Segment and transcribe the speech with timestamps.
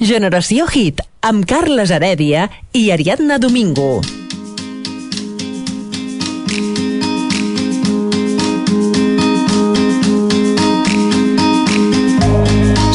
[0.00, 4.00] Generació Hit, amb Carles Heredia i Ariadna Domingo.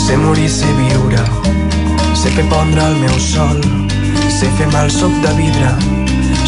[0.02, 1.22] Sé morir, sé viure,
[2.18, 3.62] sé fer pondre el meu sol,
[4.34, 5.78] sé fer mal soc de vidre,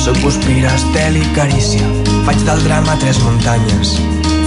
[0.02, 1.86] soc guspira, estel i carícia.
[2.26, 4.00] Faig del drama tres muntanyes,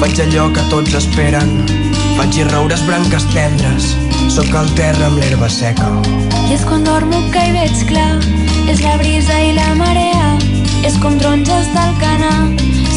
[0.02, 1.61] faig allò que tots esperen,
[2.18, 3.95] faig i roures branques tendres,
[4.30, 5.88] sóc el terra amb l'herba seca.
[6.46, 8.21] I és quan dormo que hi veig clar,
[8.71, 10.36] és la brisa i la marea,
[10.86, 12.35] és com taronges del canà,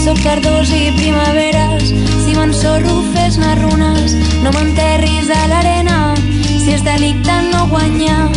[0.03, 1.89] soc tardors i primaveres,
[2.25, 4.13] si m'ensorro fes-ne runes,
[4.45, 5.97] no m'enterris a l'arena,
[6.43, 8.29] si és delicte no guanyar,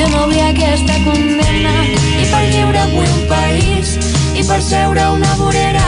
[0.00, 1.76] jo no vull aquesta condemna.
[2.18, 3.94] I per lliure vull un país,
[4.34, 5.86] i per seure una vorera,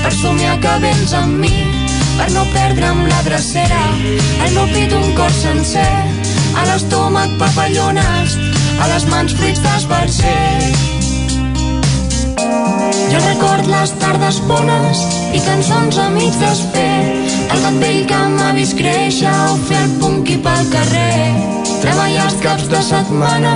[0.00, 1.79] per somiar que vens amb mi,
[2.20, 3.80] per no perdre'm la drecera,
[4.44, 5.88] al meu pit un cor sencer,
[6.52, 8.34] a l'estómac papallones,
[8.76, 10.74] a les mans fruits d'esbarcer.
[13.10, 15.00] Jo record les tardes bones
[15.32, 16.98] i cançons amics desfer,
[17.54, 21.30] el gat vell que m'ha vist créixer o fer el punqui pel carrer.
[21.80, 23.54] Treballar els caps de setmana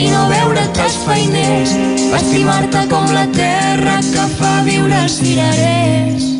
[0.00, 1.76] i no veure't els feiners,
[2.22, 6.35] estimar-te com la terra que fa viure cirerers.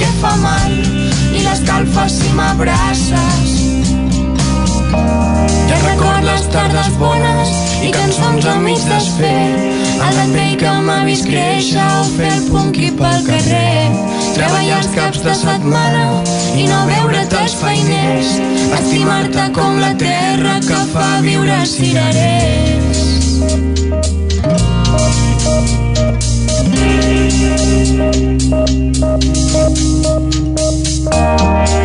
[0.00, 0.72] Que fa mal
[1.36, 3.54] i l'escalfa si m'abraces.
[5.70, 7.54] Jo record les tardes bones
[7.86, 9.74] i cançons amics desfer.
[10.06, 13.90] el vell que m'ha vist créixer o fer el punqui pel carrer.
[14.36, 16.06] Treballar els caps de setmana
[16.56, 18.36] i no veure't els feiners.
[18.80, 23.06] Estimar-te com la terra que fa viure cirerers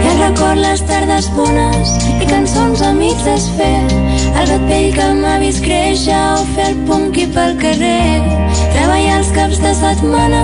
[0.02, 3.76] Ja record les tardes bones i cançons amics desfer
[4.42, 8.22] el gat vell que m'ha vist créixer o fer el punqui pel carrer.
[8.74, 10.42] Treballar els caps de setmana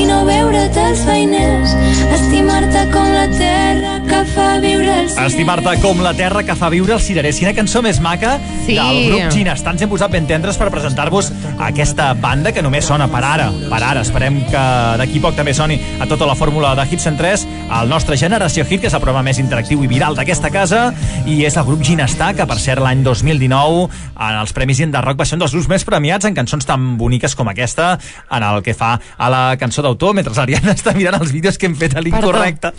[0.00, 1.76] i no veure't els feiners.
[2.20, 6.68] Estimar-te com la terra que fa viure el cirer Estimar-te com la terra que fa
[6.72, 7.38] viure el cirerers.
[7.40, 8.36] Quina cançó més maca
[8.66, 8.74] Sí.
[8.76, 9.72] del grup Ginestar.
[9.74, 13.50] Ens hem posat ben tendres per presentar-vos aquesta banda que només sona per ara.
[13.70, 14.02] Per ara.
[14.02, 14.62] Esperem que
[15.00, 18.64] d'aquí poc també soni a tota la fórmula de Hits en 3 el nostre Generació
[18.68, 20.84] Hit, que és el programa més interactiu i viral d'aquesta casa,
[21.26, 25.18] i és el grup Ginestar, que per cert l'any 2019 en els Premis Indie Rock
[25.20, 27.94] va ser un dels grups més premiats en cançons tan boniques com aquesta,
[28.30, 31.66] en el que fa a la cançó d'autor, mentre l'Ariadna està mirant els vídeos que
[31.66, 32.70] hem fet a l'incorrecte.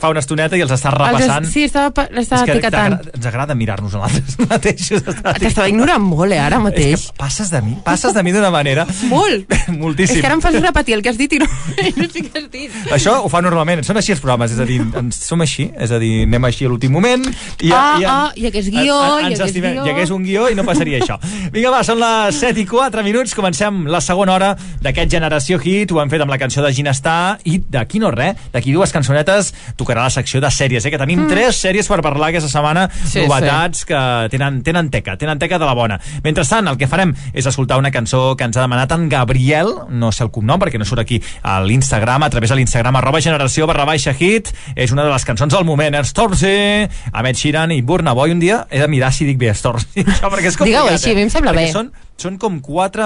[0.00, 1.44] Fa una estoneta i els està repassant.
[1.44, 2.98] Els, sí, estava, l'estava És que etiquetant.
[3.12, 5.04] ens agrada mirar-nos a nosaltres mateixos.
[5.42, 7.06] T'estava ignorant molt, eh, ara És mateix.
[7.10, 8.86] que passes de mi, passes de mi d'una manera...
[9.12, 9.52] Molt.
[9.82, 10.16] Moltíssim.
[10.16, 11.48] És que ara em fas repetir el que has dit i no,
[11.82, 12.80] i no sé què has dit.
[12.94, 15.90] Això ho fa normalment, són així els programes, és a dir, ens som així, és
[15.92, 17.24] a dir, anem així a l'últim moment
[17.60, 19.84] i, Ah, ah, i hagués guió, en- en- i ens hagués guió.
[19.86, 21.18] Hi hagués un guió i no passaria això.
[21.52, 25.92] Vinga, va, són les 7 i 4 minuts, comencem la segona hora d'aquest Generació Hit,
[25.92, 29.52] ho hem fet amb la cançó de Ginestar i d'aquí no res, d'aquí dues cançonetes
[29.76, 31.28] tocarà la secció de sèries, eh, que tenim mm.
[31.28, 33.98] tres sèries per parlar aquesta setmana, Sí, novetats que
[34.30, 35.98] tenen, tenen teca, tenen teca de la bona.
[36.24, 40.12] Mentrestant, el que farem és escoltar una cançó que ens ha demanat en Gabriel, no
[40.12, 43.66] sé el cognom perquè no surt aquí a l'Instagram, a través de l'Instagram arroba generació
[43.66, 48.14] barra baixa hit, és una de les cançons del moment, Stormzy, Ahmed Sheeran i Burna
[48.14, 48.32] Boy.
[48.34, 50.82] Un dia he de mirar si dic bé Stormzy, això perquè és complicat.
[50.82, 51.72] Digue-ho així, a mi em sembla Perquè bé.
[51.72, 53.04] Són, són com quatre,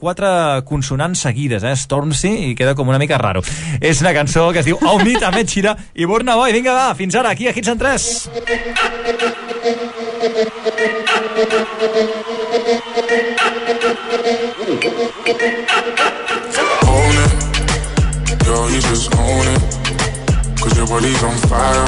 [0.00, 0.28] quatre
[0.68, 1.74] consonants seguides, eh?
[1.78, 3.40] Stormzy, i queda com una mica raro.
[3.80, 6.52] És una cançó que es diu All Meet Ahmed Sheeran i Burna Boy.
[6.56, 8.10] Vinga, va, fins ara, aquí a Hits en 3.
[20.94, 21.86] Body's on fire.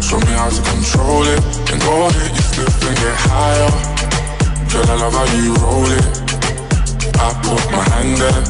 [0.00, 1.40] Show me how to control it.
[1.70, 3.70] And go hit you flip and get higher.
[4.70, 6.06] Girl, I love how you roll it.
[7.18, 8.42] I put my hand there.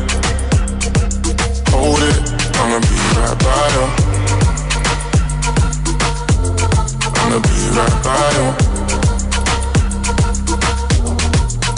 [1.73, 2.19] Hold it.
[2.61, 3.87] I'ma be right by you.
[7.21, 8.47] I'ma be right by you.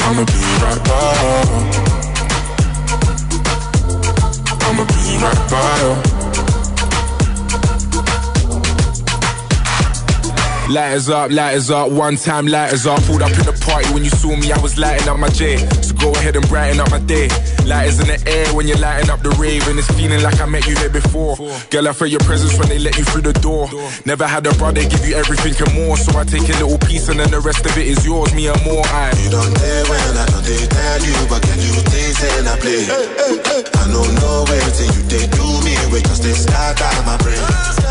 [0.06, 1.38] I'ma be right by you.
[4.66, 6.15] I'ma be right by you.
[10.68, 13.00] Lighters up, lighters up, one time lighters up.
[13.04, 15.58] Pulled up in the party when you saw me, I was lighting up my J.
[15.78, 17.30] So go ahead and brighten up my day.
[17.64, 20.46] Lighters in the air when you're lighting up the rave, and it's feeling like I
[20.46, 21.36] met you here before.
[21.70, 23.70] Girl, I feel your presence when they let you through the door.
[24.06, 27.08] Never had a brother give you everything and more, so I take a little piece
[27.08, 28.82] and then the rest of it is yours, me and more.
[28.90, 29.14] I.
[29.22, 32.58] You don't dare when I don't they tell you, but can you taste and I
[32.58, 32.82] play?
[33.70, 37.16] I don't know where till you they do me, we just they start out my
[37.22, 37.85] brain.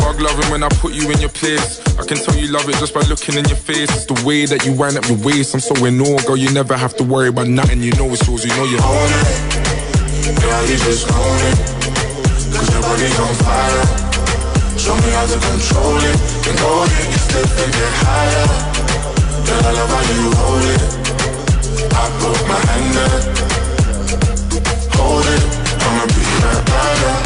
[0.00, 1.80] Fuck loving when I put you in your place.
[1.98, 3.90] I can tell you love it just by looking in your face.
[3.94, 5.54] It's the way that you wind up your waist.
[5.54, 6.36] I'm so in awe, girl.
[6.36, 7.82] You never have to worry about nothing.
[7.82, 8.44] You know it's yours.
[8.44, 9.28] You know you own it.
[10.40, 11.58] Girl, you just own it.
[12.54, 13.84] Cause your body's on fire.
[14.78, 16.16] Show me how to control it.
[16.44, 18.46] Then go ahead, get stiff and get higher.
[19.46, 20.82] Girl, I love how you hold it.
[21.92, 23.20] I put my hand there.
[24.94, 25.42] Hold it.
[25.82, 27.25] I'ma be right by you.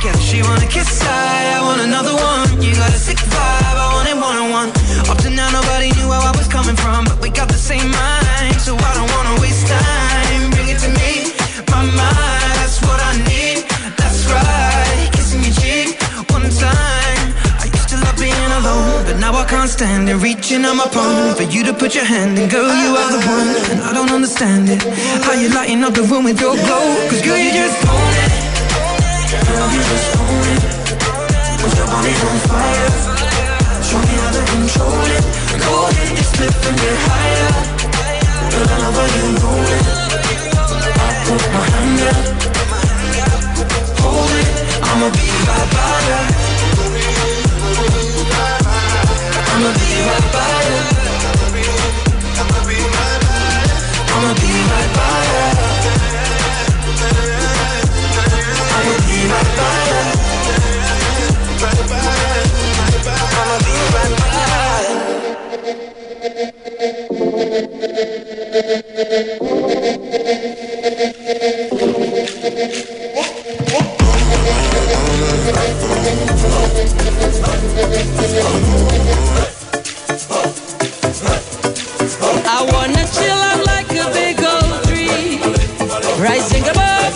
[0.00, 0.20] together.
[0.20, 2.62] She wanna kiss I, I want another one.
[2.62, 4.70] You got a sick vibe, I want it one on one.
[5.10, 7.88] Up to now, nobody knew where I was coming from, but we got the same
[7.90, 10.50] mind, so I don't wanna waste time.
[10.52, 11.32] Bring it to me,
[11.72, 12.52] my mind.
[12.60, 13.64] That's what I need.
[13.96, 15.96] That's right, kissing your cheek
[16.34, 17.26] one time.
[17.62, 20.16] I used to love being alone, but now I can't stand it.
[20.16, 23.22] Reaching on my phone for you to put your hand in, girl, you are the
[23.24, 24.82] one, and I don't understand it.
[25.24, 26.84] How you lighting up the room with your glow?
[27.08, 28.45] Cause girl, you just own it.
[29.26, 29.42] Girl,
[29.74, 29.82] you
[31.76, 32.90] your body's on fire.
[33.82, 35.24] Show me how to control it.
[36.76, 37.50] Get higher.
[38.54, 39.86] I love how you roll it.
[40.94, 42.22] I put my hand there.
[43.98, 44.48] Hold it.
[44.86, 45.96] I'ma be right by.
[49.50, 50.95] I'ma be right by you.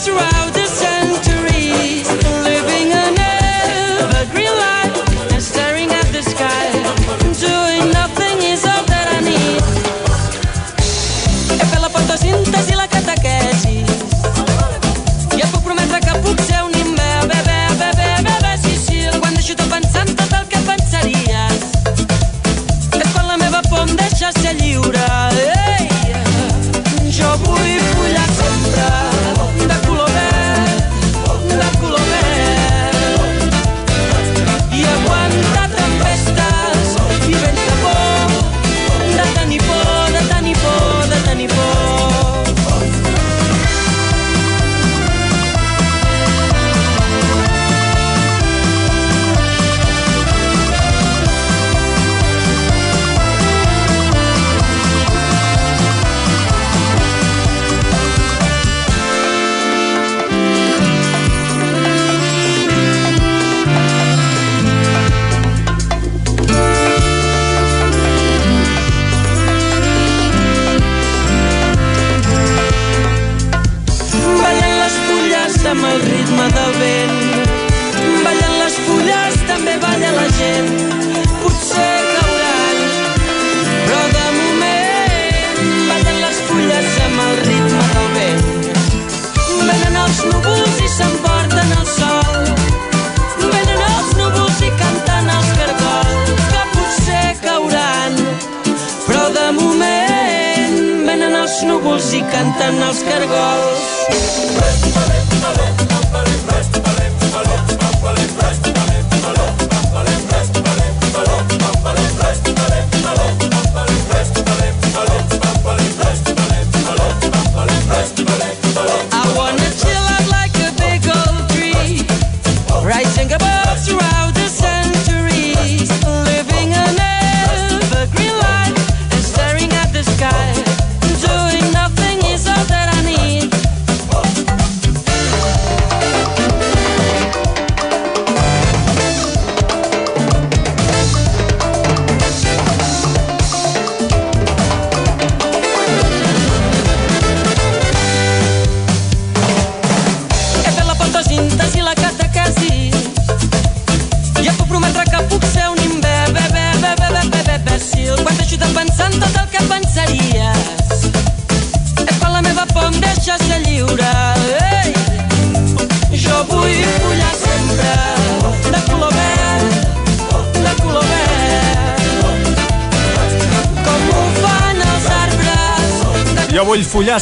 [0.00, 0.39] that's right.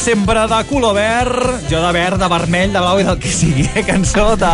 [0.09, 3.67] Sempre de color verd, jo de verd, de vermell, de blau i del que sigui.
[3.77, 3.83] Eh?
[3.85, 4.53] Cançó de,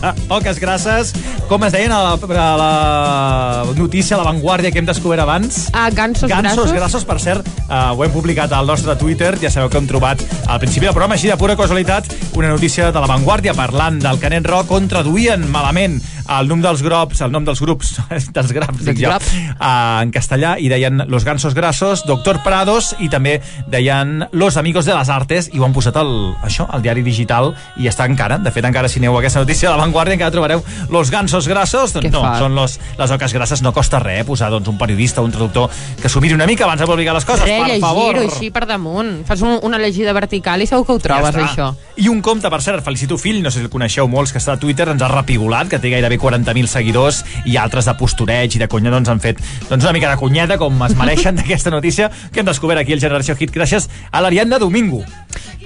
[0.00, 1.12] de Poques Grasses.
[1.48, 5.66] Com es deien a la, a la notícia, a l'avantguàrdia que hem descobert abans?
[5.76, 6.72] A gansos, Gansos grassos.
[6.72, 10.24] grassos, per cert, uh, ho hem publicat al nostre Twitter, ja sabeu que hem trobat
[10.48, 14.48] al principi del programa, així de pura casualitat, una notícia de l'avantguàrdia parlant del Canet
[14.48, 17.98] Rock on traduïen malament el nom dels grups, el nom dels grups,
[18.36, 23.10] dels graps, dic jo, uh, en castellà, i deien Los Gansos Grassos, Doctor Prados, i
[23.12, 23.36] també
[23.68, 27.52] deien Los Amigos de las Artes, i ho han posat al, això, al diari digital,
[27.76, 30.64] i està encara, de fet, encara si aneu a aquesta notícia de l'avantguàrdia, encara trobareu
[30.88, 32.38] Los Gansos Grassos, doncs Que no, fart.
[32.42, 35.70] són los, les oques grasses, no costa res posar doncs, un periodista, un traductor,
[36.00, 38.18] que s'ho miri una mica abans de publicar les coses, Re, per favor.
[38.22, 39.24] així per damunt.
[39.26, 41.68] Fas un, una llegida vertical i segur que ho trobes, Ja això.
[41.96, 44.52] I un compte, per cert, Felicito Fill, no sé si el coneixeu molts, que està
[44.54, 48.58] a Twitter, ens ha repigolat, que té gairebé 40.000 seguidors, i altres de postureig i
[48.58, 52.10] de conya, doncs han fet doncs, una mica de cunyeta, com es mereixen d'aquesta notícia,
[52.32, 55.02] que hem descobert aquí al Generació Hit, gràcies a l'Ariadna Domingo.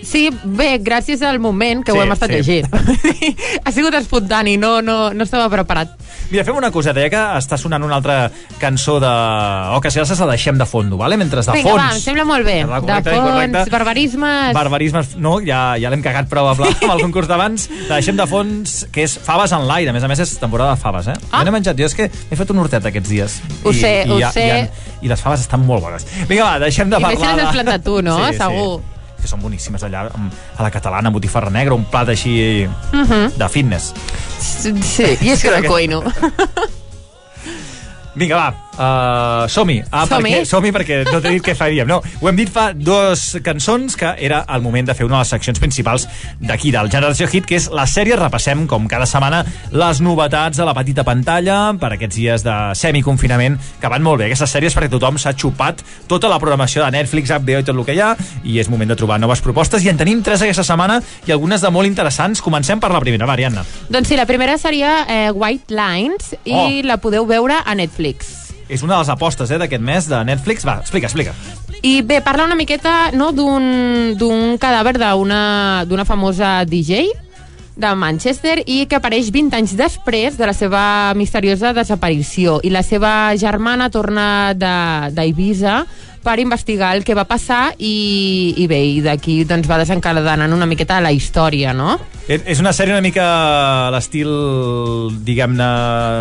[0.03, 2.37] Sí, bé, gràcies al moment que Sí, ho hem estat sí.
[2.37, 2.69] llegint.
[3.65, 5.95] ha sigut espontani, no, no, no estava preparat.
[6.31, 8.19] Mira, fem una coseta, ja que està sonant una altra
[8.61, 9.11] cançó de
[9.77, 11.19] Oques Grasses, la deixem de fondo, vale?
[11.19, 11.83] mentre de Vinga, fons...
[11.83, 12.59] va, em sembla molt bé.
[12.65, 14.53] De fons, barbarismes...
[14.57, 17.69] Barbarismes, no, ja, ja l'hem cagat prou amb, la, amb el concurs d'abans.
[17.89, 19.93] La deixem de fons, que és Faves en l'aire.
[19.93, 21.17] A més a més, és temporada de faves, eh?
[21.31, 21.41] Ah.
[21.41, 23.41] Jo n'he menjat, jo és que he fet un hortet aquests dies.
[23.65, 24.47] Ho sé, ho i, sé.
[24.69, 26.07] I, I les faves estan molt bones.
[26.29, 27.35] Vinga, va, deixem de I més parlar...
[27.35, 28.21] si les has plantat tu, no?
[28.29, 28.71] Sí, Segur.
[28.79, 33.33] Sí que són boníssimes allà amb- a la catalana, botifarra negra, un plat així Mhm.
[33.37, 33.93] de fitness.
[34.39, 36.03] Sí, i és que no cuino.
[38.15, 39.83] Vinga, va, uh, som-hi.
[39.91, 40.31] Ah, Som-hi?
[40.33, 41.89] perquè, som-hi perquè no t'he dit què faríem.
[41.91, 45.25] No, ho hem dit fa dues cançons que era el moment de fer una de
[45.25, 46.07] les seccions principals
[46.41, 48.17] d'aquí, del Generació Hit, que és la sèrie.
[48.19, 53.59] Repassem, com cada setmana, les novetats a la petita pantalla per aquests dies de semiconfinament,
[53.81, 54.27] que van molt bé.
[54.31, 57.85] Aquestes sèries perquè tothom s'ha xupat tota la programació de Netflix, HBO i tot el
[57.85, 59.85] que hi ha, i és moment de trobar noves propostes.
[59.85, 62.43] I en tenim tres aquesta setmana i algunes de molt interessants.
[62.45, 63.65] Comencem per la primera, va, Ariadna.
[63.91, 66.69] doncs sí, la primera seria eh, White Lines i Oh.
[66.85, 68.38] la podeu veure a Netflix.
[68.69, 70.65] És una de les apostes eh, d'aquest mes de Netflix.
[70.69, 71.33] Va, explica, explica.
[71.83, 77.07] I bé, parla una miqueta no, d'un cadàver d'una famosa DJ
[77.79, 82.83] de Manchester i que apareix 20 anys després de la seva misteriosa desaparició i la
[82.83, 85.85] seva germana torna de- d'Eivissa
[86.29, 90.69] per investigar el que va passar i, i bé, i d'aquí doncs, va desencadenant una
[90.69, 91.97] miqueta la història, no?
[92.29, 93.25] És és una sèrie una mica
[93.87, 94.29] a l'estil,
[95.25, 95.69] diguem-ne,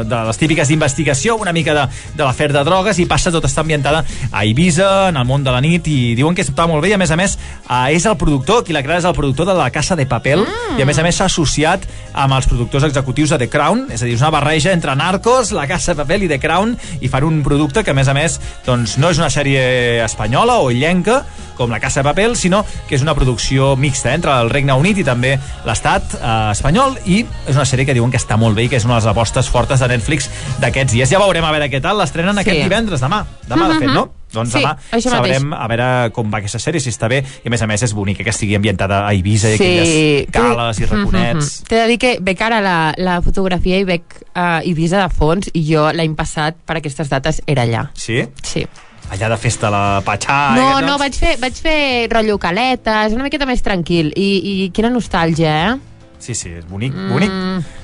[0.07, 1.83] de les típiques d'investigació, una mica de,
[2.15, 5.51] de l'afer de drogues, i passa tot està ambientada a Eivissa, en el món de
[5.51, 8.07] la nit, i diuen que està molt bé, i a més a més eh, és
[8.07, 10.77] el productor, qui la crea és el productor de la Casa de Papel, Mm.
[10.77, 11.83] i a més a més s'ha associat
[12.13, 15.51] amb els productors executius de The Crown, és a dir, és una barreja entre Narcos,
[15.51, 18.15] la Casa de Papel i The Crown, i fan un producte que a més a
[18.15, 19.65] més doncs, no és una sèrie
[20.05, 21.23] espanyola o illenca,
[21.57, 24.99] com la Casa de Papel, sinó que és una producció mixta entre el Regne Unit
[25.01, 28.67] i també l'estat eh, espanyol i és una sèrie que diuen que està molt bé
[28.67, 30.29] i que és una de les apostes fortes de Netflix
[30.61, 31.09] d'aquests dies.
[31.09, 31.97] Ja veurem a veure què tal.
[31.97, 32.41] L'estrenen Sí.
[32.45, 33.25] aquest divendres, demà.
[33.49, 34.11] Demà, de fet, no?
[34.33, 37.49] Doncs Sí, demà sabrem a veure com va aquesta sèrie, si està bé, i a
[37.49, 41.61] més a més és bonic que estigui ambientada a Eivissa i aquelles cales i raconets.
[41.61, 41.67] Mhm.
[41.69, 44.03] T'he de dir que veig ara la, la fotografia i veig
[44.35, 47.87] uh, Ibiza de fons i jo l'any passat per aquestes dates era allà.
[47.95, 48.25] Sí?
[48.43, 48.67] Sí.
[49.09, 50.37] Allà de festa a la Patxà...
[50.57, 51.01] no, eh, no, doncs?
[51.05, 51.79] vaig fer, vaig fer
[52.11, 54.11] rotllo caletes, una miqueta més tranquil.
[54.15, 56.13] I, i quina nostàlgia, eh?
[56.19, 57.31] Sí, sí, és bonic, bonic.
[57.31, 57.77] Mm.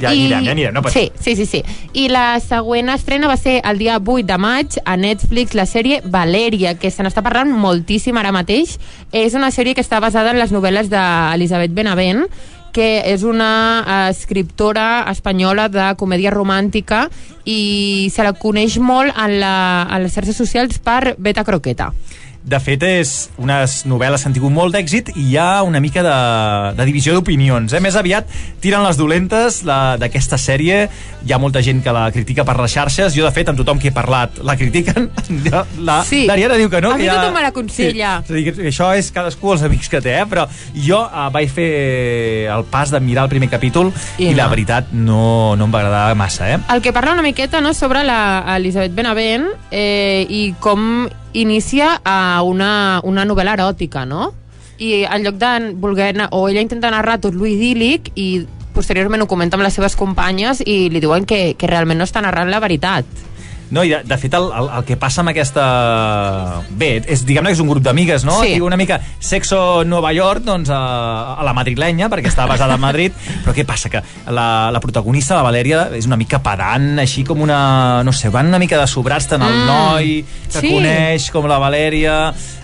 [0.00, 0.74] Ja anirem, ja anirem.
[0.74, 1.60] No, sí, sí, sí, sí.
[1.98, 6.00] I la següent estrena va ser el dia 8 de maig a Netflix, la sèrie
[6.04, 8.78] Valeria, que se n'està parlant moltíssim ara mateix.
[9.12, 12.24] És una sèrie que està basada en les novel·les d'Elisabet Benavent,
[12.72, 13.52] que és una
[13.82, 17.06] eh, escriptora espanyola de comèdia romàntica
[17.44, 19.54] i se la coneix molt en, la,
[19.90, 21.92] en les xarxes socials per Beta Croqueta.
[22.42, 26.02] De fet, és unes novel·les que han tingut molt d'èxit i hi ha una mica
[26.02, 26.14] de,
[26.74, 27.70] de divisió d'opinions.
[27.72, 27.78] Eh?
[27.80, 28.26] Més aviat
[28.60, 30.88] tiren les dolentes la- d'aquesta sèrie.
[31.22, 33.14] Hi ha molta gent que la critica per les xarxes.
[33.14, 35.06] Jo, de fet, amb tothom que he parlat, la critiquen.
[35.46, 36.24] Jo- La, Sí.
[36.26, 36.90] L'Ariana diu que no.
[36.90, 37.14] A que mi ja...
[37.20, 38.10] tothom me l'aconsella.
[38.26, 38.34] Sí.
[38.34, 40.26] És dir, que això és cadascú els amics que té, eh?
[40.26, 41.70] però jo uh, vaig fer
[42.50, 44.50] el pas de mirar el primer capítol i, I i la no.
[44.56, 45.22] veritat no,
[45.56, 46.50] no em va agradar massa.
[46.56, 46.58] Eh?
[46.74, 52.42] El que parla una miqueta no, sobre la Elisabet Benavent eh, i com inicia a
[52.42, 54.32] una, una novel·la eròtica, no?
[54.78, 56.14] I en lloc de voler...
[56.30, 60.62] O ella intenta narrar tot lo idíl·lic i posteriorment ho comenta amb les seves companyes
[60.64, 63.04] i li diuen que, que realment no està narrant la veritat.
[63.72, 65.62] No, i de, de fet, el, el, el que passa amb aquesta...
[66.76, 68.38] Bé, és, diguem-ne que és un grup d'amigues, no?
[68.44, 68.54] Sí.
[68.58, 70.80] I una mica sexo Nova York, doncs, a,
[71.38, 73.90] a la madrilenya, perquè està basada a Madrid, però què passa?
[73.92, 78.02] Que la, la protagonista, la Valèria, és una mica pedant, així com una...
[78.04, 80.12] No sé, van una mica de sobrats tant el Mm, noi
[80.52, 80.70] que sí.
[80.72, 82.18] coneix com la Valèria...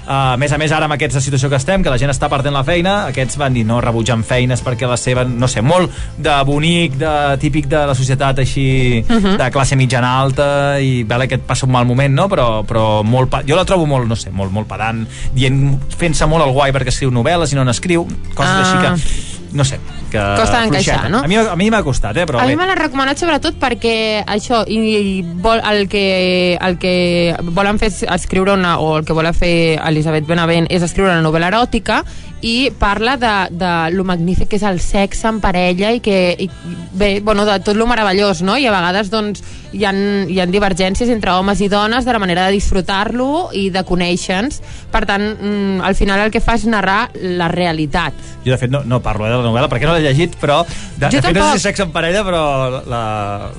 [0.09, 2.31] Uh, a més a més, ara amb aquesta situació que estem, que la gent està
[2.33, 5.93] perdent la feina, aquests van dir no, rebutjant feines perquè la seva, no sé, molt
[6.17, 7.11] de bonic, de
[7.43, 9.37] típic de la societat així, Mhm.
[9.37, 10.49] de classe mitjana alta,
[10.81, 12.28] i vale que et passa un mal moment, no?
[12.28, 16.47] Però, però molt, jo la trobo molt, no sé, molt, molt pedant, dient, fent-se molt
[16.47, 18.62] el guai perquè escriu novel·les i no n'escriu, coses Ah.
[18.64, 19.78] així que, no sé,
[20.11, 20.19] que...
[20.19, 21.23] Costa d'encaixar, no?
[21.25, 22.26] A mi, a mi m'ha costat, eh?
[22.26, 22.52] Però a bé.
[22.52, 27.78] mi me l'ha recomanat sobretot perquè això, i, i vol, el, que, el que volen
[27.81, 32.02] fer escriure una, o el que vol fer Elisabet Benavent és escriure una novel·la eròtica
[32.40, 36.47] i parla de, de lo magnífic que és el sexe en parella i que, i,
[36.95, 38.57] bé, bueno, de tot lo meravellós, no?
[38.57, 39.42] I a vegades, doncs,
[39.73, 43.68] hi ha, hi ha divergències entre homes i dones de la manera de disfrutar-lo i
[43.75, 44.61] de conèixer-nos.
[44.92, 48.14] Per tant, mm, al final el que fa és narrar la realitat.
[48.45, 50.62] Jo, de fet, no, no parlo eh, de la novel·la perquè no l'he llegit, però...
[50.97, 51.52] De, Jo de fet, no tampoc.
[51.52, 52.45] sé si sexe en parella, però
[52.87, 53.02] la,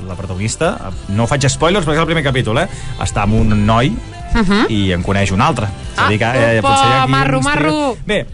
[0.07, 2.67] la protagonista, no faig spoilers perquè és el primer capítol, eh?
[3.03, 3.91] Està amb un noi
[4.29, 4.65] Uh -huh.
[4.69, 5.65] i en coneix un altre.
[5.65, 7.97] És a Ah, dir que, eh, opa, aquí marro, marro.
[8.05, 8.27] Bé,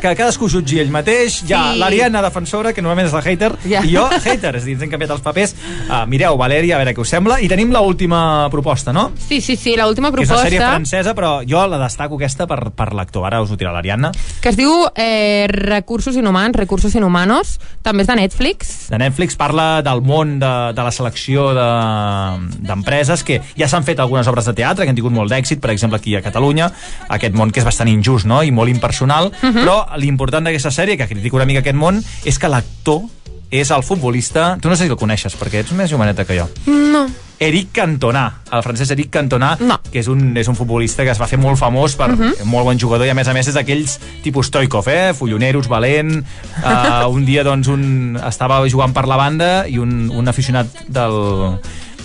[0.00, 1.42] que cadascú jutgi ell mateix.
[1.48, 1.78] Hi ha Sí.
[1.78, 3.82] l'Ariadna defensora, que normalment és la hater, Ja.
[3.84, 5.54] i jo hater, és a dir, ens hem canviat els papers.
[5.88, 7.40] Uh, mireu, Valèria, a veure què us sembla.
[7.40, 9.12] I tenim l'última proposta, no?
[9.28, 10.48] Sí, sí, sí, l'última Que és una proposta...
[10.48, 13.26] sèrie francesa, però jo la destaco aquesta per, per l'actor.
[13.26, 14.12] Ara us ho dirà l'Ariadna.
[14.40, 18.88] que es diu eh, Recursos Inhumans, Recursos Inhumanos, també és de Netflix.
[18.90, 23.84] de Netflix parla del món de, de la selecció de- d'empreses de, que ja s'han
[23.84, 26.70] fet algunes obres de teatre que han tingut molt d'èxit, per exemple aquí a Catalunya
[27.08, 28.42] aquest món que és bastant injust no?
[28.42, 29.64] i molt impersonal, uh -huh.
[29.64, 33.02] però l'important d'aquesta sèrie, que critica una mica aquest món és que l'actor
[33.50, 36.48] és el futbolista tu no sé si el coneixes perquè ets més joveneta que jo
[36.66, 37.06] No.
[37.42, 39.80] Eric Cantona, el francès Eric Cantona, No.
[39.90, 42.22] que és un, és un futbolista que es va fer molt famós per uh Mhm.
[42.32, 42.44] -huh.
[42.44, 45.12] molt bon jugador i a més a més és d'aquells tipus Stoikov, eh?
[45.12, 46.24] folloneros, valent
[46.64, 51.58] uh, un dia doncs un, estava jugant per la banda i un, un aficionat del,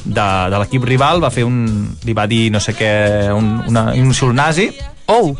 [0.05, 3.91] de, de l'equip rival va fer un, li va dir no sé què, un, una,
[3.91, 4.71] un insult nazi
[5.07, 5.35] Oh,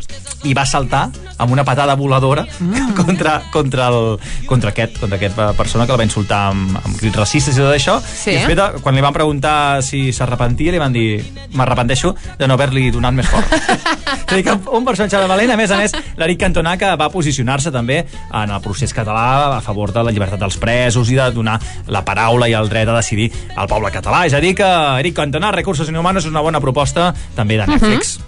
[0.48, 2.94] i va saltar amb una patada voladora mm.
[2.98, 7.18] contra, contra, el, contra, aquest, contra aquesta persona que la va insultar amb, amb crits
[7.18, 7.98] racistes i tot això.
[8.02, 8.32] Sí.
[8.32, 11.20] I després, de- quan li van preguntar si s'arrepentia, li van dir
[11.58, 13.52] m'arrepenteixo de no haver-li donat més fort.
[13.52, 17.10] és dir, que un personatge de valent, a més a més, l'Eric Cantona, que va
[17.12, 21.28] posicionar-se també en el procés català a favor de la llibertat dels presos i de
[21.34, 21.58] donar
[21.92, 24.24] la paraula i el dret a decidir al poble català.
[24.26, 28.18] És a dir, que Eric Cantona, Recursos Inhumanos, és una bona proposta també de Netflix.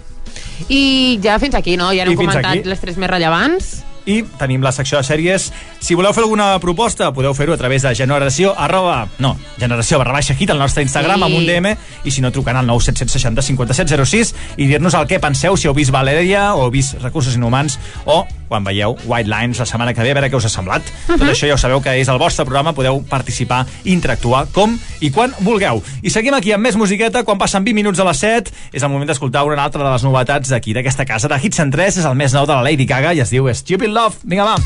[0.69, 1.89] I ja fins aquí, no?
[1.93, 2.63] Ja I hem fins comentat aquí.
[2.69, 3.83] les tres més rellevants.
[4.05, 5.51] i tenim la secció de sèries.
[5.79, 10.11] Si voleu fer alguna proposta, podeu fer-ho a través de generació arroba, no, generació barra
[10.13, 11.23] baixa hit al nostre Instagram Sí.
[11.23, 15.55] amb un DM i si no trucant al 97760 5706 i dir-nos el que penseu,
[15.55, 19.65] si heu vist Valeria o heu vist Recursos Inhumans o quan veieu White Lines la
[19.69, 20.83] setmana que ve a veure què us ha semblat.
[21.07, 24.73] Tot això ja ho sabeu que és el vostre programa, podeu participar i interactuar com
[24.99, 25.79] i quan vulgueu.
[26.03, 28.91] I seguim aquí amb més musiqueta, quan passen 20 minuts a les 7 és el
[28.91, 32.09] moment d'escoltar una altra de les novetats d'aquí, d'aquesta casa de Hits en 3, és
[32.11, 34.19] el més nou de la Lady Gaga i es diu Stupid Love.
[34.27, 34.57] Vinga, va.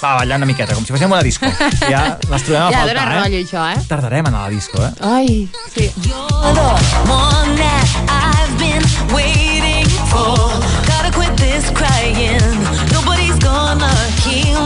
[0.00, 1.46] Va, ballar una miqueta, com si fóssim una disco.
[1.84, 3.18] Ja les trobem a Ja, faltar, eh?
[3.20, 3.82] rotllo, això, eh?
[3.86, 4.90] Tardarem en anar a la disco, eh?
[5.04, 5.90] Ai, sí.
[6.08, 6.70] You're the
[7.12, 10.69] one that I've been waiting for.
[12.90, 13.92] Nobody's gonna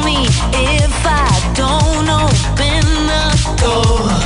[0.05, 3.25] me if I don't open the
[3.61, 4.24] door.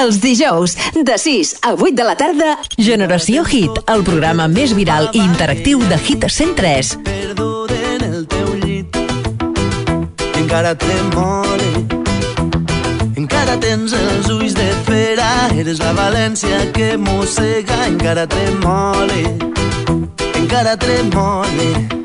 [0.00, 5.10] Els dijous, de 6 a 8 de la tarda, Generació Hit, el programa més viral
[5.12, 6.94] i interactiu de Hit 103.
[7.04, 8.96] Perduda en el teu llit
[10.40, 11.68] encara tremole
[13.20, 17.84] encara tens els ulls de fera eres la València que mossega.
[17.92, 19.22] Encara tremole
[20.40, 21.99] encara Tremole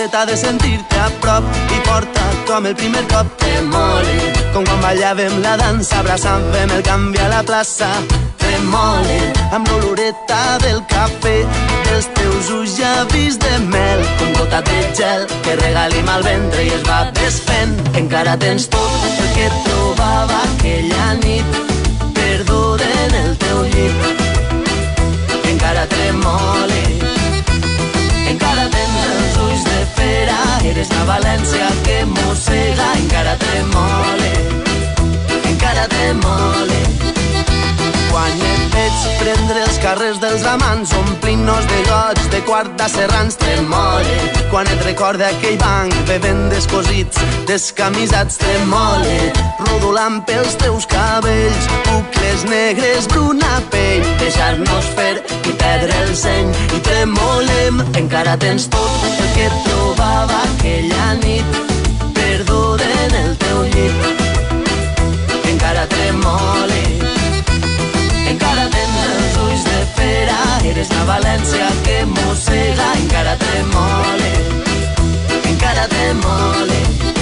[0.00, 3.26] l'escaporeta de sentir-te a prop i porta com el primer cop.
[3.36, 4.14] Tremole
[4.54, 7.88] com quan ballàvem la dansa abraçàvem el canvi a la plaça.
[8.40, 9.18] Tremole
[9.52, 11.36] amb l'oloreta del cafè
[11.88, 14.04] dels teus ulls llavis de mel.
[14.18, 17.76] Com gota de gel que regalim al ventre i es va desfent.
[17.94, 21.60] Encara tens tot el que trobava aquella nit.
[22.16, 23.96] Perduda en el teu llit.
[25.52, 26.89] Encara tremole
[30.64, 34.32] eres la València que mossega encara tremole
[35.52, 36.80] encara tremole
[38.10, 44.16] quan et veig prendre els carrers dels amants omplint-nos de goig de quarta serrans tremole.
[44.50, 49.16] Quan et recorda aquell banc bevent descosits descamisats tremole.
[49.68, 54.06] Rodolant pels teus cabells bucles negres bruna pell.
[54.22, 57.82] Deixar-nos fer i perdre el seny i tremolem.
[58.00, 61.60] Encara tens tot el que trobava aquella nit.
[62.16, 64.26] Perduda en el teu llit.
[65.54, 66.59] Encara tremole
[70.70, 72.92] eres la València que mossega.
[73.02, 74.32] Encara tremole
[75.50, 77.19] encara tremole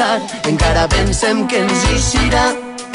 [0.00, 2.44] pensar, encara pensem que ens eixirà,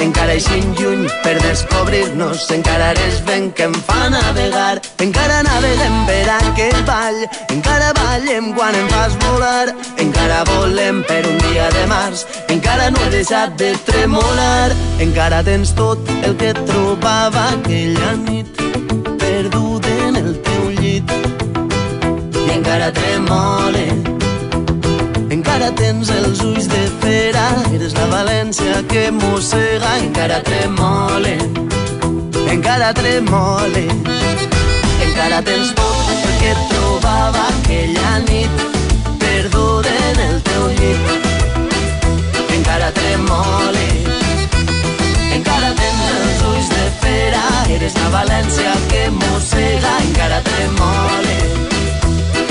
[0.01, 6.23] encara eixim lluny per descobrir-nos, encara eres vent que em fa navegar, encara naveguem per
[6.37, 7.19] aquell vall,
[7.53, 9.67] encara ballem quan em fas volar,
[10.01, 15.75] encara volem per un dia de març, encara no he deixat de tremolar, encara tens
[15.77, 18.65] tot el que trobava aquella nit,
[19.21, 21.15] perduda en el teu llit,
[22.47, 23.87] i encara tremole,
[25.29, 26.84] encara tens els ulls de
[27.73, 31.35] eres la València que mossega, encara tremole,
[32.53, 33.83] encara tremole,
[35.05, 38.63] encara tens tot el que trobava aquella nit,
[39.21, 41.29] perduda en el teu llit,
[42.57, 43.87] encara tremole,
[45.37, 47.45] encara tens els ulls de fera,
[47.77, 51.39] eres la València que mossega, encara tremole,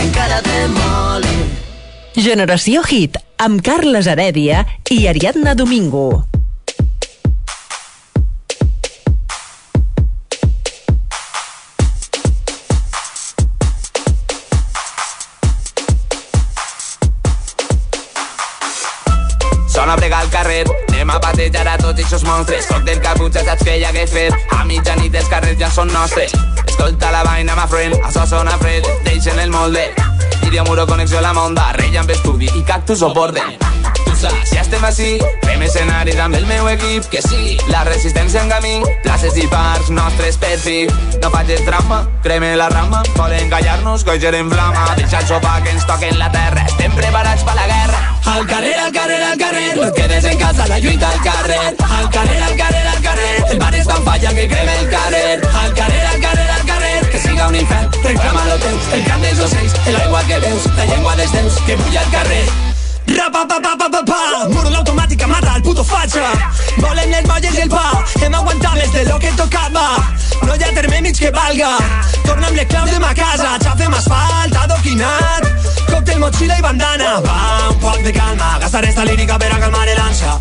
[0.08, 1.38] encara tremole.
[2.14, 4.60] Generació Hit, amb Carles Heredia
[4.94, 6.22] i Ariadna Domingo.
[19.66, 22.64] Sona a bregar al carrer, anem a a tots aquests monstres.
[22.70, 24.32] Soc del caputxa, saps que hi hagué fet?
[24.54, 26.30] A mitjanit els carrers ja són nostres.
[26.68, 29.90] Escolta la vaina, ma friend, això sona fred, deixen el molde.
[30.54, 33.56] Iria muro connexió a la monda, rei amb estudi i cactus o borden.
[34.04, 35.08] Tu saps, si estem així,
[35.42, 39.90] fem escenaris amb el meu equip, que sí, la resistència en camí, places i parcs,
[39.90, 40.76] nostres per fi.
[41.18, 45.74] No facis drama, creme la rama, volen callar-nos, coixer en flama, deixa el sopar que
[45.74, 48.04] ens toquen la terra, estem preparats per la guerra.
[48.36, 51.62] Al carrer, al carrer, al carrer, no quedes en casa, la lluita al carrer.
[51.98, 55.40] Al carrer, al carrer, al carrer, el bar és tan falla que crema el carrer.
[55.50, 56.43] Al carrer, al carrer,
[57.34, 61.14] siga un infern, reclama lo teu, el cant dels ocells, l'aigua que veus, la llengua
[61.18, 62.44] dels déus, que bulla al carrer.
[63.10, 64.20] Rapa, pa, pa, pa, pa, pa,
[64.52, 66.30] muro l'automàtica mata el puto fatxa.
[66.78, 69.86] Volem les molles i el pa, hem aguantat més de lo que tocava.
[70.44, 71.72] No hi ha terme mig que valga,
[72.22, 75.50] torna amb les claus de ma casa, xafem asfalt, adoquinat,
[75.94, 77.10] còctel, motxilla i bandana.
[77.24, 77.38] Va,
[77.70, 80.34] un poc de calma, gastar esta lírica per a calmar l'ansia.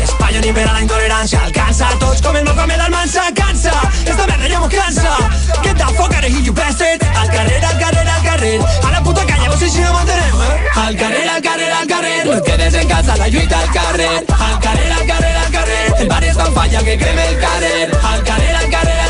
[0.00, 3.74] Espanya ni per a la intolerància, alcança tots com el Mohamed Almansa, cansa,
[4.06, 5.16] esta merda ja m'ho cansa.
[5.62, 7.04] Get the fuck out of here, you bastard.
[7.22, 8.54] Al carrer, al carrer, al carrer,
[8.86, 10.56] a la puta calle, vos si no m'entenem, eh?
[10.86, 14.24] Al carrer, al carrer, al carrer, no et quedes en casa, la lluita al carrer.
[14.48, 17.90] Al carrer, al carrer, al carrer, el bar és tan falla que creme el carrer.
[18.14, 19.09] Al carrer, al carrer, al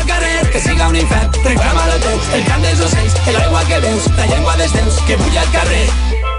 [0.51, 1.31] que siga un infern.
[1.43, 5.17] Reclama lo teu, el cant dels ocells, l'aigua que veus, la llengua dels teus, que
[5.23, 6.30] bulla al carrer.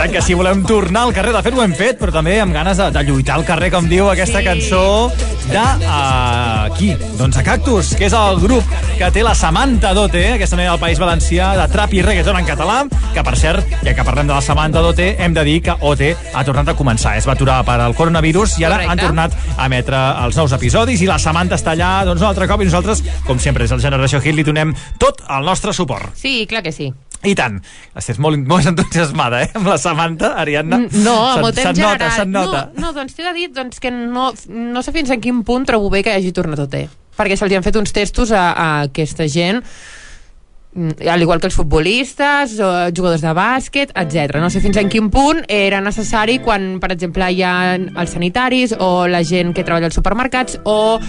[0.00, 1.34] Tant que sí, volem tornar al carrer.
[1.34, 3.84] De fet, ho hem fet, però també amb ganes de, de lluitar al carrer, com
[3.88, 4.46] diu aquesta Sí.
[4.46, 5.10] cançó
[5.50, 5.60] de...
[5.60, 6.94] Uh, qui?
[7.18, 8.64] Doncs a Cactus, que és el grup
[8.96, 12.48] que té la Samantha Dote, aquesta noia del País Valencià, de trap i reggaeton en
[12.48, 12.78] català,
[13.12, 16.06] que per cert, ja que parlem de la Samantha Dote, hem de dir que OT
[16.32, 17.18] ha tornat a començar.
[17.20, 18.94] Es va aturar per al coronavirus i ara Correcte.
[18.94, 22.48] han tornat a emetre els nous episodis i la Samantha està allà doncs, un altre
[22.48, 26.14] cop i nosaltres, com sempre, des del Generació Hit li donem tot el nostre suport.
[26.16, 26.88] Sí, clar que sí.
[27.20, 27.58] I tant.
[27.98, 29.50] Estàs molt, molt entusiasmada, eh?
[29.58, 30.78] Amb la Samantha, Ariadna.
[31.04, 32.62] No, amb el temps nota, se't nota.
[32.72, 35.68] No, no, doncs t'he de dir doncs, que no, no sé fins a quin punt
[35.68, 36.86] trobo bé que hagi tornat OT.
[37.20, 39.60] Perquè se'ls han fet uns testos a, a aquesta gent
[40.74, 42.52] al igual que els futbolistes,
[42.94, 44.36] jugadors de bàsquet, etc.
[44.38, 48.74] No sé fins en quin punt era necessari quan, per exemple, hi ha els sanitaris
[48.78, 51.00] o la gent que treballa als supermercats o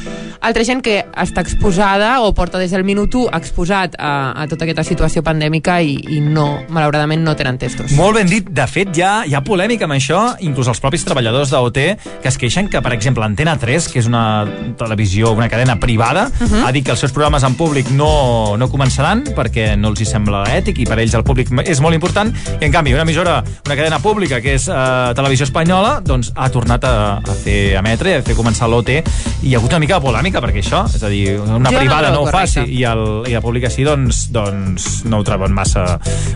[0.41, 4.65] altra gent que està exposada o porta des del minut 1 exposat a, a tota
[4.65, 7.93] aquesta situació pandèmica i, i no, malauradament, no tenen testos.
[7.93, 8.49] Molt ben dit.
[8.49, 11.77] De fet, hi ha, hi ha polèmica amb això, inclús els propis treballadors d'OT,
[12.23, 14.47] que es queixen que, per exemple, Antena 3, que és una
[14.77, 16.47] televisió, una cadena privada, uh Mhm.
[16.51, 16.65] -huh.
[16.67, 20.07] ha dit que els seus programes en públic no, no començaran perquè no els hi
[20.07, 22.31] sembla ètic i per ells el públic és molt important.
[22.59, 26.49] I, en canvi, una emissora, una cadena pública, que és eh, Televisió Espanyola, doncs ha
[26.53, 29.01] tornat a, a fer emetre, a fer començar l'OT, i
[29.49, 31.83] hi ha hagut una mica de polèmica perquè això, és a dir, una Jo no
[31.83, 32.77] privada no, trobo ho faci correcte.
[32.77, 35.85] i, el, i la pública sí, doncs, doncs no ho troben massa,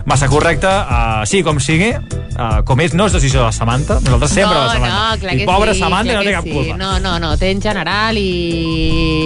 [0.06, 0.68] massa correcte.
[0.68, 4.54] Uh, sí, com sigui, uh, com és, no és decisió de la Samantha, nosaltres sempre
[4.54, 4.96] no, la Samantha.
[4.96, 6.54] No, clar I pobra sí, Samantha clar no té cap sí.
[6.56, 6.78] culpa.
[6.80, 8.28] No, no, no, té en general i...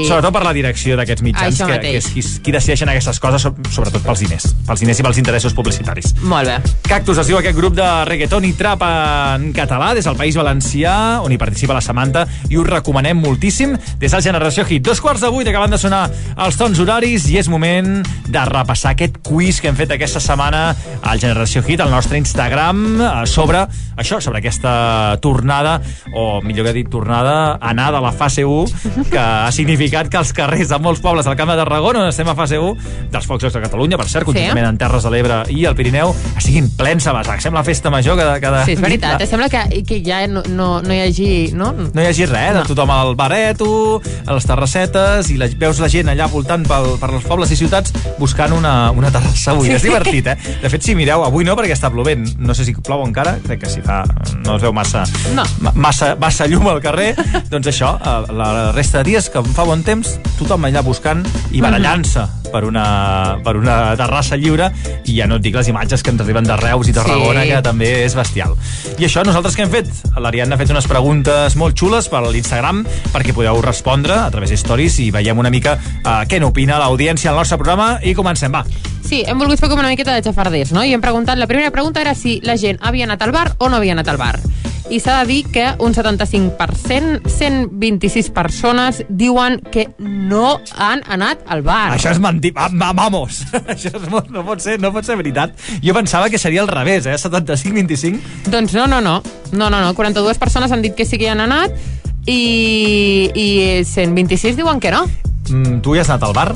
[0.09, 1.93] Sobretot per la direcció d'aquests mitjans, Això que, mateix.
[1.93, 3.47] que és qui, qui decideixen aquestes coses,
[3.81, 6.13] sobretot pels diners, pels diners i pels interessos publicitaris.
[6.29, 6.57] Molt bé.
[6.85, 10.95] Cactus es diu aquest grup de reggaeton i trap en català des del País Valencià,
[11.25, 14.85] on hi participa la Samantha, i us recomanem moltíssim des del Generació Hit.
[14.85, 16.03] Dos quarts de vuit acabant de sonar
[16.37, 20.75] els tons horaris i és moment de repassar aquest quiz que hem fet aquesta setmana
[21.01, 23.65] al Generació Hit, al nostre Instagram, eh, sobre
[23.97, 25.79] això, sobre aquesta tornada,
[26.13, 30.35] o millor que dit tornada, anar de la fase 1, que ha significat que els
[30.37, 33.49] carrers de molts pobles del Camp de Tarragona, on estem a fase 1, dels Focs
[33.49, 37.15] de Catalunya, per cert, conjuntament en Terres de l'Ebre i el Pirineu, estiguin plens a
[37.15, 37.39] basac.
[37.45, 38.41] Sembla festa major cada...
[38.43, 39.23] cada Sí, és veritat.
[39.31, 41.31] Sembla que, que ja no, no, no hi hagi...
[41.55, 41.71] No?
[41.71, 42.65] no hi hagi res, no.
[42.67, 47.13] tothom al bareto, a les terrassetes, i la, veus la gent allà voltant pel, per
[47.15, 49.71] els pobles i ciutats buscant una, una terrassa avui.
[49.71, 49.77] Sí.
[49.77, 49.79] Sí.
[49.79, 50.57] És divertit, eh?
[50.65, 52.27] De fet, si mireu, avui no, perquè està plovent.
[52.43, 54.03] No sé si plou encara, crec que si fa...
[54.43, 55.05] No es veu massa,
[55.37, 55.47] no.
[55.79, 57.13] massa, massa llum al carrer.
[57.53, 61.23] doncs això, eh, la resta de dies que fa bon temps, tothom allà buscant
[61.55, 64.71] i barallant-se per una, per una terrassa lliure
[65.07, 67.51] i ja no et dic les imatges que ens arriben de Reus i Tarragona, Sí.
[67.51, 68.57] que també és bestial.
[68.99, 69.89] I això, nosaltres què hem fet?
[70.17, 74.57] L'Ariadna ha fet unes preguntes molt xules per l'Instagram perquè podeu respondre a través de
[74.57, 78.65] stories i veiem una mica uh, què n'opina l'audiència al nostre programa i comencem, va.
[79.07, 80.85] Sí, hem volgut fer com una miqueta de xafarders, no?
[80.85, 83.69] I hem preguntat, la primera pregunta era si la gent havia anat al bar o
[83.69, 84.39] no havia anat al bar.
[84.91, 91.63] I s'ha de dir que un 75%, 126 persones diuen que no han anat al
[91.63, 91.93] bar.
[91.95, 92.51] Això és mentir.
[92.57, 93.45] Va, va, vamos!
[93.75, 95.55] Això és, no, pot ser, no pot ser veritat.
[95.85, 97.15] Jo pensava que seria al revés, eh?
[97.23, 98.51] 75-25.
[98.51, 99.21] Doncs no, no, no.
[99.53, 99.95] No, no, no.
[99.95, 101.79] 42 persones han dit que sí que hi han anat
[102.27, 103.49] i, i
[103.87, 105.07] 126 diuen que no.
[105.51, 106.51] Mm, tu hi has anat al bar?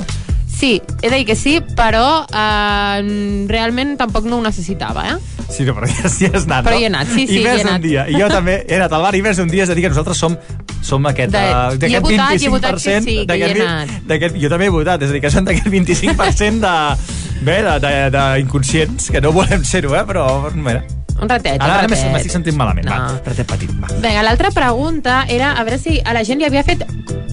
[0.55, 5.17] Sí, he de dir que sí, però eh, realment tampoc no ho necessitava, eh?
[5.51, 6.81] Sí, no, però ja, sí has anat, Però no?
[6.81, 7.75] hi he anat, sí, sí, I més hi he anat.
[7.83, 8.07] un dia.
[8.09, 9.93] I jo també he anat al bar i més un dia, és a dir, que
[9.93, 10.37] nosaltres som,
[10.81, 12.51] som aquest, De- he d'aquest votat, hi he 25%.
[12.55, 13.27] votat sí, he
[14.09, 16.75] d'aquest Jo també he votat, és a dir, que són d'aquest 25% de,
[17.45, 17.61] bé,
[18.14, 20.85] d'inconscients, que no volem ser-ho, eh, però, mira.
[21.24, 22.92] Un ratet, Ara, ara m'estic sentint malament, No.
[22.92, 23.88] va, ratet petit, va.
[23.96, 26.84] Vinga, l'altra pregunta era a veure si a la gent li havia fet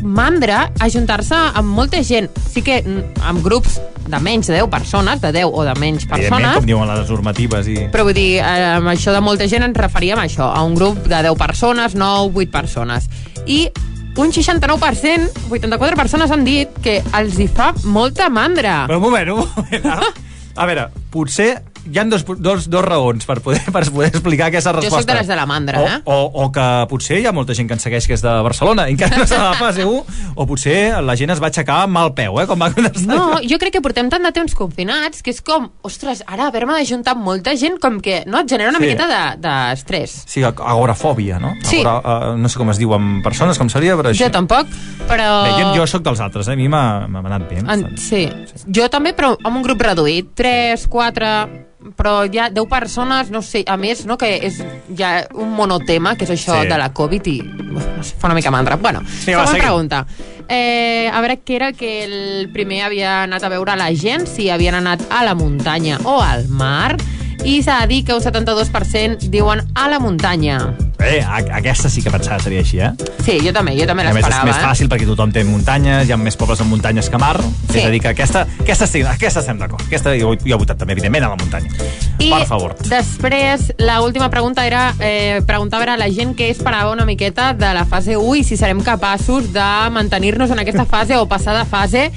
[0.02, 2.30] mandra ajuntar-se amb molta gent.
[2.52, 6.08] Sí que mm, amb grups de menys de 10 persones, de 10 o de menys
[6.10, 7.78] persones, com diuen les normatives i...
[7.94, 10.76] però vull dir, eh, amb això de molta gent ens referíem a això, a un
[10.76, 13.08] grup de 10 persones, 9, 8 persones.
[13.46, 13.70] I
[14.18, 18.82] un 69%, 84 persones han dit que els hi fa molta mandra.
[18.90, 19.86] Però un moment, un moment.
[19.96, 20.12] Ara.
[20.56, 21.54] A veure, potser
[21.90, 25.02] hi ha dos, dos, dos raons per poder, per poder explicar aquesta Jo resposta.
[25.02, 26.00] sóc de les de la mandra, o, eh?
[26.06, 28.88] o, o que potser hi ha molta gent que ens segueix que és de Barcelona
[28.90, 30.04] i encara no està a la fase 1,
[30.36, 32.46] o potser la gent es va aixecar amb mal peu, eh?
[32.48, 32.70] Com va.
[33.08, 36.74] No, jo crec que portem tant de temps confinats que és com, ostres, ara haver-me
[36.78, 38.86] d'ajuntar amb molta gent com que no et genera una Sí.
[38.86, 40.24] miqueta de- d'estrès.
[40.28, 41.54] Sí, ag- agorafòbia, no?
[41.64, 41.82] Sí.
[41.82, 44.68] Agora, uh, no sé com es diu en persones, com seria, però Jo tampoc,
[45.08, 45.28] però...
[45.48, 46.54] Bé, jo, jo sóc dels altres, eh?
[46.54, 47.60] a mi m'ha anat bé.
[47.66, 48.28] En, sí.
[48.68, 50.32] Jo també, però amb un grup reduït.
[50.36, 51.28] 3, 4...
[51.98, 54.60] Però ja 10 persones, no sé, a més, no, que és
[54.98, 56.68] ja un monotema, que és això Sí.
[56.70, 58.76] de la Covid i no sé, fa una mica mandra.
[58.76, 60.06] Bueno, Sí, va, següent pregunta.
[60.48, 64.50] Eh, a veure què era que el primer havia anat a veure la gent, si
[64.50, 66.98] havien anat a la muntanya o al mar,
[67.44, 70.60] i s'ha de dir que un 72% diuen a la muntanya.
[71.02, 72.92] Bé, a, aquesta sí que pensava que seria així, eh?
[73.26, 74.46] Sí, jo també, jo també A més, és l'esperava.
[74.46, 74.66] més eh?
[74.68, 77.40] fàcil perquè tothom té muntanyes, hi ha més pobles amb muntanyes que mar.
[77.72, 77.80] Sí.
[77.80, 79.82] És a dir, que aquesta, aquesta, estic, aquesta estem d'acord.
[79.88, 81.74] Aquesta jo, jo he votat també, evidentment, a la muntanya.
[82.22, 82.76] I Per favor.
[82.86, 87.74] després, la última pregunta era eh, preguntar a la gent què esperava una miqueta de
[87.74, 91.66] la fase 1 i si serem capaços de mantenir-nos en aquesta fase o passar de
[91.66, 92.12] fase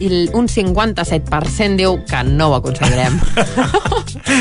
[0.00, 3.18] i un 57% diu que no ho aconseguirem.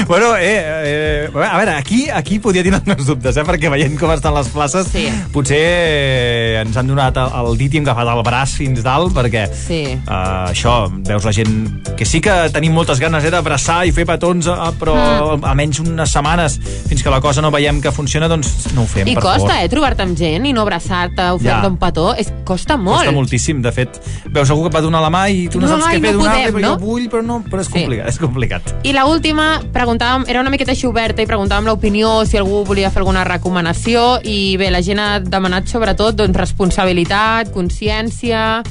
[0.08, 3.96] Bueno, eh, eh, a veure, aquí, aquí podia tenir els meus dubtes, eh, perquè veient
[4.00, 5.06] com estan les places, Sí.
[5.34, 9.14] potser eh, ens han donat el, el dit i hem agafat el braç fins dalt,
[9.16, 9.82] perquè Sí.
[10.08, 10.76] uh, això,
[11.08, 14.72] veus la gent que sí que tenim moltes ganes eh, d'abraçar i fer petons, uh,
[14.80, 14.96] però
[15.38, 15.44] Mm.
[15.46, 19.08] almenys unes setmanes fins que la cosa no veiem que funciona, doncs no ho fem,
[19.08, 19.64] I per costa, favor.
[19.66, 21.68] eh, trobar-te amb gent i no abraçar-te o fer-te Ja.
[21.68, 22.14] un petó.
[22.16, 22.98] És, costa molt.
[23.00, 25.68] Costa moltíssim, de fet, veus algú que et va donar la mà i tu no,
[25.68, 26.74] saps Ai, què fer, no donar-li, no?
[26.76, 27.74] jo vull, però no, però és Sí.
[27.74, 28.74] complicat, és complicat.
[28.84, 32.90] I la última, preguntàvem, era una miqueta així oberta i preguntàvem l'opinió, si algú volia
[32.92, 38.64] fer alguna recomanació i bé, la gent ha demanat sobretot doncs, responsabilitat, consciència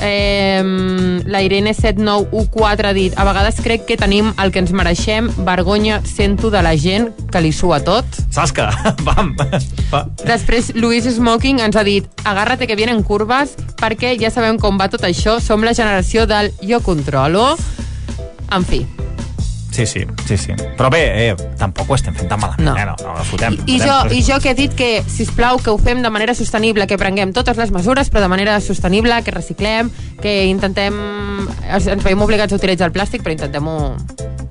[0.00, 0.62] eh,
[1.26, 6.00] la Irene 7914 ha dit a vegades crec que tenim el que ens mereixem vergonya
[6.04, 8.70] sento de la gent que li sua tot Sasca,
[9.06, 9.34] vam.
[9.90, 10.04] Va.
[10.24, 14.90] Després, Luis Smoking ens ha dit agárrate que vienen curves perquè ja sabem com va
[14.92, 17.54] tot això, som la generació del jo controlo.
[18.50, 18.84] En fi,
[19.80, 20.52] Sí, sí, sí, sí.
[20.76, 22.76] Però bé, eh, tampoc ho estem fent tan malament, No.
[22.76, 22.84] eh?
[22.84, 23.54] No, no, fotem.
[23.66, 26.10] I fotem, jo, I jo que he dit que, si plau que ho fem de
[26.10, 30.94] manera sostenible, que prenguem totes les mesures, però de manera sostenible, que reciclem, que intentem...
[31.70, 33.96] Ens, veiem obligats a utilitzar el plàstic, però intentem-ho...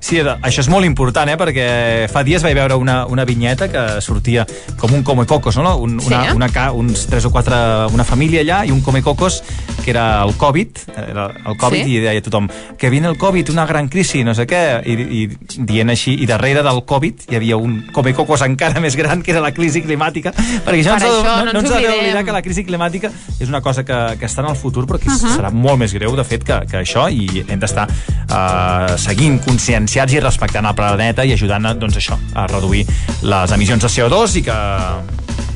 [0.00, 1.36] Sí, això és molt important, eh?
[1.36, 4.46] perquè fa dies vaig veure una, una vinyeta que sortia
[4.80, 5.76] com un come cocos, no?
[5.76, 6.32] Un, Sí, una, eh?
[6.34, 7.54] una, uns tres o quatre,
[7.92, 9.42] una família allà i un come cocos
[9.84, 10.68] que era el Covid,
[11.06, 11.98] era el Covid Sí.
[11.98, 12.48] i deia tothom
[12.80, 16.26] que viene el Covid, una gran crisi, no sé què, i, i dient així, i
[16.26, 19.82] darrere del Covid hi havia un come cocos encara més gran que era la crisi
[19.82, 22.32] climàtica, perquè això Per no, ens això no, no no ens ens ha d'oblidar que
[22.32, 25.36] la crisi climàtica és una cosa que, que està en el futur però que Mhm.
[25.36, 30.12] serà molt més greu de fet que, que això i hem d'estar uh, seguint conscienciats
[30.14, 32.86] i respectant el planeta i ajudant a, doncs això, a reduir
[33.22, 34.58] les emissions de CO2 i que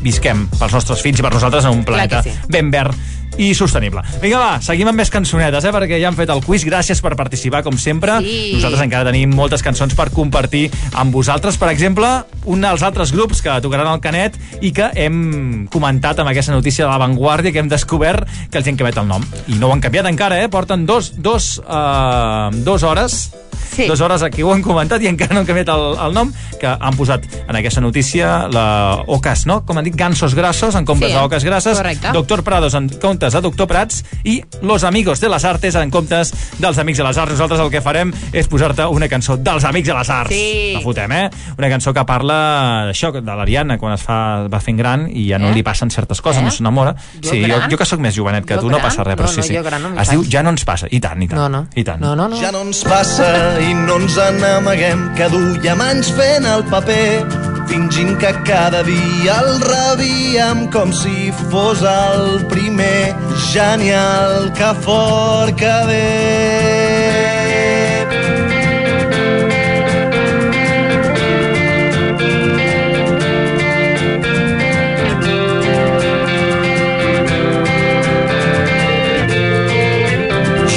[0.05, 2.33] visquem pels nostres fills i per nosaltres en un planeta sí.
[2.49, 2.95] ben verd
[3.39, 4.03] i sostenible.
[4.22, 6.64] Vinga, va, seguim amb més cançonetes, eh, perquè ja han fet el quiz.
[6.66, 8.18] Gràcies per participar, com sempre.
[8.22, 8.53] Sí.
[8.55, 11.59] Nosaltres encara tenim moltes cançons per compartir amb vosaltres.
[11.59, 12.09] Per exemple,
[12.47, 16.85] un dels altres grups que tocaran el Canet i que hem comentat amb aquesta notícia
[16.85, 19.24] de La Vanguardia que hem descobert que els hi han canviat el nom.
[19.49, 20.49] I no ho han canviat encara, eh?
[20.53, 23.32] Porten dos, dos, uh, dos hores
[23.74, 23.87] Sí.
[23.89, 26.28] dues hores aquí ho han comentat i encara no han canviat el, el nom,
[26.61, 29.64] que han posat en aquesta notícia la Ocas, no?
[29.66, 32.12] Com han dit, Gansos Grassos en comptes Sí, d'Ocas Grasses, correcte.
[32.14, 36.33] Doctor Prados en comptes de Doctor Prats i Los Amigos de les Artes en comptes
[36.59, 37.33] dels Amics de les Arts.
[37.33, 40.31] Nosaltres el que farem és posar-te una cançó dels Amics de les Arts.
[40.35, 40.72] Sí.
[40.75, 41.31] La fotem, eh?
[41.59, 45.39] Una cançó que parla d'això, de l'Ariana, quan es fa, va fent gran i ja
[45.39, 45.55] no Eh?
[45.55, 46.45] li passen certes coses, Eh?
[46.45, 46.95] no s'enamora.
[47.22, 47.70] Jo Sí, jo, gran?
[47.70, 48.89] jo que sóc més jovenet que Jo tu, no gran?
[48.91, 49.57] passa res, però No, sí, no, sí.
[49.57, 50.25] jo gran no es diu.
[50.31, 50.87] Ja no ens passa.
[50.91, 51.41] I tant, i tant.
[51.41, 51.66] No, no.
[51.75, 52.01] I tant.
[52.01, 52.37] No, no, no.
[52.41, 57.25] Ja no ens passa i no ens n'amaguem que duiem anys fent el paper
[57.68, 63.14] fingint que cada dia el rebíem com si fos el primer
[63.53, 67.15] genial que fort que ve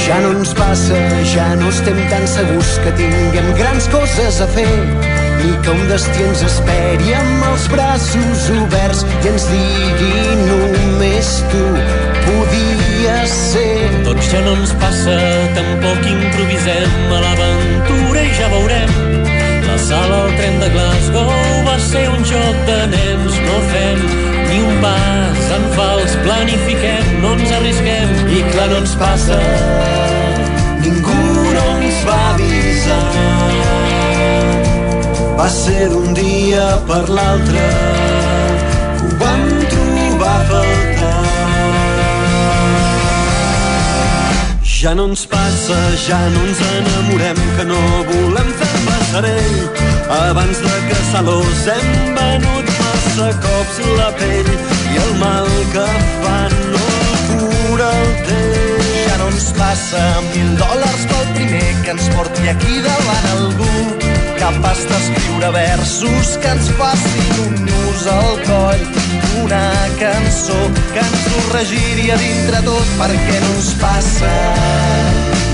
[0.08, 0.96] Ja no ens passa,
[1.34, 6.24] ja no estem tan segurs que tinguem grans coses a fer ni que un destí
[6.26, 11.64] ens esperi amb els braços oberts i ens digui només tu
[12.28, 13.90] podies ser.
[14.08, 15.18] Doncs ja no ens passa
[15.58, 18.96] tampoc improvisem a l'aventura i ja veurem.
[19.68, 21.34] La sala al tren de Glasgow
[21.68, 24.06] va ser un joc de nens, no fem
[24.48, 29.42] ni un pas en fals, planifiquem, no ens arrisquem i clar no ens passa.
[30.86, 31.20] Ningú
[31.58, 33.37] no ens va avisar.
[35.48, 37.62] Ser d'un dia per l'altre
[38.98, 41.22] que ho vam trobar a faltar.
[44.66, 47.80] Ja no ens passa, ja no ens enamorem, que no
[48.12, 49.58] volem fer passarell.
[50.20, 51.89] Abans de caçar-los hem
[52.20, 55.88] venut massa cops la pell i el mal que
[56.26, 56.86] fan no
[57.32, 58.95] cura el temps.
[59.08, 64.86] Ja no ens passa mil dòlars pel primer que ens porti aquí davant algú capaç
[64.90, 68.84] d'escriure versos que ens facin un nus al coll
[69.44, 69.64] una
[70.02, 70.60] cançó
[70.94, 74.34] que ens ho regiria dintre tot perquè no ens passa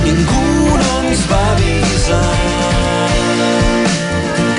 [0.03, 0.45] Ningú
[0.83, 2.23] no ens va avisar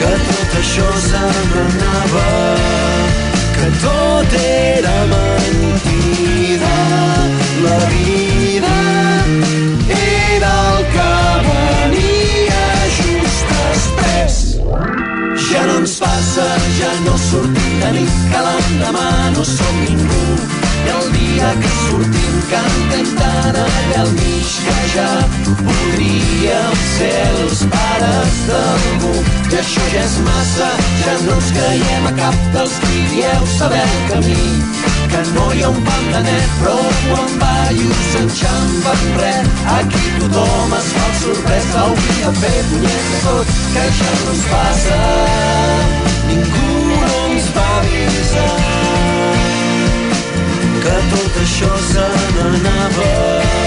[0.05, 2.27] que tot això se n'anava,
[3.57, 6.77] que tot era mentida.
[7.65, 8.34] La vida
[15.37, 16.45] Ja no ens passa,
[16.79, 20.64] ja no sortim de nit, que l'endemà no som ningú.
[20.85, 25.09] I el dia que sortim cantem tant allà al mig que ja
[25.47, 29.13] podríem ser els pares d'algú.
[29.53, 30.69] I això ja és massa,
[31.05, 34.45] ja no ens creiem a cap dels qui dieu saber el camí.
[35.15, 36.77] Que no hi ha un pam de net, però
[37.07, 39.51] quan ballos s'enxampa en res.
[39.79, 44.47] Aquí tothom es fa sorprès, hauria de fer punyet de tot, que ja no ens
[44.53, 45.03] passa.
[46.29, 48.74] Ningú no ens va avisar
[50.85, 53.64] que tot això se n'anava,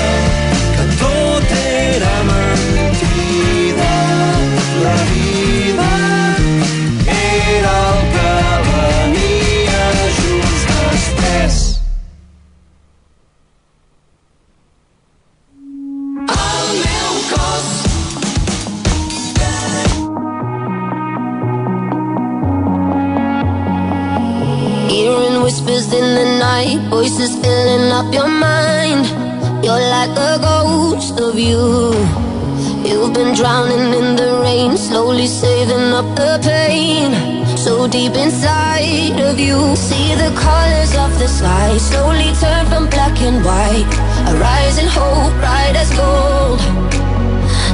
[33.08, 37.16] You've been drowning in the rain, slowly saving up the pain.
[37.56, 43.16] So deep inside of you, see the colors of the sky slowly turn from black
[43.22, 43.88] and white.
[44.28, 46.60] A rising hope, bright as gold.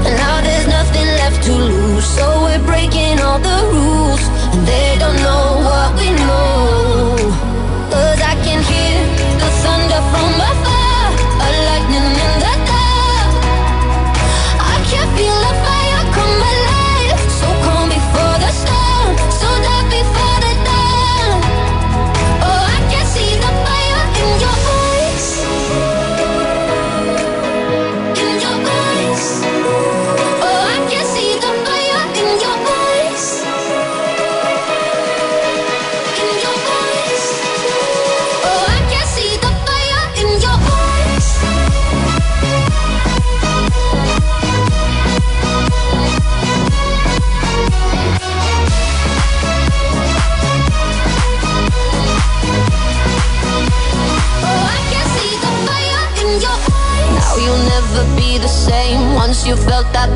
[0.05, 4.21] And now there's nothing left to lose, so we're breaking all the rules,
[4.53, 5.12] and they don't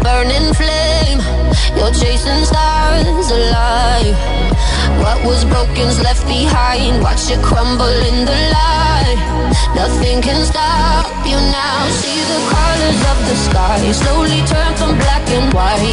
[0.08, 1.20] burning flame.
[1.76, 4.16] You're chasing stars alive.
[5.04, 7.04] What was broken's left behind.
[7.04, 9.20] Watch it crumble in the light.
[9.76, 11.80] Nothing can stop you now.
[12.00, 15.87] See the colors of the sky slowly turn from black and white.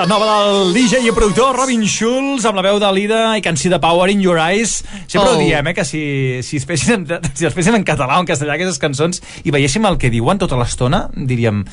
[0.00, 3.68] La nova del DJ i productor Robin Schulz amb la veu de Lida i canció
[3.68, 4.78] de Power in Your Eyes.
[5.04, 5.34] Sempre Oh.
[5.34, 8.26] ho diem, eh, que si, si, es fessin, si es fessin en català o en
[8.30, 11.66] castellà aquestes cançons i veiéssim el que diuen tota l'estona, diríem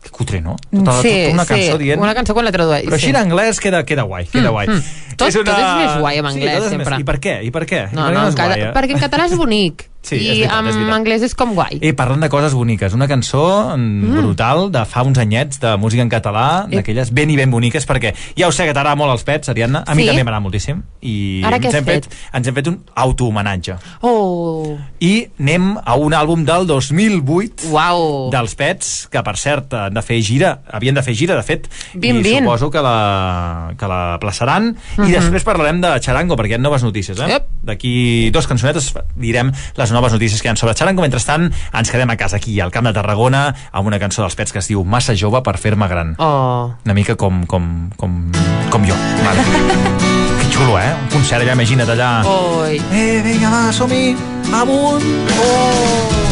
[0.00, 0.56] que cutre, no?
[0.70, 2.00] Tota, sí, tota una cançó sí, dient...
[2.00, 2.86] una cançó quan la tradueix.
[2.88, 3.12] Però així sí.
[3.12, 4.68] en anglès queda, queda guai, queda guai.
[4.68, 4.82] mm.
[5.20, 6.90] Tot- tot és més guai en anglès, sí, és sempre.
[6.96, 7.00] Més...
[7.04, 7.36] I per què?
[7.44, 7.82] I per què?
[7.92, 8.72] I No, per què no, és en cada, guai, eh?
[8.80, 9.90] perquè en català és bonic.
[10.04, 11.78] Sí, I veritat, en anglès és com guai.
[11.80, 13.44] I parlant de coses boniques, una cançó
[13.76, 14.18] mm.
[14.20, 18.12] brutal de fa uns anyets de música en català, d'aquelles ben i ben boniques, perquè
[18.36, 20.10] ja ho sé que t'agrada molt els pets, Ariadna, a mi Sí?
[20.10, 23.78] també m'agrada moltíssim, i Ara ens, hem fet, ens hem fet un autohomenatge.
[24.04, 28.28] Oh, I anem a un àlbum del 2008 Uau.
[28.34, 31.70] dels Pets, que per cert han de fer gira, havien de fer gira, de fet,
[31.94, 32.44] Vin, i vin.
[32.44, 34.74] suposo que la, que la plaçaran.
[34.98, 35.08] Mhm.
[35.08, 37.18] I després parlarem de Charango, perquè hi ha noves notícies.
[37.18, 37.28] Eh?
[37.32, 37.48] Yep.
[37.64, 41.04] D'aquí dos cançonetes direm les noves notícies que hi ha sobre Charango.
[41.04, 44.52] Mentrestant, ens quedem a casa aquí, al Camp de Tarragona, amb una cançó dels Pets
[44.52, 46.14] que es diu Massa jove per fer-me gran.
[46.18, 46.74] Oh.
[46.84, 48.18] Una mica com, com, com,
[48.70, 48.98] com jo.
[49.22, 49.46] Vale.
[50.42, 50.90] que xulo, eh?
[50.90, 52.12] Un concert allà, imagina't allà.
[52.28, 52.82] Oi.
[52.90, 54.04] Eh, vinga, va, som-hi!
[54.52, 55.10] Amunt!
[55.38, 56.23] Oh!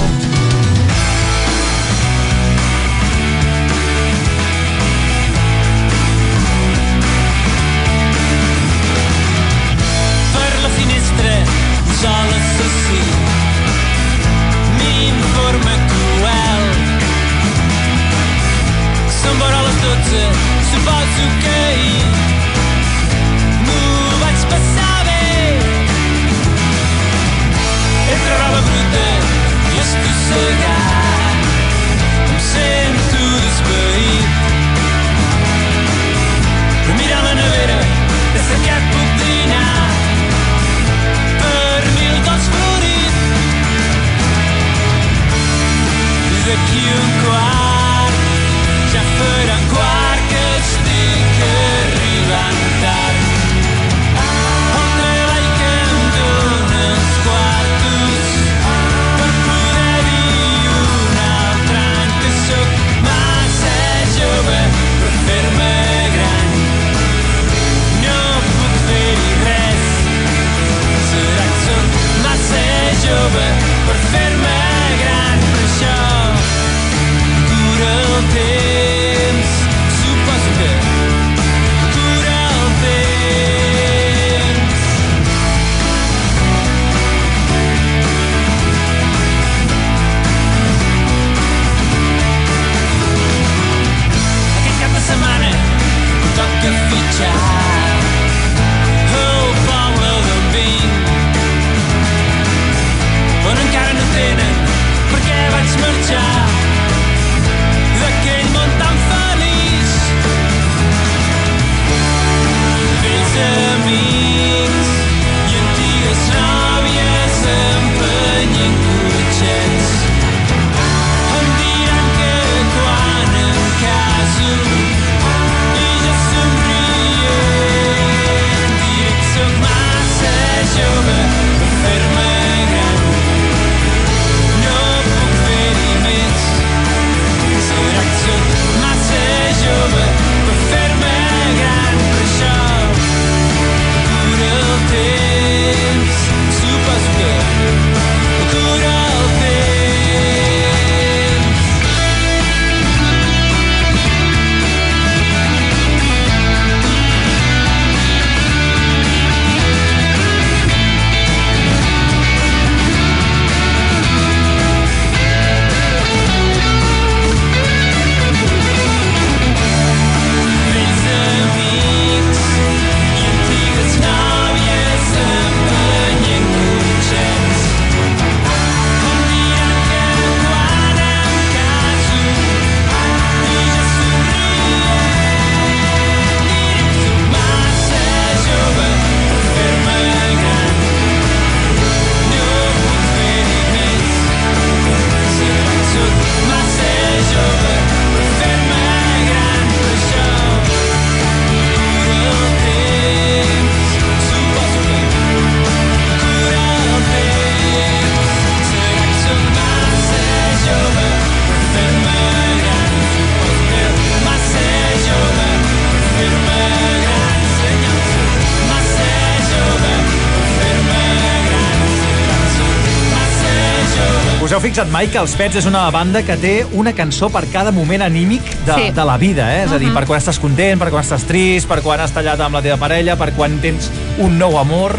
[225.03, 228.91] Els Pets és una banda que té una cançó per cada moment anímic de, Sí.
[228.95, 229.65] de la vida, eh?
[229.65, 232.39] És a dir, per quan estàs content, per quan estàs trist, per quan has tallat
[232.41, 234.95] amb la teva parella, per quan tens un nou amor...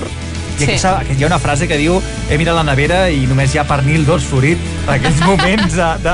[0.60, 0.86] I Sí.
[0.86, 3.64] aquí hi ha una frase que diu he mirat la nevera i només hi ha
[3.66, 6.14] pernil dolç florit en aquells moments de, de,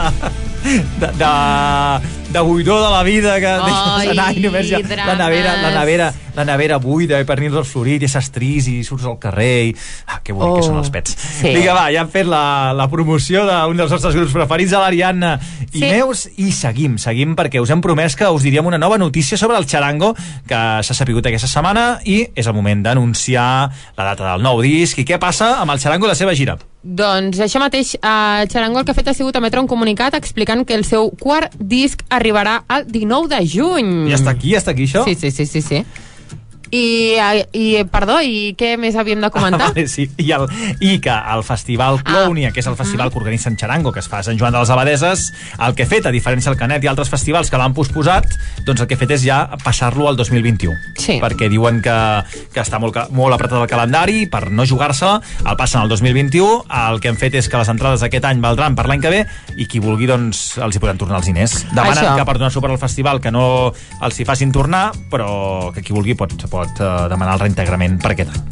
[1.01, 1.33] de, de,
[2.29, 5.57] de buidor de la vida que et deixes anar i només hi ha la nevera,
[5.59, 9.19] la nevera, la nevera buida i pernil dolç florit i estàs trist i surts al
[9.19, 9.75] carrer i...
[10.07, 10.55] Ah, que bonic oh.
[10.61, 11.18] que són els pets.
[11.39, 11.53] Sí.
[11.55, 15.37] Vinga, va, ja hem fet la, la promoció d'un dels nostres grups preferits, a l'Ariadna
[15.71, 15.85] i Sí.
[15.85, 19.57] Neus, i seguim, seguim, perquè us hem promès que us diríem una nova notícia sobre
[19.57, 20.15] el xarango
[20.47, 24.97] que s'ha sapigut aquesta setmana i és el moment d'anunciar la data del nou disc
[24.99, 26.57] i què passa amb el xarango i la seva gira.
[26.81, 30.65] Doncs això mateix, eh, Xarango el que ha fet ha sigut emetre un comunicat explicant
[30.65, 33.89] que el seu quart disc arribarà el 19 de juny.
[34.09, 35.03] Ja està aquí, ja està aquí, això?
[35.03, 35.83] Sí, sí, sí, sí, sí.
[36.71, 37.19] I,
[37.53, 39.69] i, perdó, i què més havíem de comentar?
[39.69, 40.07] Ah, vale, sí.
[40.17, 40.45] I, el,
[40.79, 44.09] I que el Festival Clownia, que és el festival que organitza en Xarango, que es
[44.09, 46.85] fa a Sant Joan de les Abadeses, el que ha fet, a diferència del Canet
[46.85, 48.29] i altres festivals que l'han posposat,
[48.67, 50.75] doncs el que ha fet és ja passar-lo al 2021.
[50.99, 51.17] Sí.
[51.23, 51.97] Perquè diuen que,
[52.53, 55.15] que està molt, molt apretat el calendari, per no jugar-se,
[55.45, 56.65] el passen al 2021.
[56.89, 59.23] El que han fet és que les entrades d'aquest any valdran per l'any que ve
[59.57, 61.59] i qui vulgui, doncs, els hi podran tornar els diners.
[61.71, 62.15] Demanen Això.
[62.19, 65.95] que per donar suport al festival que no els hi facin tornar, però que qui
[65.95, 68.45] vulgui pot, pot eh, demanar el reintegrament per aquest any.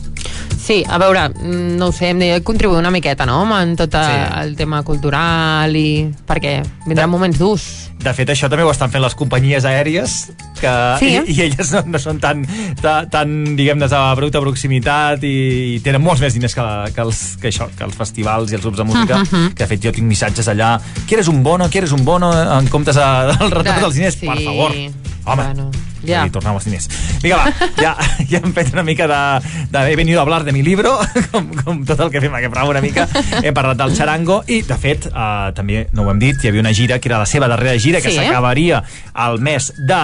[0.67, 3.93] Sí, a veure, mm, no ho sé, hem de contribuir una miqueta, no?, en tot
[3.93, 4.15] sí.
[4.41, 6.09] el tema cultural i...
[6.27, 7.67] perquè vindran moments durs.
[8.03, 10.17] De fet, això també ho estan fent les companyies aèries,
[10.59, 11.23] que, Sí, i, eh?
[11.31, 12.43] i elles no, no són tan,
[12.81, 15.33] tan, tan diguem-ne, de bruta proximitat i,
[15.77, 18.63] i tenen molts més diners que, que, els, que això, que els festivals i els
[18.67, 19.53] grups de música, Mhm.
[19.55, 21.69] que de fet jo tinc missatges allà, ¿quieres un bono?
[21.69, 22.33] ¿Quieres un bono?
[22.59, 23.07] En comptes de,
[23.39, 24.27] del retorn De- dels diners, sí.
[24.27, 24.71] per favor.
[25.27, 25.71] Home, Bueno,
[26.07, 26.25] ja.
[26.25, 26.87] i tornem els diners.
[27.21, 27.95] Vinga, va, ja,
[28.31, 29.19] ja hem fet una mica de,
[29.71, 29.83] de...
[29.91, 30.97] He venido a hablar de mi libro,
[31.31, 33.07] com, com tot el que fem aquest programa una mica.
[33.41, 36.61] Hem parlat del xarango i, de fet, eh, també no ho hem dit, hi havia
[36.63, 38.15] una gira que era la seva darrera gira, que Sí.
[38.17, 38.83] s'acabaria
[39.13, 39.97] al mes de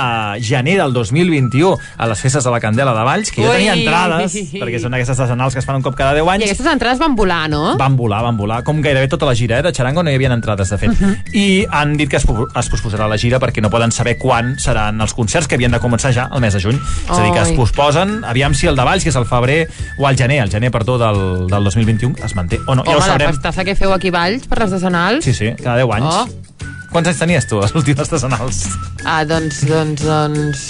[0.44, 3.48] gener del 2021 a les festes de la Candela de Valls, que Ui.
[3.50, 6.44] tenia entrades, perquè són aquestes estacionals que es fan un cop cada 10 I anys.
[6.50, 7.78] aquestes entrades van volar, no?
[7.78, 9.64] Van volar, van volar, com gairebé tota la gira, eh?
[9.64, 10.90] De Charango no hi havia entrades, de fet.
[11.00, 11.16] Mhm.
[11.34, 15.00] I han dit que es, es posposarà la gira perquè no poden saber quan seran
[15.02, 16.80] els concerts que havien de començar ja al mes de juny.
[16.80, 19.68] És a dir, que es posposen, aviam si el de Valls, que és el febrer,
[20.00, 22.84] o el gener, el gener, perdó, del, del 2021, es manté o no.
[22.84, 23.30] ja Home, ho la sabrem.
[23.32, 25.24] pastassa que feu aquí Valls per les decenals.
[25.26, 26.16] Sí, sí, cada 10 anys.
[26.16, 26.28] Oh.
[26.94, 28.66] Quants anys tenies tu, les últimes decenals?
[29.06, 30.68] Ah, doncs, doncs, doncs...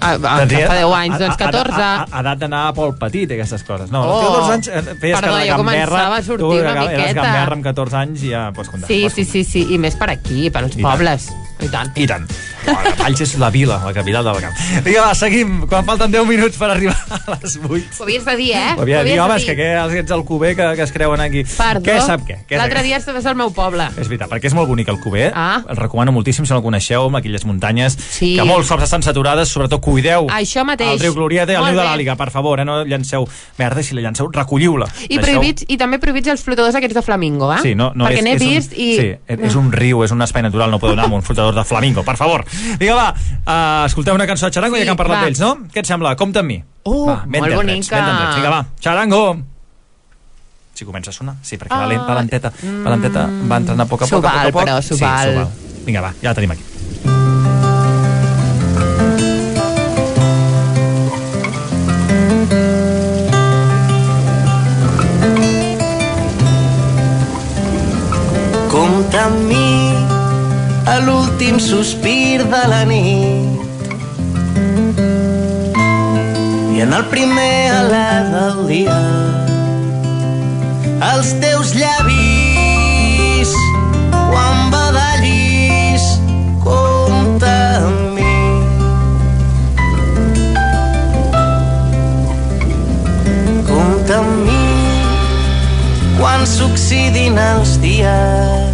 [0.00, 1.72] Ah, ah, fa 10 anys, doncs 14.
[1.74, 3.90] A, a, a, edat d'anar a Pol Petit, aquestes coses.
[3.90, 4.12] No, Oh.
[4.14, 4.28] oh.
[4.46, 7.14] 14 anys eh, feies Perdó, que jo començava a sortir tu una eres miqueta.
[7.18, 8.86] gamberra amb 14 anys i ja pots comptar.
[8.86, 10.86] Sí, pots sí, sí, sí, i més per aquí, per als I tant.
[10.92, 11.26] pobles.
[11.58, 11.90] I tant.
[11.98, 12.28] I tant.
[12.68, 14.54] Bueno, Valls és la vila, la capital del camp.
[14.84, 15.54] Vinga, va, seguim.
[15.68, 17.98] Quan falten 10 minuts per arribar a les 8.
[17.98, 18.74] Ho havies de dir, eh?
[18.76, 21.22] Ho havia de dir, home, és que què, aquests al Cuber que, que es creuen
[21.24, 21.44] aquí.
[21.56, 21.84] Perdó.
[21.88, 22.40] Què sap què?
[22.48, 23.88] què L'altre dia estaves al meu poble.
[23.96, 25.30] És veritat, perquè és molt bonic el Cuber.
[25.34, 25.62] Ah.
[25.68, 28.34] El recomano moltíssim si no el coneixeu, amb aquelles muntanyes Sí.
[28.36, 30.28] que molts cops estan saturades, sobretot cuideu.
[30.34, 30.96] Això mateix.
[30.96, 32.64] El riu Glorieta i el niu de l'Àliga, per favor, eh?
[32.68, 33.26] no llanceu
[33.58, 34.88] merda, si la llanceu, recolliu-la.
[35.08, 37.60] I, prohibits, I també prohibits els flotadors aquests de flamingo, eh?
[37.62, 38.88] Sí, no, no, Perquè n'he vist un, i...
[38.98, 39.08] Sí,
[39.48, 42.04] és un riu, és un espai natural, no podeu anar amb un flotador de flamingo,
[42.06, 42.44] per favor.
[42.78, 45.52] Vinga, va, uh, escolteu una cançó de Charango, Sí, ja que hem parlat d'ells, no?
[45.72, 46.14] Què et sembla?
[46.16, 46.58] Compte amb mi.
[46.84, 47.96] Oh, va, molt bonica.
[48.02, 48.36] tendrets.
[48.36, 49.22] Vinga, va, Charango!
[50.78, 52.52] Si comença a sonar, sí, perquè Ah, valent, valenteta,
[52.84, 54.62] valenteta va entrant a poc a poc, S'ho a poc a poc.
[54.62, 55.48] però, s'ho sí, val.
[55.84, 56.62] Vinga, va, ja la tenim aquí.
[68.68, 69.87] Compta amb mi
[70.88, 73.84] a l'últim sospir de la nit.
[76.74, 79.00] I en el primer alè del dia
[81.10, 83.52] els teus llavis
[84.12, 86.06] quan badallis
[86.64, 88.38] compta amb mi.
[93.68, 94.64] Compta amb mi
[96.16, 98.67] quan succeïdin els dies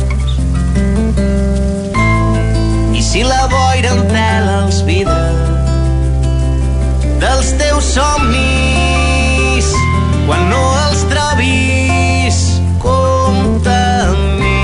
[3.14, 5.36] si la boira entela els vidres
[7.22, 9.68] dels teus somnis
[10.26, 12.38] quan no els trobis
[12.82, 13.76] compta
[14.08, 14.62] amb mi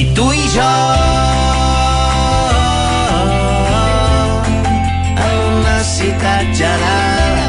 [0.00, 0.72] i tu i jo
[5.26, 7.44] en una ciutat gelada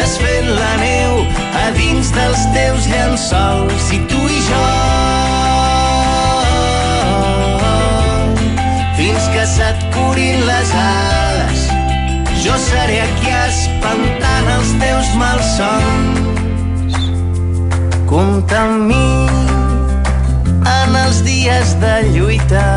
[0.00, 1.22] desfent la neu
[1.62, 3.90] a dins dels teus llençols.
[3.94, 4.29] I tu
[22.30, 22.69] de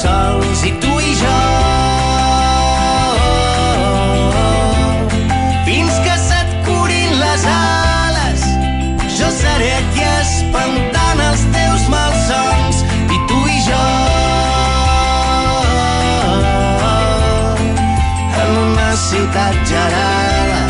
[0.00, 1.38] llençols i tu i jo.
[5.66, 8.44] Fins que se't curin les ales
[9.18, 13.82] jo seré aquí espantant els teus malsons i tu i jo.
[18.40, 20.62] En una ciutat gelada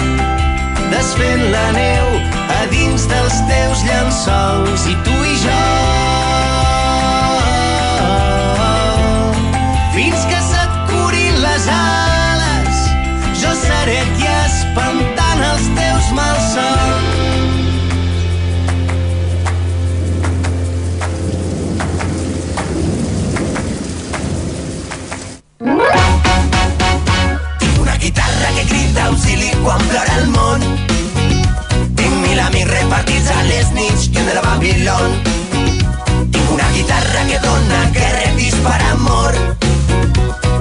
[0.90, 2.18] desfent la neu
[2.56, 5.79] a dins dels teus llençols i tu i jo
[34.40, 35.22] de Babilón.
[36.30, 39.34] Tinc una guitarra que dona guerra, dispara amor.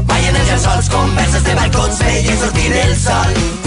[0.06, 3.59] Ballen els llençols, converses de balcons, veien sortir el sol.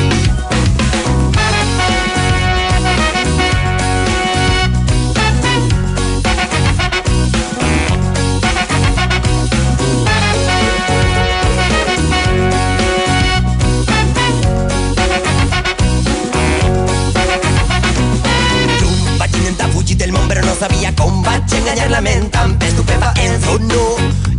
[21.63, 23.83] Enganyar la ment amb estupefaents o no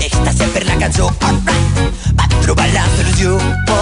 [0.03, 2.01] Èxtasi per la cançó alright.
[2.19, 3.77] Va trobar la solució oh,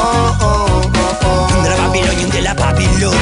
[0.45, 1.47] oh, oh, oh.
[1.49, 3.15] Un de la Babiló i un de la Babiló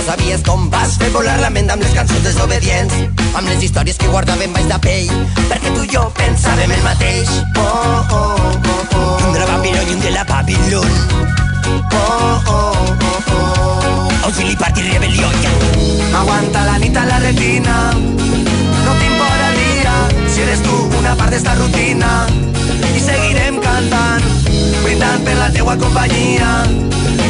[0.00, 2.94] no sabies com vas fer volar la ment amb les cançons desobedients
[3.36, 5.10] amb les històries que guardàvem baix la pell
[5.50, 9.26] perquè tu i jo pensàvem el mateix oh, oh, oh, oh.
[9.26, 10.94] un de la Babiló i un de la Babilón
[11.98, 14.06] oh, oh, oh, oh.
[14.28, 15.52] Auxili party rebel·lió ja.
[16.22, 19.98] Aguanta la nit a la retina No t'importa el dia
[20.32, 22.14] Si eres tu una part d'esta rutina
[22.94, 24.24] I seguirem cantant
[24.80, 26.54] Brindant per la teua companyia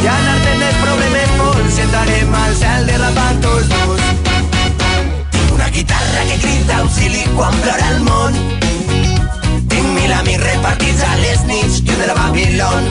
[0.01, 1.30] I anar-te'n els problemes
[1.71, 4.01] molts Sentarem al cel derrapant tots dos
[5.31, 8.39] Tinc una guitarra que crida auxili quan plora el món.
[9.69, 12.91] Tinc mil amics repartits a les nits i un de la Babilón.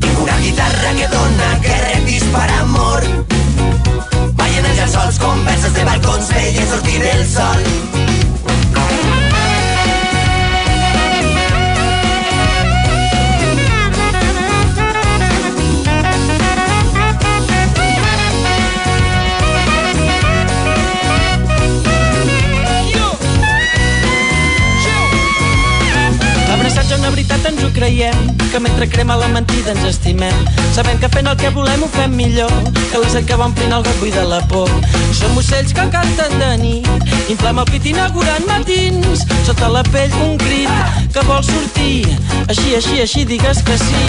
[0.00, 3.08] Tinc una guitarra que dona guerra, dispara amor.
[4.36, 8.15] Ballen els llençols, converses de balcons, veien sortir el sol.
[28.56, 30.32] Que mentre crema la mentida ens estimem.
[30.72, 32.52] Sabem que fent el que volem ho fem millor,
[32.88, 34.70] que la set que va omplint el got buida la por.
[35.18, 36.88] Som ocells que canten de nit,
[37.28, 40.72] inflem el pit inaugurant matins, sota la pell un crit
[41.12, 42.08] que vol sortir.
[42.46, 44.02] Així, així, així, digues que sí.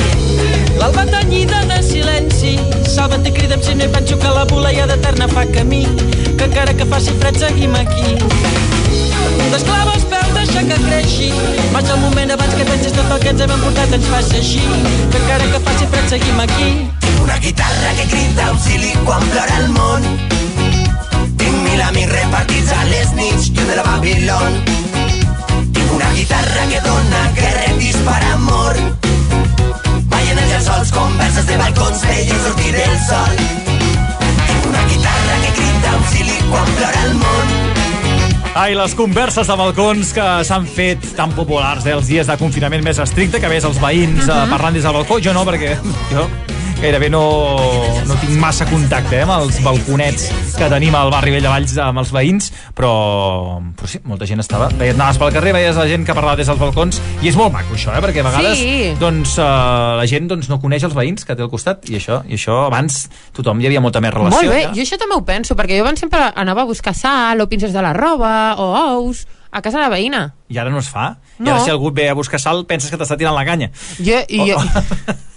[0.79, 2.55] L'alba tenyida de silenci,
[2.87, 5.83] salva't i crida'm si no hi penso que la voleia d'eterna fa camí,
[6.37, 8.76] que encara que faci fred seguim aquí.
[9.53, 11.31] D'esclava als peus deixa que creixi
[11.73, 14.63] Vaig al moment abans que pensis tot el que ens hem emportat ens faci així
[15.11, 16.71] Que encara que faci fred seguim aquí
[17.17, 20.03] Tinc una guitarra que crida auxili quan plora el món.
[21.39, 24.57] Tinc mil amics repartits a les nits i un de la Babilón.
[25.73, 28.81] Tinc una guitarra que dona guerra, dispara amor.
[30.11, 33.39] Ballen els llençols, converses de balcons, veien sortir el sol.
[34.43, 37.66] Tinc una guitarra que crida auxili quan plora el món.
[38.57, 42.81] Ai, les converses de balcons que s'han fet tan populars eh, els dies de confinament
[42.81, 44.49] més estricte, que ves els veïns uh -huh.
[44.49, 45.19] parlant des del balcó.
[45.21, 45.77] Jo no, perquè
[46.11, 46.25] jo
[46.81, 47.21] gairebé no,
[48.05, 51.73] no tinc massa contacte eh, amb els balconets que tenim al barri Vell de Valls
[51.81, 52.91] amb els veïns, però,
[53.77, 54.67] però sí, molta gent estava...
[54.77, 57.53] Veies, anaves pel carrer, veies la gent que parlava des dels balcons, i és molt
[57.55, 58.93] maco això, eh, perquè a vegades Sí.
[59.01, 62.21] doncs, uh, la gent doncs, no coneix els veïns que té al costat, i això,
[62.29, 63.03] i això abans
[63.37, 64.37] tothom hi havia molta més relació.
[64.37, 64.73] Molt bé, ja.
[64.77, 67.73] jo això també ho penso, perquè jo abans sempre anava a buscar sal o pinces
[67.73, 68.69] de la roba o
[69.01, 70.21] ous a casa de la veïna.
[70.53, 71.15] I ara no es fa.
[71.39, 71.53] I No.
[71.55, 73.71] ara si algú ve a buscar sal, penses que t'està tirant la canya.
[73.99, 75.13] Jo, i jo, Oh,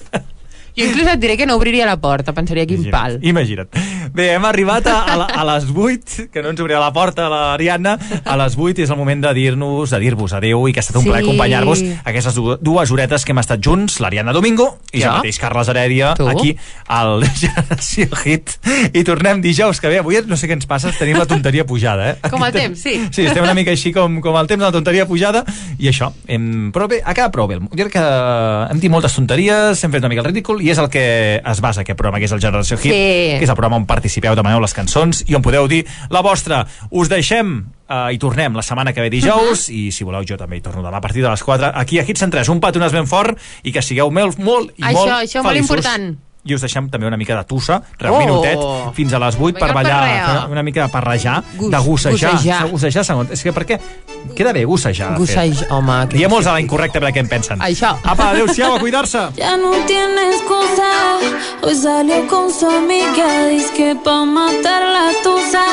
[0.77, 3.19] jo inclús et diré que no obriria la porta, pensaria quin pal.
[3.23, 3.69] Imagina't.
[4.15, 7.97] Bé, hem arribat a, a, a les 8, que no ens obrirà la porta l'Ariadna,
[8.25, 10.97] a les 8 és el moment de dir-nos, de dir-vos adeu i que ha estat
[10.99, 11.11] un Sí.
[11.11, 15.17] plaer acompanyar-vos aquestes du- dues horetes que hem estat junts, l'Ariadna Domingo i jo Jo?
[15.19, 16.27] mateix, Carles Heredia, Tu?
[16.29, 16.57] aquí
[16.89, 18.51] al Generació Hit.
[18.93, 22.11] I tornem dijous, que bé, avui no sé què ens passa, tenim la tonteria pujada,
[22.13, 22.17] eh?
[22.31, 22.97] Com el temps, sí.
[23.13, 25.45] Sí, estem una mica així com, com el temps de la tonteria pujada
[25.79, 27.59] i això, hem, però bé, acaba prou bé.
[27.61, 28.05] Jo crec que
[28.71, 31.61] hem dit moltes tonteries, hem fet una mica el ridícul i és el que es
[31.61, 33.39] basa aquest programa, que és el Generació Hit, Sí.
[33.39, 36.67] que és el programa on participeu, demaneu les cançons i on podeu dir la vostra.
[36.91, 39.75] Us deixem uh, i tornem la setmana que ve dijous Mhm.
[39.77, 42.05] i si voleu jo també hi torno demà a partir de les 4 aquí a
[42.07, 45.11] Hits en 3, un petones ben fort i que sigueu molt, molt i Això, molt
[45.13, 45.71] això, molt feliços.
[45.77, 46.19] important.
[46.45, 48.19] I us deixem també una mica de tussa, un Oh!
[48.19, 48.59] minutet,
[48.95, 52.33] fins a les 8 per ballar, una mica de parrejar, Gus- de gossejar.
[52.33, 52.69] gossejar.
[52.71, 53.31] Gossejar, segons.
[53.31, 53.79] És que per què?
[54.35, 55.17] Queda bé gossejar.
[55.19, 56.09] Gosseig, home.
[56.09, 57.59] que- Diem-los a la incorrecta perquè em pensen.
[57.61, 57.97] Això.
[58.05, 59.19] Apa, adéu-siau, a cuidar-se.
[59.37, 60.89] Ya no tiene excusa.
[61.63, 63.47] Hoy salió con su amiga.
[63.49, 65.65] Dice que pa' matar la tusa.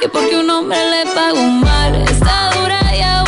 [0.00, 1.94] Que porque un hombre le paga un mal.
[2.02, 3.19] Está dura y abusa.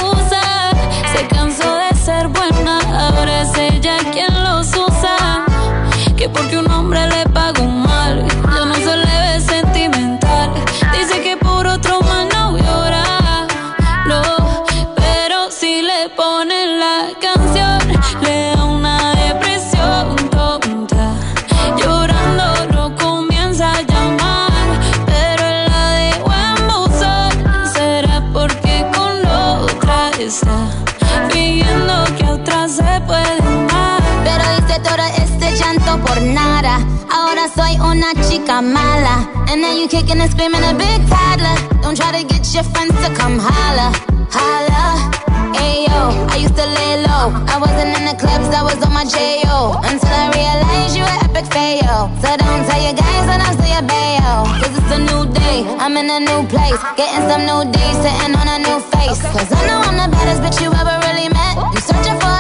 [36.13, 36.79] Por nada.
[37.11, 39.29] Ahora soy una chica mala.
[39.49, 41.57] And now you kicking and screaming a big toddler.
[41.83, 43.93] Don't try to get your friends to come holla.
[44.31, 45.11] Holla.
[45.57, 46.01] Ayo,
[46.33, 47.33] I used to lay low.
[47.49, 49.81] I wasn't in the clubs, I was on my J.O.
[49.85, 52.11] Until I realized you were epic fail.
[52.21, 54.37] So don't tell your guys when I say a bail.
[54.61, 56.81] Cause it's a new day, I'm in a new place.
[56.97, 59.21] Getting some new days, sitting on a new face.
[59.33, 61.55] Cause I know I'm the baddest bitch you ever really met.
[61.75, 62.32] You searching for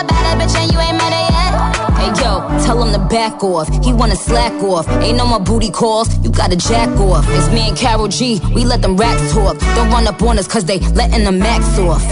[2.65, 3.69] tell him to back off.
[3.85, 4.89] He wanna slack off.
[5.03, 6.09] Ain't no more booty calls.
[6.25, 7.25] You gotta jack off.
[7.29, 8.41] It's me and Carol G.
[8.55, 9.59] We let them racks talk.
[9.77, 12.05] Don't run up on us cause they letting the max off.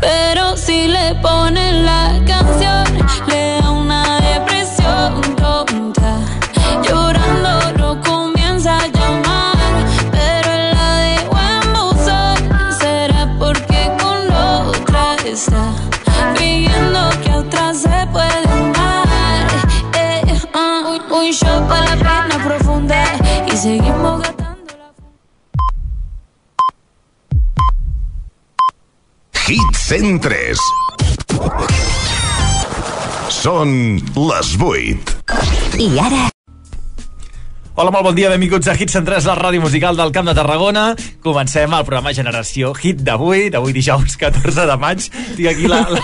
[0.00, 2.84] Pero si le ponen la canción,
[3.26, 5.37] le da una depresión
[21.66, 23.04] para la pena profunda
[23.46, 24.48] y seguimos gastando.
[29.46, 30.58] Hit 103.
[33.32, 33.70] Són
[34.12, 35.14] les 8.
[35.80, 36.26] I ara...
[37.78, 40.88] Hola, molt bon dia, benvinguts a Hits Centrals, la ràdio musical del Camp de Tarragona.
[41.22, 45.06] Comencem el programa Generació Hit d'avui, d'avui dijous 14 de maig.
[45.36, 45.84] Tinc aquí la...
[45.94, 46.02] la...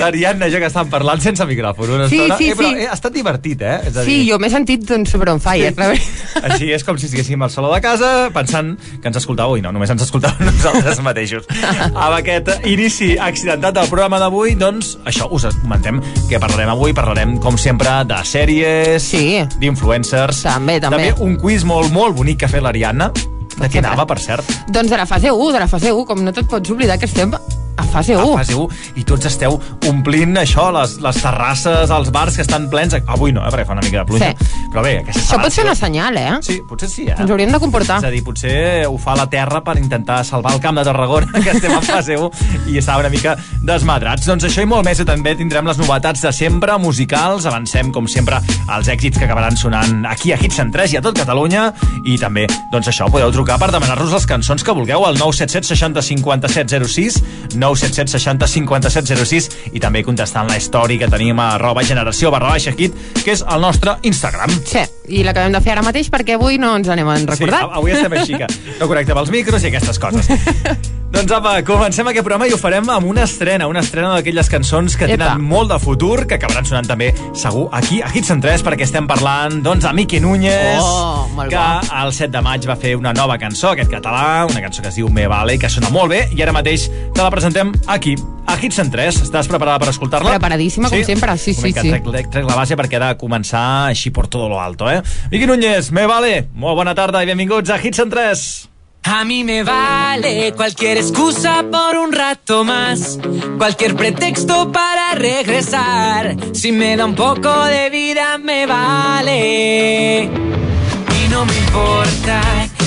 [0.00, 2.36] L'Ariadna i jo que estan parlant sense micròfon una Sí, estona.
[2.38, 2.82] sí, eh, però sí.
[2.82, 3.78] eh, ha estat divertit, eh?
[3.88, 5.70] És a Sí, jo m'he sentit doncs, super on fire.
[5.76, 6.44] veritat.
[6.52, 9.72] Així és com si estiguéssim al saló de casa pensant que ens escoltàveu i no,
[9.72, 11.44] només ens escoltàveu nosaltres mateixos.
[11.92, 16.00] Amb aquest inici accidentat del programa d'avui, doncs, això, us comentem
[16.30, 19.42] que parlarem avui, parlarem, com sempre, de sèries, sí.
[19.58, 20.42] d'influencers.
[20.48, 21.10] També, també.
[21.12, 23.10] També un quiz molt, molt bonic que ha fet l'Ariadna.
[23.52, 24.48] De què anava, per cert?
[24.72, 27.04] Doncs de la fase 1, de la fase 1, com no te't pots oblidar que
[27.06, 27.34] estem
[27.76, 28.34] a fase 1.
[28.34, 28.68] A fase 1,
[29.00, 29.58] i tots esteu
[29.88, 32.96] omplint això, les, les terrasses, els bars que estan plens.
[33.06, 34.30] Avui no, eh, perquè fa una mica de pluja.
[34.32, 34.60] Sí.
[34.72, 36.38] Però bé, aquesta Això pot ser una senyal, eh?
[36.44, 37.16] Sí, potser sí, eh?
[37.18, 38.00] Ens hauríem de comportar.
[38.02, 38.54] És a dir, potser
[38.88, 42.18] ho fa la Terra per intentar salvar el camp de Tarragona, que estem en fase
[42.18, 44.28] 1 i està una mica desmadrats.
[44.28, 48.08] Doncs això i molt més, i també tindrem les novetats de sempre, musicals, avancem, com
[48.10, 48.40] sempre,
[48.72, 51.68] els èxits que acabaran sonant aquí a Hits en 3 i a tot Catalunya,
[52.08, 56.02] i també, doncs això, podeu trucar per demanar-nos les cançons que vulgueu al 977 60
[56.08, 57.20] 57 06,
[57.62, 62.52] 977 60 57 06, i també contestant la història que tenim a arroba generació barra
[62.56, 64.52] baixa hit, que és el nostre Instagram.
[64.66, 64.82] Sí,
[65.12, 67.66] i l'acabem de fer ara mateix perquè avui no ens anem a recordar.
[67.66, 68.48] Sí, avui estem així que
[68.80, 70.28] no connectem els micros i aquestes coses.
[71.12, 74.94] Doncs apa, comencem aquest programa i ho farem amb una estrena, una estrena d'aquelles cançons
[74.96, 75.42] que tenen Epa.
[75.44, 79.04] molt de futur, que acabaran sonant també, segur, aquí a Hits en 3, perquè estem
[79.10, 81.96] parlant, doncs, de Miqui Núñez, Oh, que bo.
[82.06, 84.96] el 7 de maig va fer una nova cançó, aquest català, una cançó que es
[84.96, 88.56] diu Me Vale, que sona molt bé, i ara mateix te la presentem aquí, a
[88.56, 89.20] Hits en 3.
[89.28, 90.32] Estàs preparada per escoltar-la?
[90.38, 91.36] Preparadíssima, com sempre.
[91.38, 91.90] Sí, sí, sí.
[91.92, 95.01] Trec, trec, trec la base perquè ha de començar així por todo lo alto, eh?
[95.30, 98.68] Miqui Núñez, Me Vale, molt bona tarda i benvinguts a Hits en 3.
[99.04, 103.18] A mí me vale cualquier excusa por un rato más,
[103.58, 106.36] cualquier pretexto para regresar.
[106.52, 110.22] Si me da un poco de vida me vale.
[110.24, 112.40] Y no me importa,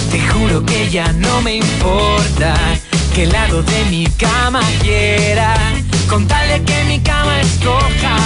[0.09, 2.55] te juro que ya no me importa
[3.13, 5.53] qué lado de mi cama quiera,
[6.09, 8.17] con tal de que mi cama escoja.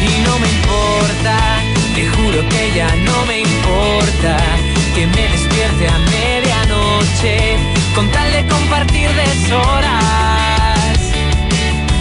[0.00, 1.57] Y no me importa,
[1.98, 4.36] te juro que ya no me importa
[4.94, 7.56] que me despierte a medianoche
[7.92, 10.98] con tal de compartir deshoras.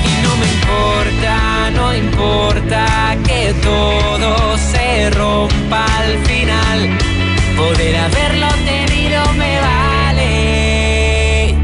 [0.10, 1.36] Y no me importa,
[1.72, 6.80] no importa que todo se rompa al final.
[7.58, 11.56] Poder haberlo tenido me vale.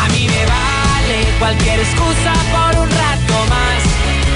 [0.00, 3.80] A mí me vale cualquier excusa por un rato más,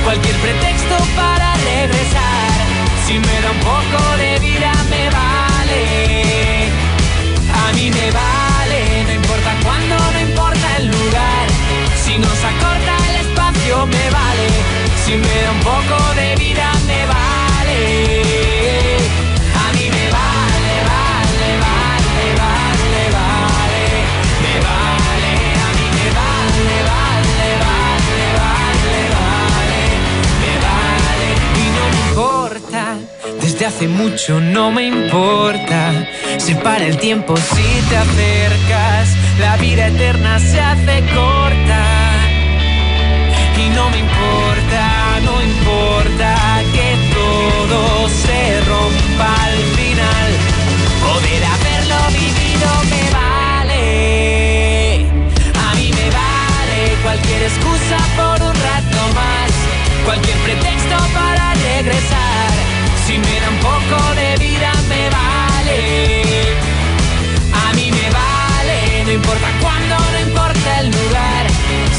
[0.05, 2.46] cualquier pretexto para regresar.
[3.07, 6.71] Si me da un poco de vida me vale.
[7.55, 11.47] A mí me vale, no importa cuándo, no importa el lugar.
[12.05, 14.49] Si nos acorta el espacio me vale.
[15.05, 17.46] Si me da un poco de vida me vale.
[33.77, 36.09] Hace mucho no me importa.
[36.39, 39.15] Se para el tiempo si te acercas.
[39.39, 41.85] La vida eterna se hace corta.
[43.63, 50.29] Y no me importa, no importa que todo se rompa al final.
[51.07, 53.85] Poder haberlo vivido me vale.
[55.69, 58.36] A mí me vale cualquier excusa por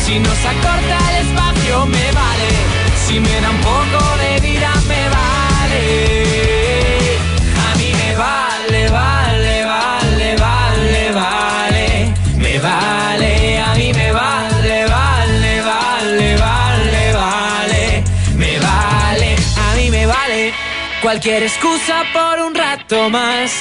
[0.08, 2.49] Si nos acorta el espacio me vale.
[3.05, 5.84] Si me da un poco de vida me vale.
[7.68, 12.14] A mí me vale, vale, vale, vale, vale.
[12.38, 18.03] Me vale, a mí me vale, vale, vale, vale, vale.
[18.38, 20.53] Me vale, a mí me vale.
[21.01, 23.51] Cualquier excusa por un rato más,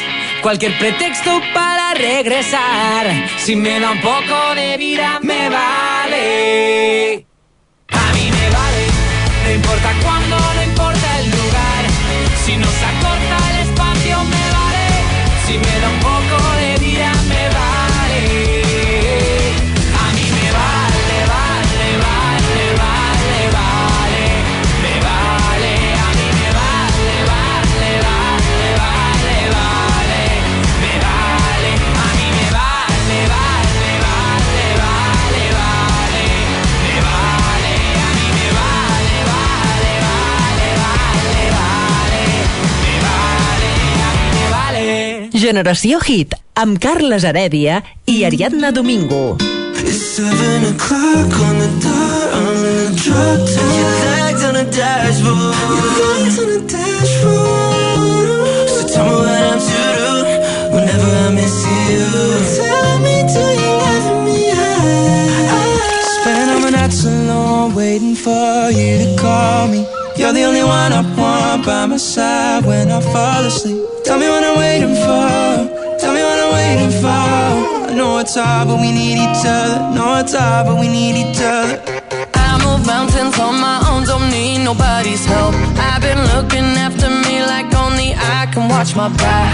[0.43, 3.05] cualquier pretexto para regresar.
[3.37, 5.86] Si me da un poco de vida, me vale.
[7.89, 8.87] A mí me vale,
[9.45, 11.83] no importa cuándo, no importa el lugar.
[12.45, 14.87] Si nos acorta el espacio, me vale.
[15.47, 16.01] Si me da un
[45.47, 47.77] Generació Hit, amb Carles Heredia
[48.11, 49.37] i Ariadna Domingo.
[49.79, 52.35] It's seven o'clock on the dot.
[52.35, 53.47] I'm in drop.
[53.79, 53.87] Your
[54.43, 55.55] on dashboard.
[56.35, 58.03] Your on dashboard.
[58.75, 60.15] So tell me what I'm to do
[60.75, 62.11] whenever I miss you.
[62.59, 64.51] Tell me, do you love me?
[66.11, 69.87] Spend all my nights alone waiting for you to call me.
[70.17, 73.96] You're the only one I want by my side when I fall asleep.
[74.07, 75.99] Tell me what I'm waiting for.
[75.99, 77.91] Tell me what I'm waiting for.
[77.91, 79.81] I know it's hard, but we need each other.
[79.97, 81.83] Know it's hard, but we need each other.
[82.35, 85.57] I move mountains on my own, don't need nobody's help.
[85.75, 89.51] I've been looking after me like only I can watch my back.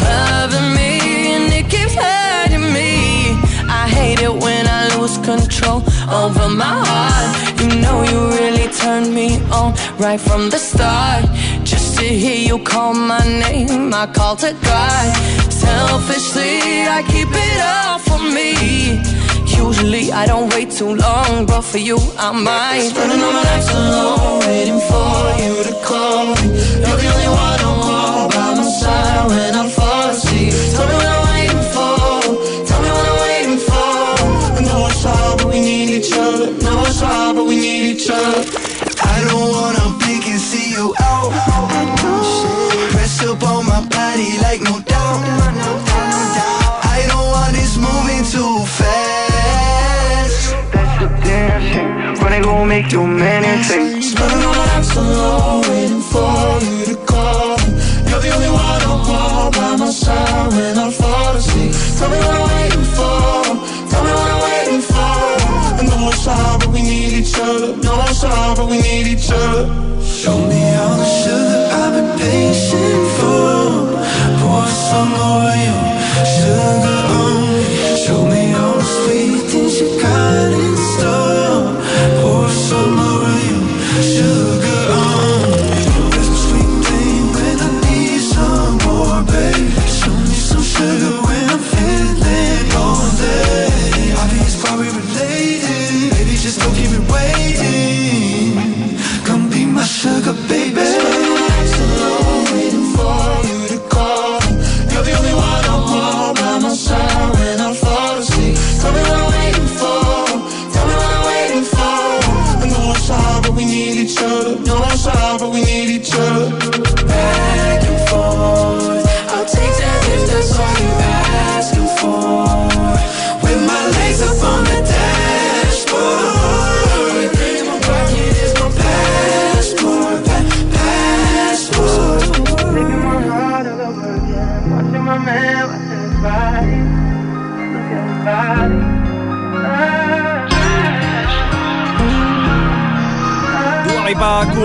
[0.00, 3.36] Loving me and it keeps hurting me.
[3.68, 7.60] I hate it when I lose control over my heart.
[7.60, 11.24] You know you really turned me on right from the start.
[12.02, 15.16] To hear you call my name, I call to God.
[15.52, 18.98] Selfishly, I keep it all for me.
[19.46, 22.90] Usually I don't wait too long, but for you I might.
[22.90, 26.42] Spending all my nights alone, waiting for you to call me.
[26.82, 27.51] You're the only one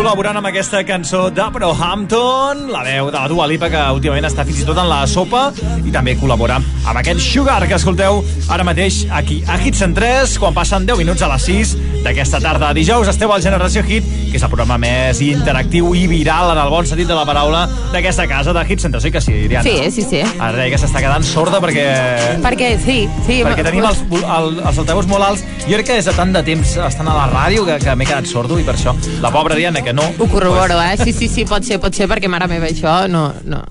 [0.07, 4.45] col·laborant amb aquesta cançó de Brohampton, la veu de la Dua Lipa que últimament està
[4.47, 5.49] fins i tot en la sopa
[5.83, 10.37] i també col·labora amb aquest Sugar que escolteu ara mateix aquí a Hits en 3
[10.39, 11.75] quan passen 10 minuts a les 6
[12.05, 13.09] d'aquesta tarda dijous.
[13.11, 16.87] Esteu al Generació Hit, que és el programa més interactiu i viral en el bon
[16.89, 19.03] sentit de la paraula d'aquesta casa de Hits en 3.
[19.07, 19.63] Sí que sí, Diana?
[19.63, 20.21] Sí, sí, sí.
[20.37, 21.87] Ara deia que s'està quedant sorda perquè...
[22.43, 23.39] Perquè, sí, sí.
[23.45, 25.45] Perquè tenim els, el, els altaveus molt alts.
[25.67, 28.09] Jo crec que des de tant de temps estan a la ràdio que, que m'he
[28.09, 30.05] quedat sordo i per això la pobra Diana, que no...
[30.17, 30.95] Ho corroboro, eh?
[31.03, 33.29] Sí, sí, sí, pot ser, pot ser, perquè mare meva, això no...
[33.45, 33.65] no.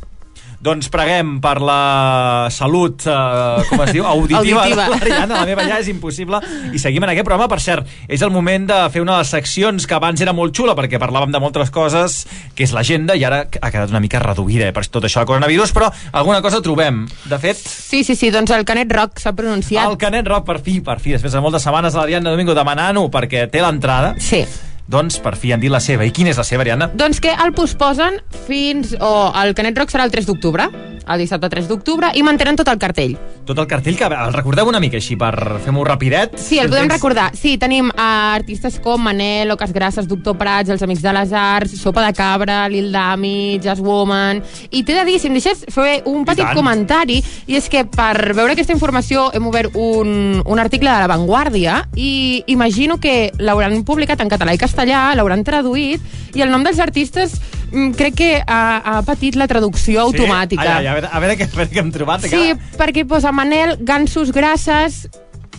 [0.67, 4.87] Doncs preguem per la salut, eh, com es diu, auditiva, Auditiva.
[4.89, 5.35] de la Rihanna.
[5.41, 6.41] La meva ja és impossible.
[6.75, 7.47] I seguim en aquest programa.
[7.53, 10.57] Per cert, és el moment de fer una de les seccions que abans era molt
[10.57, 12.25] xula perquè parlàvem de moltes coses,
[12.57, 15.31] que és l'agenda, i ara ha quedat una mica reduïda eh, per tot això del
[15.31, 17.05] coronavirus, però alguna cosa trobem.
[17.31, 19.87] De fet, Sí, sí, sí, doncs el Canet Rock s'ha pronunciat.
[19.89, 23.07] el Canet Rock, per fi, per fi, després de moltes setmanes a l'Ariadna Domingo demanant-ho
[23.15, 24.15] perquè té l'entrada.
[24.19, 24.43] Sí.
[24.87, 26.07] Doncs per fi han dit la seva.
[26.07, 26.91] I quina és la seva, Ariadna?
[26.95, 28.95] Doncs que el posposen fins...
[29.01, 30.69] o el Canet Rock serà el 3 d'octubre,
[31.07, 33.17] el dissabte 3 d'octubre, i mantenen tot el cartell.
[33.47, 35.33] Tot el cartell, que el recordeu una mica així per
[35.63, 36.37] fer-m'ho rapidet?
[36.39, 37.29] Sí, el podem recordar.
[37.39, 38.07] Sí, tenim uh,
[38.37, 42.61] artistes com Manel, Oques Grasses, Doctor Prats, Els Amics de les Arts, Sopa de Cabra,
[42.71, 44.43] Lil Dami, Jazz Woman...
[44.77, 48.35] I t'he de dir, si em deixes fer un petit comentari, i és que per
[48.35, 53.79] veure aquesta informació hem obert un, un article de La Vanguardia i imagino que l'hauran
[53.87, 56.03] publicat en català i castellà, l'hauran traduït,
[56.37, 57.39] i el nom dels artistes
[57.73, 60.63] mm, crec que ha, ha patit la traducció automàtica.
[60.63, 62.29] Ai, ai, a, veure, a, veure què, a veure què hem trobat.
[62.29, 65.07] Sí, perquè posa Manel, Gansos Grasses,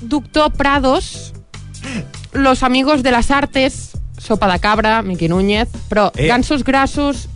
[0.02, 1.34] Doctor Prados,
[2.34, 6.28] Los Amigos de las Artes, Sopa de Cabra, Miqui Núñez, però eh.
[6.28, 7.28] Gansos Grassos,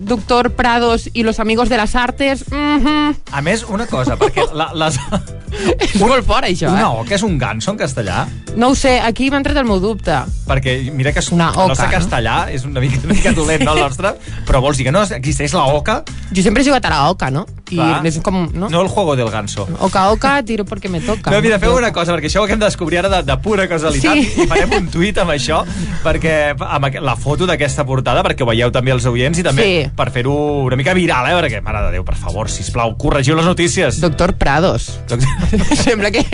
[0.00, 2.44] Doctor Prados i Los Amigos de las Artes...
[2.50, 3.16] Mm -hmm.
[3.32, 4.98] A més, una cosa, perquè la, les...
[5.78, 7.00] És molt fort, això, Una eh?
[7.00, 8.26] oca és un ganso en castellà?
[8.56, 10.14] No ho sé, aquí m'ha entrat el meu dubte.
[10.46, 11.98] Perquè mira que és Una el nostre oca, no?
[11.98, 14.14] castellà és una mica, una mica dolent, no, el nostre?
[14.46, 16.02] Però vols dir que no existeix la oca?
[16.32, 17.46] Jo sempre he jugat a la oca, no?
[17.76, 18.48] I és com...
[18.54, 18.68] No?
[18.72, 19.66] No el juego del ganso.
[19.80, 21.30] Oca, oca, tiro perquè me toca.
[21.30, 23.68] No, mira, feu una cosa, perquè això ho hem de descobrir ara de, de pura
[23.70, 24.42] casualitat Sí.
[24.44, 25.62] i farem un tuit amb això,
[26.04, 29.90] perquè amb la foto d'aquesta portada, perquè ho veieu també els oients i també Sí.
[29.96, 30.34] per fer-ho
[30.64, 31.36] una mica viral, eh?
[31.40, 34.00] Perquè, mare de Déu, per favor, sisplau, corregiu les notícies.
[34.00, 34.90] Doctor Prados.
[35.84, 36.24] Sembla que...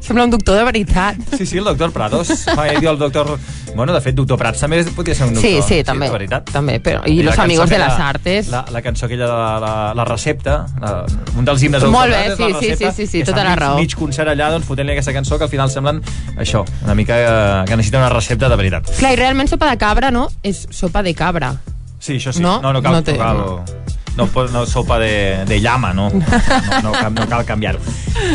[0.00, 1.16] Sembla un doctor de veritat.
[1.36, 2.28] Sí, sí, el doctor Prados.
[2.54, 3.38] Fa, el doctor...
[3.74, 5.48] Bueno, de fet, doctor Prats també podria ser un doctor.
[5.48, 6.08] Sí, sí, també.
[6.08, 6.48] de veritat.
[6.50, 7.04] També, però...
[7.06, 8.48] I, la Los Amigos de las Artes.
[8.50, 11.04] La, la cançó aquella de la, la, la recepta, la,
[11.36, 13.76] un dels himnes Molt bé, sí, sí, sí, sí, sí, tota la raó.
[13.78, 16.00] mig concert allà, doncs, fotent-li aquesta cançó que al final semblen
[16.40, 18.90] això, una mica eh, que necessita una recepta de veritat.
[18.98, 20.28] Clar, i realment sopa de cabra, no?
[20.42, 21.54] És sopa de cabra.
[22.00, 22.40] Sí, això sí.
[22.40, 22.60] No?
[22.62, 23.86] no, no cal, No té- no cal,
[24.16, 26.08] no, pot- no sopa de, de llama, no.
[26.82, 27.80] No, no, cal- no cal canviar-ho.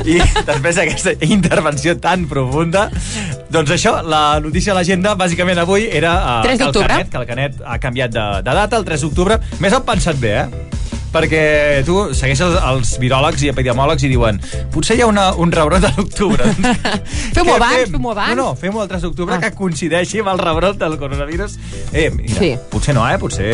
[0.06, 2.88] I després d'aquesta intervenció tan profunda,
[3.52, 6.74] doncs això, la notícia de l'agenda, bàsicament avui, era 3 que, el.
[6.88, 9.40] Canet, que el Canet ha canviat de, de data, el 3 d'octubre.
[9.60, 10.85] Més han pensat bé, eh?
[11.16, 14.40] Perquè tu segueixes els viròlegs i epidemiòlegs i diuen
[14.74, 16.50] potser hi ha una, un rebrot a l'octubre.
[17.36, 17.96] Fem-ho abans, fem?
[17.96, 18.36] fem-ho abans.
[18.36, 19.42] No, no, fem-ho el 3 d'octubre, ah.
[19.44, 21.58] que coincideixi amb el rebrot del coronavirus.
[21.94, 22.54] Eh, mira, Sí.
[22.72, 23.18] potser no, eh?
[23.22, 23.50] Potser...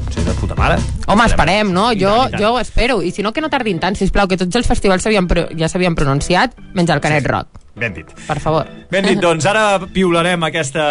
[0.00, 0.80] Potser de puta mare.
[1.06, 1.90] Home, esperem, no?
[1.94, 3.00] Jo, jo ho espero.
[3.02, 6.56] I si no, que no tardin tant, sisplau, que tots els festivals ja s'havien pronunciat,
[6.74, 7.59] menys el Canet Rock.
[7.76, 8.08] Ben dit.
[8.26, 8.66] Per favor.
[8.90, 10.82] Ben dit, doncs ara piularem aquesta,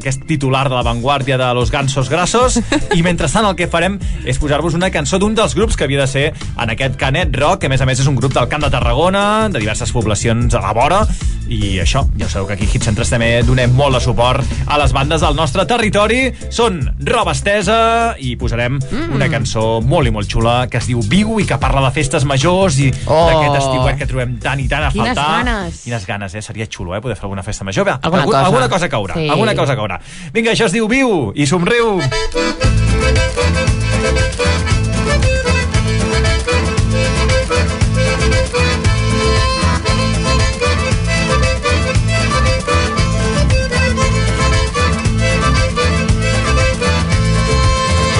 [0.00, 2.58] aquest titular de l'avantguàrdia de Los Gansos Grassos
[2.92, 3.96] i mentrestant el que farem
[4.26, 7.60] és posar-vos una cançó d'un dels grups que havia de ser en aquest Canet Rock,
[7.62, 10.52] que a més a més és un grup del Camp de Tarragona, de diverses poblacions
[10.58, 11.04] a la vora,
[11.48, 14.78] i això, ja sabeu que aquí a Hit Centres també donem molt de suport a
[14.80, 16.22] les bandes del nostre territori.
[16.50, 19.10] Són roba estesa i posarem mm.
[19.14, 22.24] una cançó molt i molt xula que es diu Viu i que parla de festes
[22.26, 23.26] majors i Oh.
[23.28, 25.44] d'aquest estiuet que trobem tant i tant a Quines faltar.
[25.44, 25.82] ganes.
[25.84, 26.40] Quines ganes, eh?
[26.40, 27.00] Seria xulo, eh?
[27.04, 27.84] Poder fer alguna festa major.
[27.86, 28.46] Va, Alguna algun- cosa.
[28.46, 29.14] alguna cosa caurà.
[29.14, 29.28] Sí.
[29.28, 30.00] Alguna cosa caurà.
[30.32, 31.98] Vinga, això es diu Viu i somriu.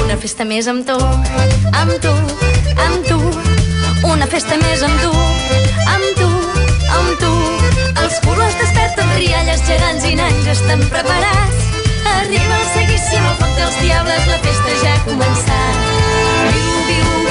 [0.04, 0.96] Una festa més amb tu,
[1.80, 2.12] amb tu,
[2.86, 3.18] amb tu.
[4.12, 6.23] Una festa més amb tu, amb tu, amb tu.
[8.04, 11.70] Els colors desperten rialles gegants i nans estan preparats.
[12.18, 15.84] Arriba el seguíssim, el foc dels diables, la festa ja ha començat.
[16.52, 17.23] Viu, viu,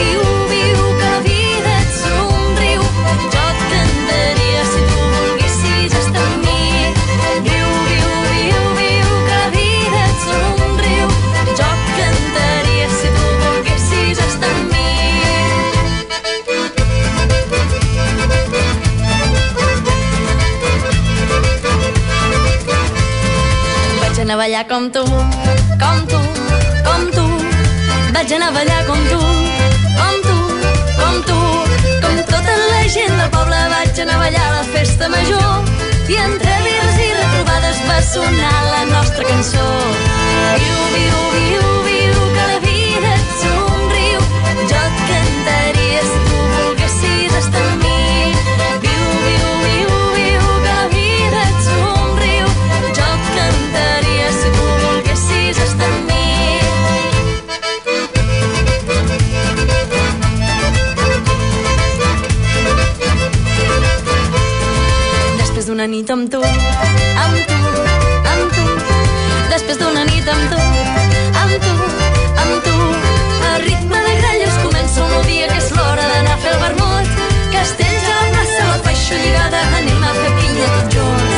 [24.24, 25.02] Vaig anar a ballar com tu,
[25.82, 26.20] com tu,
[26.86, 27.24] com tu.
[28.14, 29.18] Vaig anar a ballar com tu,
[29.98, 30.38] com tu,
[31.00, 31.40] com tu.
[32.06, 35.68] Com tota la gent del poble vaig anar a ballar a la festa major.
[36.08, 39.68] I entre birres i retrobades va sonar la nostra cançó.
[40.64, 41.93] Viu, viu, viu, viu,
[65.74, 66.40] d'una nit amb tu,
[67.24, 67.56] amb tu,
[68.32, 68.66] amb tu.
[69.50, 70.60] Després d'una nit amb tu,
[71.42, 71.74] amb tu,
[72.44, 72.76] amb tu.
[73.50, 77.22] A ritme de gralles comença un dia que és l'hora d'anar a fer el vermut.
[77.58, 81.33] Castells a la plaça, la faixa lligada, anem a fer pinya tots junts.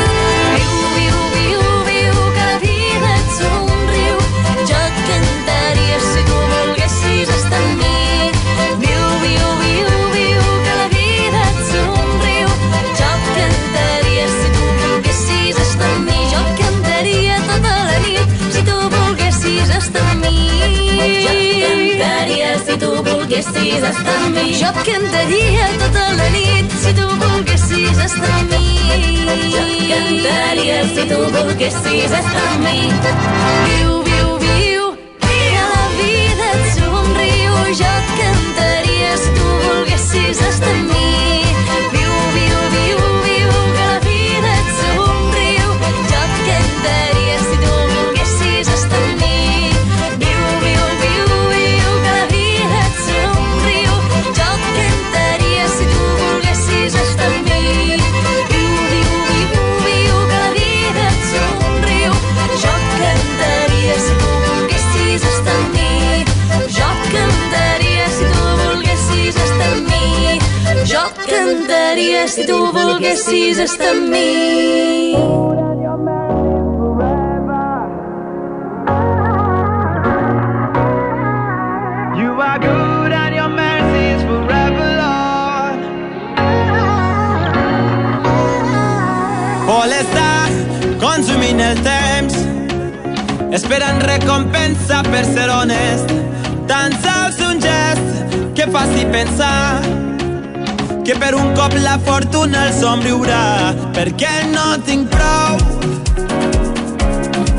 [22.85, 24.53] Tu volguessis estar amb mi.
[24.59, 28.67] Jo et cantaria tota la nit si tu volguessis estar amb mi.
[29.53, 32.77] Jo et cantaria si tu volguessis estar amb mi.
[33.69, 34.91] Viu, viu, viu,
[35.25, 37.57] que la vida et somriu.
[37.81, 41.04] Jo et cantaria si tu volguessis estar amb mi.
[72.27, 75.15] Si tu volguessis estar amb mi.
[91.15, 92.33] Consumint el temps,
[93.55, 96.11] esperant recompensa per ser honest.
[96.67, 99.94] Tan sols un gest que faci pensar
[101.05, 105.59] que per un cop la fortuna el somriurà, perquè no tinc prou.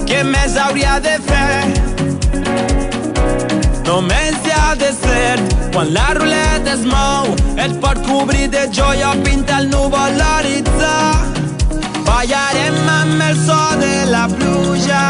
[0.08, 1.60] Què més hauria de fer?
[3.86, 5.38] Només hi ha de ser.
[5.72, 7.30] Quan la ruleta es mou
[7.62, 9.16] et pot cobrir de joia o
[9.58, 10.96] el núvol l'horitzó
[12.06, 15.02] ballarem amb el so de la pluja.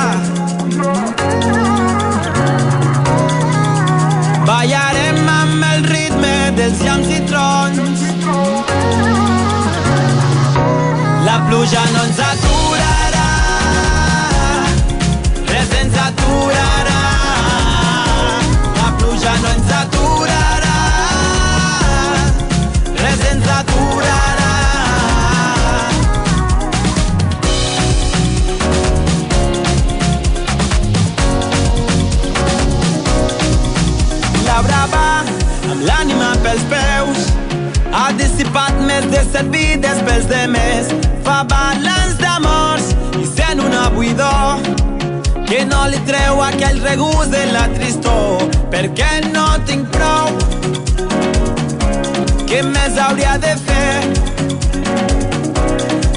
[4.45, 7.96] Ballarem amb el ritme dels llams i trons
[11.25, 12.21] la pluja no ens
[39.05, 40.89] servir després de més.
[41.25, 44.63] Fa balanç d'amors i sent una buidor
[45.47, 50.33] que no li treu aquell regust de la tristor perquè no tinc prou.
[52.47, 53.93] Què més hauria de fer?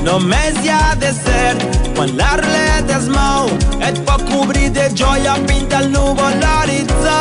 [0.05, 1.55] Només hi ha de ser
[1.95, 3.49] quan la ruleta es mou.
[3.89, 7.19] Et pot cobrir de joia pinta el núvol l'horitzó.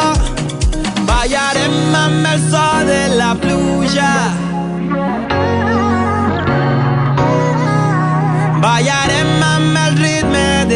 [1.09, 4.13] Ballarem amb el so de la pluja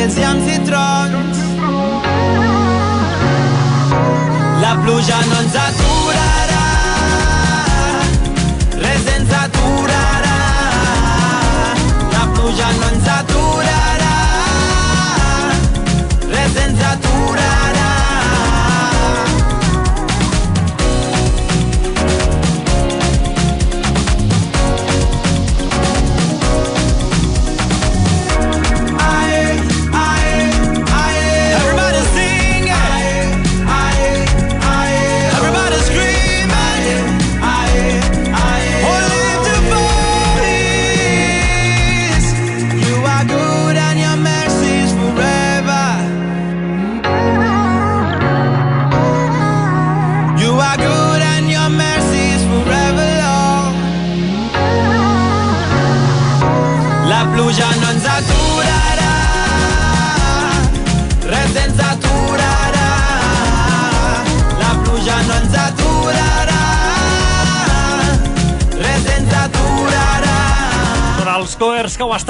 [0.02, 1.38] ritme dels llams i trons
[4.62, 6.61] la pluja no ens aturarà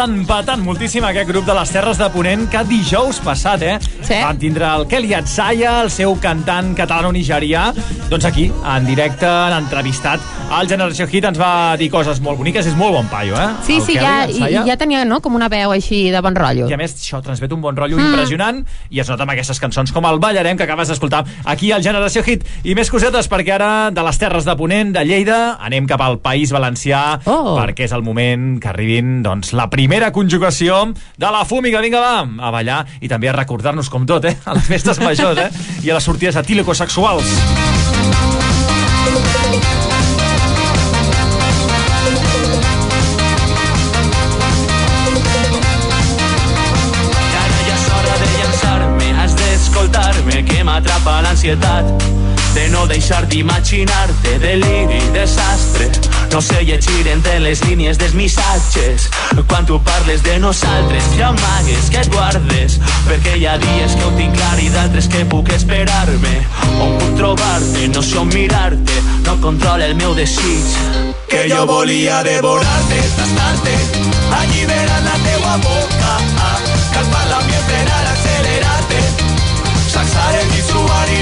[0.03, 3.21] coers que ho estan patant moltíssim aquest grup de les Terres de Ponent que dijous
[3.23, 3.79] passat, eh?
[4.03, 4.15] Sí.
[4.23, 7.69] Van tindre el Kelly Atzaya, el seu cantant catalano-nigerià.
[8.11, 10.21] Doncs aquí, en directe, han entrevistat
[10.53, 13.47] al Generació Hit, ens va dir coses molt boniques, és molt bon paio, eh?
[13.65, 14.65] Sí, El sí, Kelly ja, Atzaya.
[14.65, 16.67] i ja tenia no, com una veu així de bon rotllo.
[16.69, 18.11] I a més, això transmet un bon rotllo Mm.
[18.11, 21.83] impressionant i es nota amb aquestes cançons com el Ballarem que acabes d'escoltar aquí al
[21.83, 22.45] Generació Hit.
[22.65, 26.19] I més cosetes perquè ara de les Terres de Ponent, de Lleida, anem cap al
[26.19, 27.57] País Valencià Oh.
[27.59, 31.81] perquè és el moment que arribin doncs, la primera conjugació de la Fúmiga.
[31.85, 34.37] Vinga, va, a ballar i també a recordar-nos com tot, eh?
[34.49, 35.51] A les festes majors, eh?
[35.85, 36.39] I a les sortides
[47.67, 48.33] ja és hora de
[49.43, 52.09] d'escoltar-me que m'atrapa l'ansietat
[52.55, 55.91] de no deixar d'imaginar-te deliri desastre
[56.33, 59.11] no llegir entre les línies dels missatges.
[59.49, 62.79] Quan tu parles de nosaltres ja amagues que et guardes.
[63.05, 66.35] Perquè hi ha dies que ho tinc clar i d'altres que puc esperar-me.
[66.81, 69.03] On puc trobar-te, no sé on mirar-te.
[69.27, 70.73] No controla el meu desig.
[71.29, 73.77] Que jo volia devorar-te, tastar-te,
[74.41, 76.17] alliberar la teua boca,
[76.95, 79.05] calmar l'ambient per ara accelerar-te,
[79.93, 81.22] sacsar el i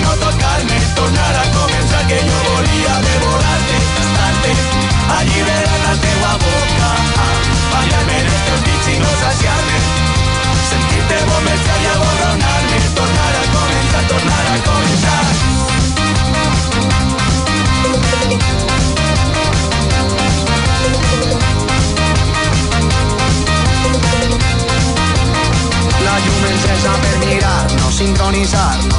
[26.40, 27.98] Llum encesa per mirar-nos,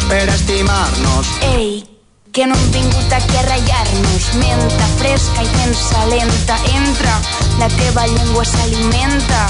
[0.09, 1.30] per estimar-nos.
[1.41, 1.84] Ei,
[2.31, 4.27] que no hem vingut aquí a ratllar-nos.
[4.38, 6.57] Menta fresca i tensa lenta.
[6.76, 7.15] Entra,
[7.57, 9.41] la teva llengua s'alimenta.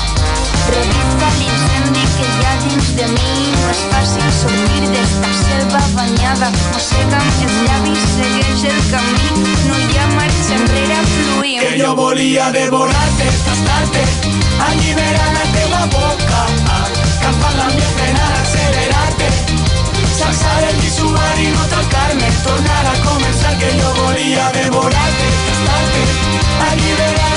[0.69, 3.35] Revisa l'incendi que hi ha dins de mi.
[3.59, 6.53] No és fàcil sortir d'esta selva banyada.
[6.71, 9.45] Mossega'm els llavis, segueix el camí.
[9.67, 11.59] No hi ha marxa enrere, fluïm.
[11.59, 14.09] Que jo volia devorar-te, tastar-te,
[14.69, 17.00] alliberar la teua boca,
[17.31, 19.29] campar l'ambient per ara accelerar-te,
[20.17, 26.07] sacsar el visual i no tocar-me, tornar a començar que jo volia devorar-te, tastar-te,
[26.69, 27.30] alliberar la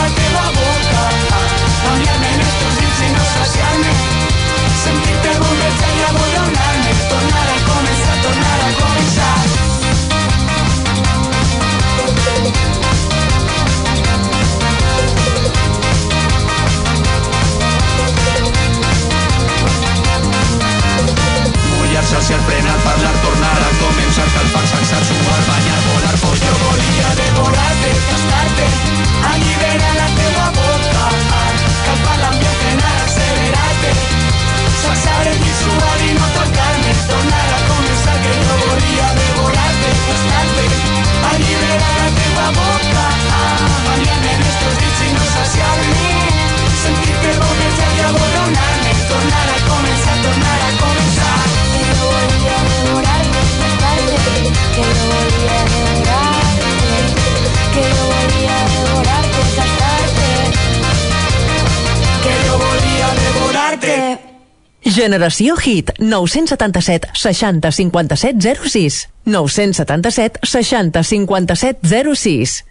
[65.05, 69.09] Generació Hit, 977 60 57 06.
[69.27, 72.65] 977 60 57 06.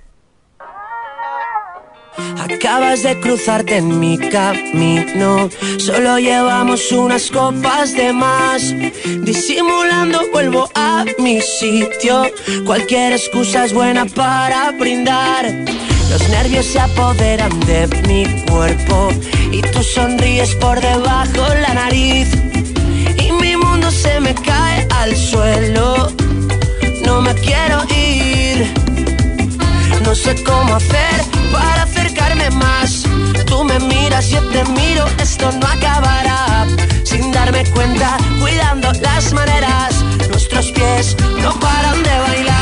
[2.40, 8.74] Acabas de cruzarte en mi camino, solo llevamos unas copas de más.
[9.22, 12.24] Disimulando vuelvo a mi sitio,
[12.66, 15.93] cualquier excusa es buena para brindar.
[16.14, 19.10] Los nervios se apoderan de mi cuerpo
[19.52, 22.28] y tú sonríes por debajo la nariz.
[23.18, 26.12] Y mi mundo se me cae al suelo,
[27.04, 28.72] no me quiero ir.
[30.04, 31.18] No sé cómo hacer
[31.52, 33.06] para acercarme más.
[33.48, 36.68] Tú me miras, yo te miro, esto no acabará.
[37.04, 42.53] Sin darme cuenta, cuidando las maneras, nuestros pies no paran de bailar.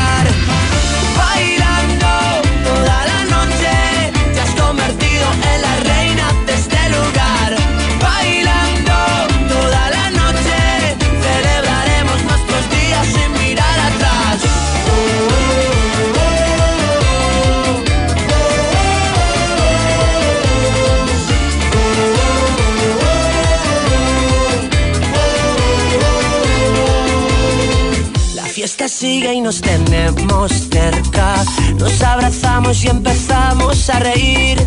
[28.88, 31.44] Sigue y nos tenemos cerca.
[31.78, 34.58] Nos abrazamos y empezamos a reír.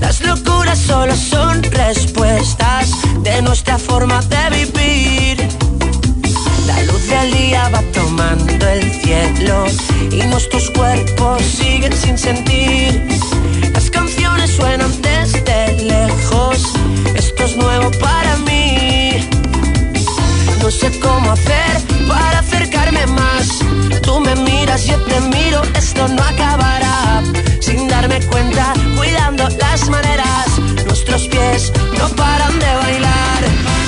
[0.00, 2.92] Las locuras solo son respuestas
[3.24, 5.48] de nuestra forma de vivir.
[6.66, 9.64] La luz del día va tomando el cielo
[10.12, 13.08] y nuestros cuerpos siguen sin sentir.
[13.74, 16.74] Las canciones suenan desde lejos.
[17.16, 18.52] Esto es nuevo para mí.
[20.62, 23.58] No sé cómo hacer para acercarme más.
[24.02, 27.20] Tú me miras, yo te miro, esto no acabará.
[27.58, 30.46] Sin darme cuenta, cuidando las maneras,
[30.86, 33.81] nuestros pies no paran de bailar.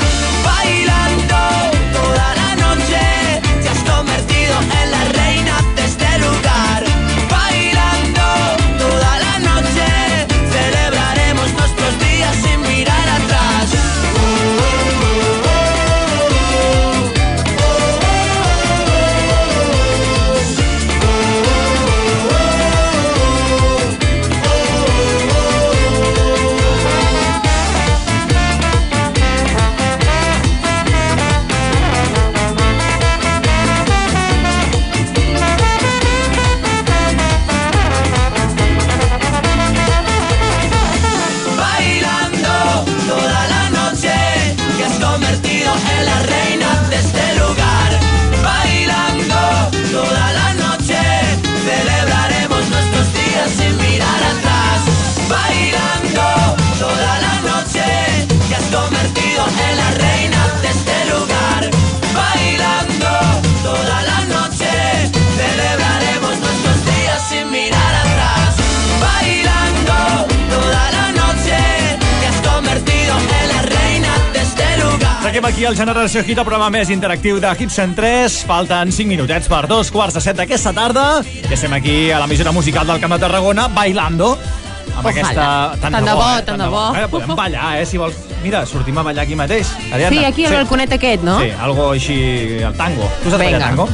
[75.55, 78.41] Aquí al Generació Hit, el programa més interactiu de Hit 103.
[78.49, 81.05] Falten 5 minutets per dos quarts de set d'aquesta tarda.
[81.23, 84.33] I estem aquí a l'emissora musical del Camp de Tarragona, bailando.
[84.97, 85.13] Amb Ojalà.
[85.13, 85.47] aquesta...
[85.85, 86.43] Tant de bo, eh?
[86.49, 86.87] tant de bo.
[86.99, 88.19] Eh, podem ballar, eh, si vols.
[88.45, 89.71] Mira, sortim a ballar aquí mateix.
[89.91, 90.19] Ariadna.
[90.19, 91.39] Sí, aquí al balconet aquest, no?
[91.41, 92.17] Sí, algo així,
[92.61, 93.07] el tango.
[93.23, 93.87] Tu saps ballar tango?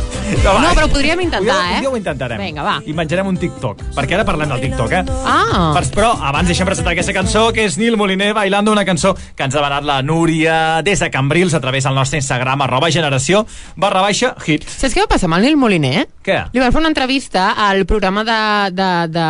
[0.42, 1.76] No, però podríem intentar, eh?
[1.76, 2.40] Un dia ho intentarem.
[2.42, 2.72] Vinga, va.
[2.82, 3.84] I menjarem un TikTok.
[3.94, 5.04] Perquè ara parlem del TikTok, eh?
[5.22, 5.70] Ah.
[5.76, 9.46] Per, però abans deixem presentar aquesta cançó, que és Nil Moliner bailando, una cançó que
[9.46, 13.44] ens ha demanat la Núria des de Cambrils a través del nostre Instagram, arroba generació,
[13.76, 14.66] barra baixa, hit.
[14.66, 16.08] Saps què va passar amb el Nil Moliner?
[16.26, 16.40] Què?
[16.52, 18.40] Li van fer una entrevista al programa de,
[18.74, 19.28] de, de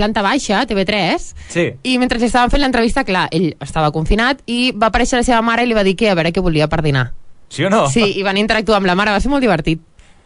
[0.00, 1.68] Planta Baixa, TV3, Sí.
[1.84, 5.64] i mentre estaven fent l'entrevista, clar, ell estava confinat i va aparèixer la seva mare
[5.66, 7.08] i li va dir que a veure què volia per dinar.
[7.52, 7.84] Sí o no?
[7.92, 9.82] Sí, i van interactuar amb la mare, va ser molt divertit.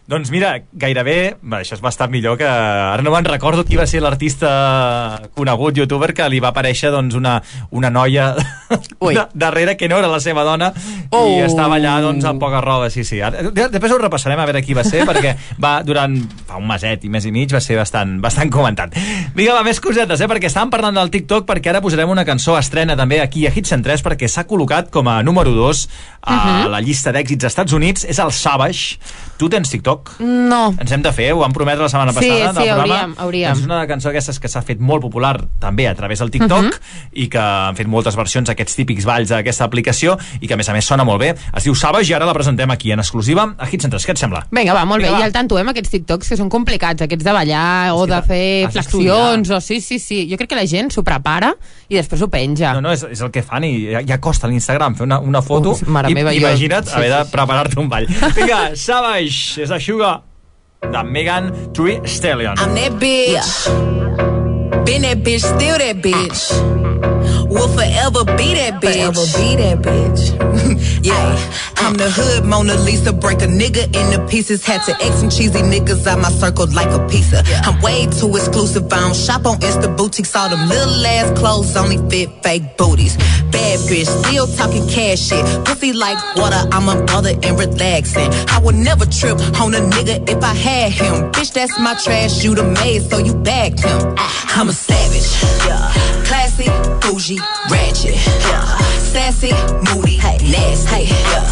[0.07, 2.47] Doncs mira, gairebé, bé, això és bastant millor que...
[2.47, 4.51] Ara no me'n recordo qui va ser l'artista
[5.35, 7.41] conegut, youtuber, que li va aparèixer doncs, una,
[7.75, 8.29] una noia
[9.03, 10.73] de, darrere que no era la seva dona
[11.11, 11.25] Oh.
[11.31, 13.21] i estava allà doncs, amb poca roba, sí, sí.
[13.23, 16.17] Ara, després ho repassarem a veure qui va ser, perquè va durant
[16.47, 18.95] fa un meset i més i mig va ser bastant, bastant comentat.
[19.35, 20.29] Vinga, va, més cosetes, eh?
[20.31, 23.75] perquè estàvem parlant del TikTok, perquè ara posarem una cançó estrena també aquí a Hits
[23.75, 25.87] 103, perquè s'ha col·locat com a número 2
[26.27, 26.71] a Mhm.
[26.75, 28.99] la llista d'èxits als Estats Units, és el Savage.
[29.39, 29.96] Tu tens TikTok?
[30.05, 30.21] TikTok?
[30.21, 30.75] No.
[30.81, 32.83] Ens hem de fer, ho vam prometre la setmana Sí, passada sí, programa.
[32.83, 33.49] hauríem, hauríem.
[33.51, 36.65] Doncs és una cançó d'aquestes que s'ha fet molt popular també a través del TikTok
[36.65, 37.11] Mhm.
[37.13, 40.69] i que han fet moltes versions d'aquests típics balls d'aquesta aplicació i que a més
[40.69, 41.35] a més sona molt bé.
[41.55, 44.07] Es diu Savage i ara la presentem aquí en exclusiva a Hits Centres.
[44.07, 44.47] Què et sembla?
[44.51, 45.19] Vinga, va, molt Vinga, bé.
[45.19, 45.21] va.
[45.21, 48.23] I al tanto, eh, amb aquests TikToks que són complicats, aquests de ballar o de
[48.23, 50.29] fer flexions, o sí, sí, sí.
[50.31, 51.55] Jo crec que la gent s'ho prepara
[51.89, 52.73] i després ho penja.
[52.75, 55.19] No, no, és, és el que fan i ja, ja costa a l'Instagram fer una,
[55.21, 57.31] una foto Uf, mare i meva, jo- imagina't sí, haver de sí, sí.
[57.33, 58.07] preparar-te un ball.
[58.35, 60.21] Vinga, Savage, és de Sugar,
[60.83, 62.59] de Megan Tree Stallion.
[62.59, 64.85] I'm that bitch.
[64.85, 66.86] Been that bitch, still that bitch.
[67.57, 69.01] Will forever be that bitch.
[69.01, 71.05] Forever be that bitch.
[71.05, 71.63] yeah.
[71.79, 73.13] I'm the hood Mona Lisa.
[73.13, 74.65] Break a nigga into pieces.
[74.65, 77.43] Had to X some cheesy niggas out my circle like a pizza.
[77.65, 78.93] I'm way too exclusive.
[78.93, 80.35] I don't shop on Insta boutiques.
[80.37, 83.17] All them little ass clothes only fit fake booties.
[83.51, 85.45] Bad bitch, still talking cash shit.
[85.65, 86.63] Pussy like water.
[86.73, 88.29] I'm a mother and relaxing.
[88.49, 91.33] I would never trip on a nigga if I had him.
[91.33, 92.45] Bitch, that's my trash.
[92.45, 94.15] You the maid, so you bagged him.
[94.59, 95.29] I'm a savage.
[95.67, 96.07] Yeah.
[96.27, 96.67] Classy,
[97.01, 97.39] bougie,
[97.71, 98.15] ratchet.
[98.47, 98.65] Yeah.
[98.99, 99.53] Sassy,
[99.89, 101.05] moody, nasty.
[101.09, 101.45] Yeah.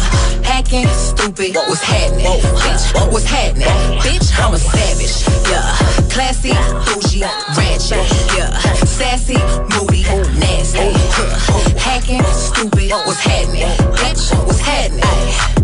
[0.43, 1.55] Hacking, stupid.
[1.55, 2.25] What's happening?
[2.25, 3.67] Bitch, what's happening?
[3.99, 5.25] Bitch, I'm a savage.
[5.49, 5.75] Yeah.
[6.09, 6.53] Classy,
[6.85, 7.21] bougie,
[7.57, 8.05] ratchet.
[8.37, 8.51] Yeah.
[8.85, 9.37] Sassy,
[9.73, 10.03] moody,
[10.39, 10.79] nasty.
[10.79, 11.79] Yeah.
[11.79, 12.91] Hacking, stupid.
[12.91, 13.67] What's happening?
[13.95, 15.54] Bitch, what's happening?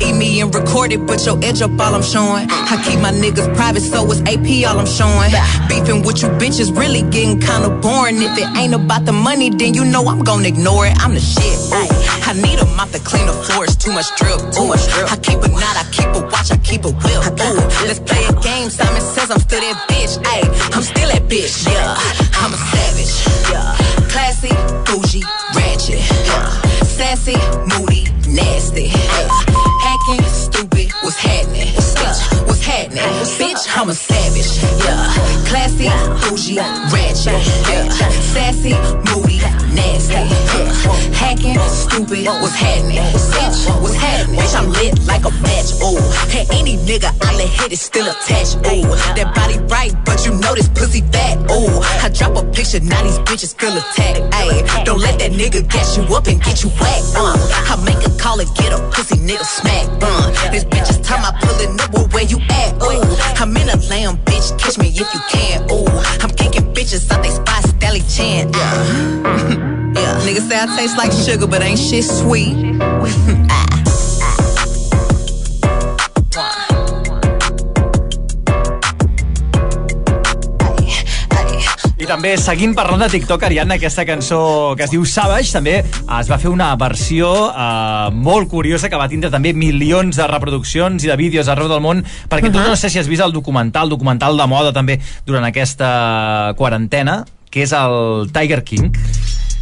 [0.00, 2.46] Eat me and record it, but your edge up all I'm showing.
[2.50, 5.32] I keep my niggas private, so it's AP all I'm showing.
[5.68, 8.20] Beefing with you bitches really getting kinda boring.
[8.20, 10.94] If it ain't about the money, then you know I'm gonna ignore it.
[11.00, 11.56] I'm the shit.
[11.72, 11.88] Ooh.
[12.28, 14.38] I need a mop to clean the floors, too much drip.
[14.52, 15.10] Too much drip.
[15.12, 17.40] I keep a knot, I keep a watch, I keep a whip.
[17.40, 17.86] Ooh.
[17.86, 18.68] Let's play a game.
[18.68, 20.18] Simon says I'm still that bitch.
[20.22, 20.44] Ayy,
[20.74, 21.64] I'm still that bitch.
[21.66, 21.96] Yeah,
[22.42, 23.14] I'm a savage.
[23.50, 23.76] Yeah,
[24.12, 24.52] classy,
[24.84, 25.24] bougie,
[25.54, 26.00] ratchet.
[26.26, 26.65] Yeah,
[26.96, 27.36] sassy,
[27.68, 28.88] moody, nasty.
[28.88, 31.68] Hacking, stupid, what's happening?
[31.68, 33.04] Bitch, what's happening?
[33.36, 34.48] Bitch, I'm a savage.
[34.82, 35.88] Yeah, classy,
[36.24, 37.36] bougie, ratchet.
[37.68, 37.88] Yeah,
[38.32, 38.72] sassy,
[42.04, 43.00] stupid, what's happening?
[43.32, 44.40] Bitch, what's happening?
[44.40, 45.72] Bitch, I'm lit like a match.
[45.80, 45.96] Ooh,
[46.28, 48.56] hey, any nigga I let hit is still attached.
[48.68, 48.84] Ooh,
[49.16, 51.38] that body right, but you know this pussy fat.
[51.50, 54.20] Ooh, I drop a picture, now these bitches feel attacked.
[54.36, 57.16] Ayy, don't let that nigga gas you up and get you whacked.
[57.16, 57.36] Uh,
[57.72, 59.86] I make a call and get a pussy nigga smack.
[60.02, 62.76] Uh, this bitch is time I pull it up, where you at?
[62.82, 63.00] Ooh,
[63.40, 65.64] I'm in a lamb, bitch, catch me if you can.
[65.72, 65.88] Ooh,
[66.20, 68.50] I'm kicking bitches out they spot, Stelly Chan.
[68.52, 69.92] Yeah.
[69.94, 72.56] yeah, niggas say I taste like sugar, but ain't shit sweet.
[81.96, 86.28] I també seguint parlant de TikTok, Ariadna, aquesta cançó que es diu Savage, també es
[86.30, 91.10] va fer una versió eh, molt curiosa que va tindre també milions de reproduccions i
[91.10, 92.68] de vídeos arreu del món, perquè tu Mhm.
[92.68, 97.24] no sé si has vist el documental, documental de moda també durant aquesta quarantena,
[97.56, 98.92] que és el Tiger King.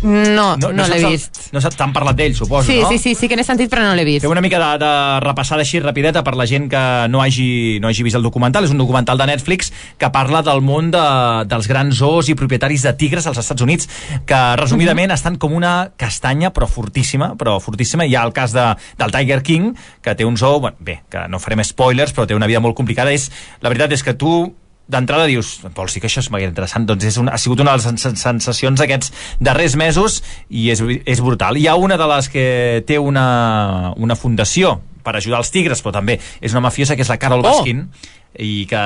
[0.05, 1.39] No, no, no, saps l'he vist.
[1.55, 2.91] No saps, t'han parlat d'ell, suposo, Sí, no?
[2.91, 4.21] sí, sí, sí que n'he sentit, però no l'he vist.
[4.27, 4.91] Fem una mica de, de
[5.25, 8.67] repassada així rapideta per la gent que no hagi, no hagi vist el documental.
[8.69, 11.05] És un documental de Netflix que parla del món de,
[11.49, 13.89] dels grans zoos i propietaris de tigres als Estats Units,
[14.29, 18.05] que resumidament estan com una castanya, però fortíssima, però fortíssima.
[18.05, 18.67] Hi ha el cas de,
[19.01, 19.73] del Tiger King,
[20.05, 22.77] que té un zoo, bueno, bé, que no farem spoilers, però té una vida molt
[22.77, 23.15] complicada.
[23.15, 23.31] És,
[23.65, 24.35] la veritat és que tu
[24.89, 27.73] d'entrada dius, vols dir que això és molt interessant doncs és un, ha sigut una
[27.73, 31.57] de les sens- sensacions aquests darrers mesos i és, és brutal.
[31.57, 35.93] Hi ha una de les que té una, una fundació per ajudar els tigres, però
[36.01, 37.49] també és una mafiosa que és la Carol Oh!
[37.59, 37.89] Baskin
[38.39, 38.79] i que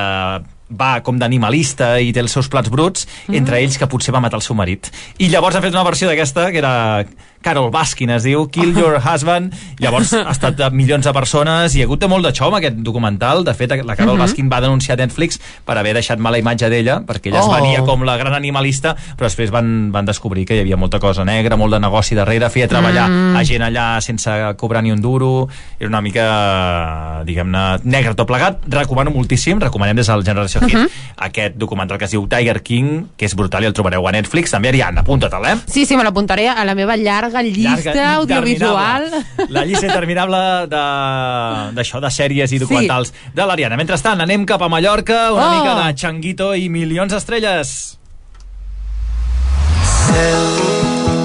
[0.78, 3.34] va com d'animalista i té els seus plats bruts, Mm.
[3.40, 4.90] entre ells que potser va matar el seu marit.
[5.18, 7.06] I llavors ha fet una versió d'aquesta que era
[7.40, 9.52] Carol Baskin, es diu Kill Your Husband.
[9.78, 12.56] Llavors ha estat de milions de persones i ha hagut de molt de xou amb
[12.59, 13.44] aquest documental.
[13.44, 14.23] De fet, la Carol Mhm.
[14.24, 17.52] Baskin va denunciar Netflix per haver deixat mala imatge d'ella, perquè ella es Oh.
[17.55, 21.24] venia com la gran animalista, però després van, van descobrir que hi havia molta cosa
[21.24, 23.36] negra, molt de negoci darrere, feia treballar Mm.
[23.36, 25.48] a gent allà sense cobrar ni un duro,
[25.78, 28.59] era una mica, diguem-ne, negre tot plegat.
[28.69, 30.89] Recomano moltíssim, recomanem des del Generació Hit Mhm.
[31.16, 34.51] aquest documental que es diu Tiger King, que és brutal i el trobareu a Netflix.
[34.51, 35.56] També, Ariadna, apunta-te'l, eh?
[35.66, 39.02] Sí, sí, me l'apuntaré a la meva llarga llista Llarga, audiovisual.
[39.05, 39.46] interminable.
[39.55, 40.36] La llista interminable
[40.68, 43.76] de- d'això, de, de sèries i documentals de l'Ariana.
[43.76, 45.55] Mentrestant, anem cap a Mallorca, una Oh.
[45.59, 47.98] mica de Changuito i milions d'estrelles.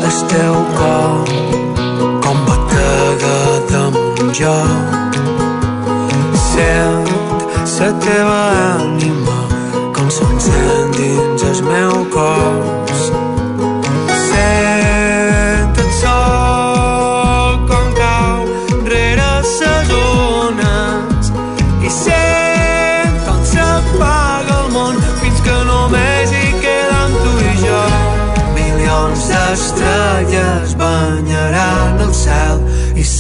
[0.03, 1.25] el teu cor
[2.23, 3.38] com batega
[3.71, 4.53] damunt jo
[6.51, 7.09] sent
[7.80, 8.38] la teva
[8.80, 9.38] ànima
[9.95, 12.82] com s'encén dins el meu cos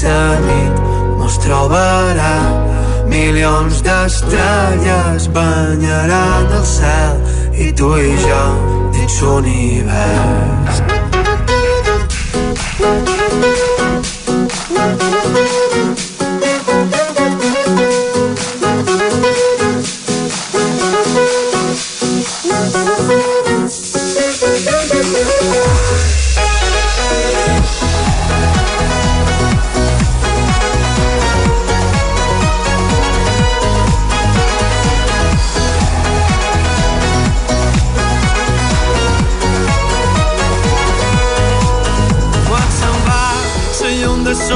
[0.01, 0.79] la nit
[1.19, 2.35] mos trobarà.
[3.07, 7.21] Milions d'estrelles banyaran el cel
[7.65, 8.41] i tu i jo
[8.95, 10.92] dins l'univers.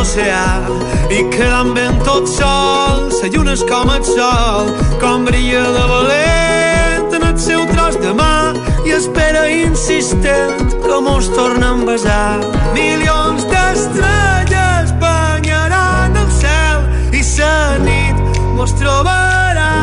[0.07, 0.63] L'oceà
[1.11, 3.19] i quedant ben tots sols.
[3.21, 4.69] La lluna és com el sol
[5.01, 8.53] com brilla de valent en el seu tros de mà
[8.87, 12.39] i espera insistent que mos torna a besar
[12.77, 19.73] milions d'estrelles banyaran el cel i la nit mos trobarà.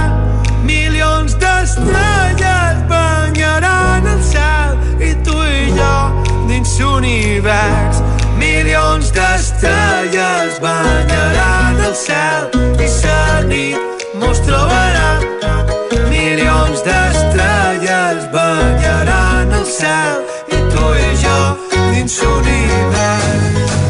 [0.64, 4.72] Milions d'estrelles banyaran el cel
[5.05, 5.94] i tu i jo
[6.48, 8.03] dins l'univers
[8.74, 12.51] milions d'estrelles banyaran el cel
[12.82, 13.78] i la nit
[14.18, 15.12] mos trobarà.
[16.10, 21.38] Milions d'estrelles banyaran el cel i tu i jo
[21.94, 23.84] dins l'univers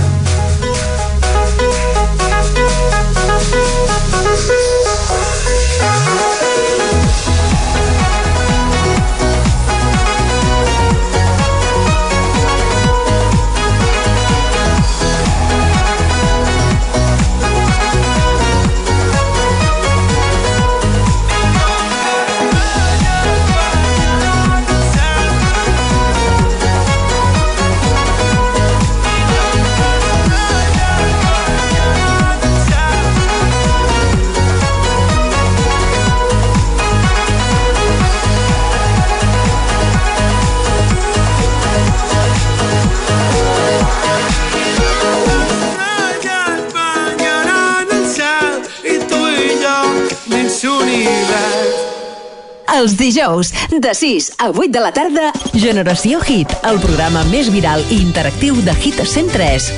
[52.74, 57.84] Els dijous, de 6 a 8 de la tarda, Generació Hit, el programa més viral
[57.86, 59.68] i interactiu de Hit 103.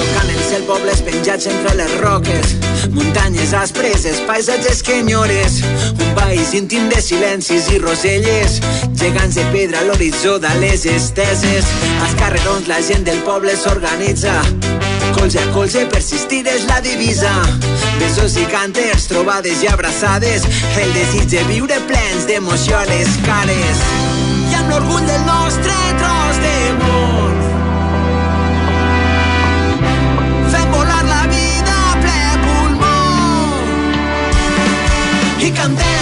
[0.00, 5.62] Tocant el cel pobles penjats entre les roques Muntanyes aspres, paisatges que enyores.
[5.98, 8.60] Un país íntim de silencis i roselles
[9.00, 11.64] Gegants de pedra a l'horitzó de les esteses.
[12.02, 14.34] Als carrerons la gent del poble s'organitza.
[15.16, 17.32] Colze a colze persistir és la divisa.
[18.00, 20.44] Besos i cànters, trobades i abraçades.
[20.76, 23.84] El desig de viure plens d'emoció a les cares.
[24.50, 26.99] I amb l'orgull del nostre tros de món
[35.62, 35.99] i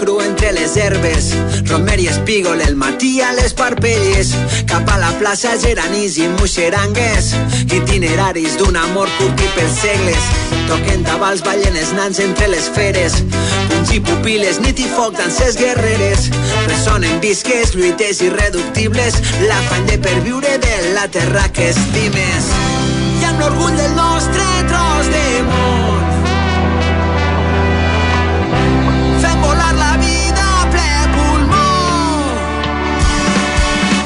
[0.00, 1.30] cru entre les herbes.
[1.68, 4.32] Romer i espígol el matí a les parpelles.
[4.70, 7.34] Cap a la plaça geranis i muixerangues
[7.68, 10.30] Itineraris d'un amor curtit per segles.
[10.70, 13.18] Toquen tabals ballen els nans entre les feres.
[13.68, 16.30] Punts i pupil·les, nit i foc, danses guerreres.
[16.70, 19.20] Ressonen visques, lluites irreductibles.
[19.44, 22.50] L'afany de perviure de la terra que estimes.
[23.20, 25.89] I amb l'orgull del nostre tros de món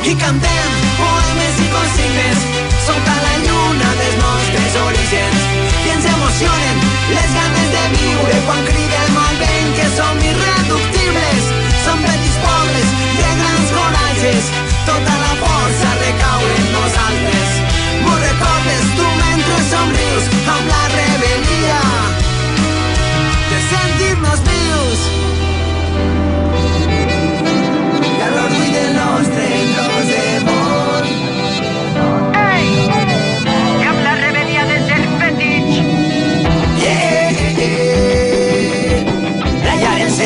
[0.06, 2.53] i cantem poemes i consignes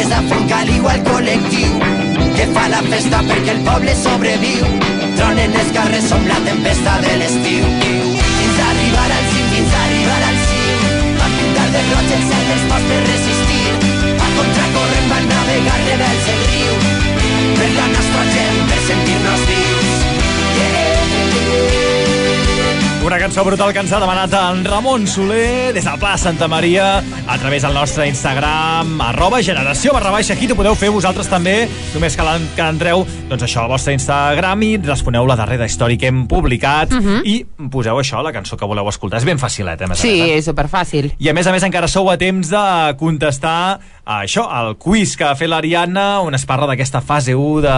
[0.09, 1.73] és afroncaliu al col·lectiu
[2.37, 4.69] que fa la festa perquè el poble sobreviu.
[5.19, 7.67] Tronen els carrers, som la tempesta de l'estiu.
[7.83, 10.87] Fins a arribar al cim, fins a arribar al cim,
[11.25, 13.67] a pintar de roig el cel dels mos per resistir.
[14.15, 16.79] A contracorrent van navegar rebels el riu,
[17.59, 19.78] per la nostra gent, per sentir-nos vius.
[23.05, 26.99] Una cançó brutal que ens ha demanat en Ramon Soler des del Pla Santa Maria
[26.99, 31.55] a través del nostre Instagram arroba generació barra baixa aquí t'ho podeu fer vosaltres també
[31.95, 32.27] només que,
[32.57, 36.93] que entreu doncs això al vostre Instagram i responeu la darrera història que hem publicat
[36.93, 37.23] Mhm.
[37.25, 37.37] i
[37.71, 39.87] poseu això, la cançó que voleu escoltar és ben facilet, eh?
[39.87, 40.37] més Sí, més, eh?
[40.39, 41.13] és superfàcil.
[41.19, 42.65] I a més a més encara sou a temps de
[42.99, 43.79] contestar
[44.09, 47.73] a això, al quiz que ha fet l'Ariadna, on es parla d'aquesta fase 1 de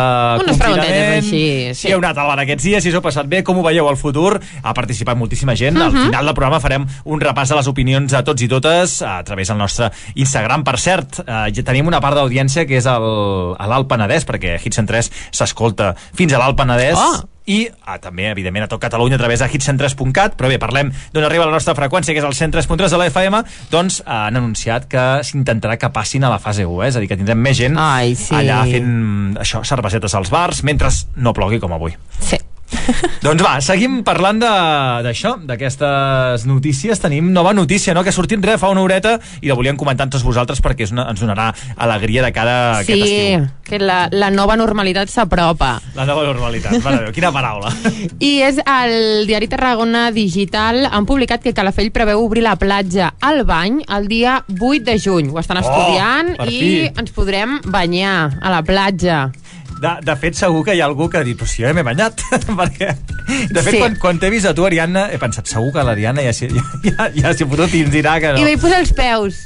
[0.45, 1.17] Unes confinament.
[1.25, 3.62] així, Si heu anat al bar aquests dies, si us heu passat bé, com ho
[3.67, 4.41] veieu al futur?
[4.62, 5.77] Ha participat moltíssima gent.
[5.77, 6.05] Al Mhm.
[6.07, 9.49] final del programa farem un repàs de les opinions de tots i totes a través
[9.49, 10.62] del nostre Instagram.
[10.65, 14.87] Per cert, eh, ja tenim una part d'audiència que és l'Alt Penedès, perquè Hits en
[14.87, 16.97] 3 s'escolta fins a l'Alt Penedès.
[16.97, 17.25] Oh.
[17.51, 21.27] I ah, també, evidentment, a tot Catalunya a través de hitsen3.cat, però bé, parlem d'on
[21.27, 24.87] arriba la nostra freqüència, que és el 103.3 de la FM, doncs eh, han anunciat
[24.91, 26.91] que s'intentarà que passin a la fase 1, eh?
[26.93, 28.35] és a dir, que tindrem més gent Ai, sí.
[28.37, 31.97] allà fent això, cervesetes als bars, mentre no plogui com avui.
[32.21, 32.39] Sí.
[33.25, 37.01] doncs va, seguim parlant de- d'això, d'aquestes notícies.
[37.01, 40.07] Tenim nova notícia, no?, que ha sortit res fa una horeta i la volíem comentar
[40.07, 43.47] amb tots vosaltres perquè és una, ens donarà alegria de cara a aquest Sí, estiu.
[43.65, 45.73] que la, la nova normalitat s'apropa.
[45.95, 47.71] La nova normalitat, mare quina paraula.
[48.31, 53.45] I és el diari Tarragona Digital han publicat que Calafell preveu obrir la platja al
[53.49, 55.31] bany el dia 8 de juny.
[55.35, 59.29] Ho estan Oh, estudiant per i ens podrem banyar a la platja.
[59.81, 61.73] De, de fet, segur que hi ha algú que ha dit, però si jo ja
[61.77, 62.20] m'he banyat,
[62.61, 62.90] perquè...
[63.51, 63.78] De fet, Sí.
[63.81, 67.07] quan, quan t'he vist a tu, Ariadna, he pensat, segur que l'Ariadna ja ja, ja,
[67.15, 68.43] ja s'hi ha fotut i ens dirà que no.
[68.43, 69.39] I vaig posar els peus.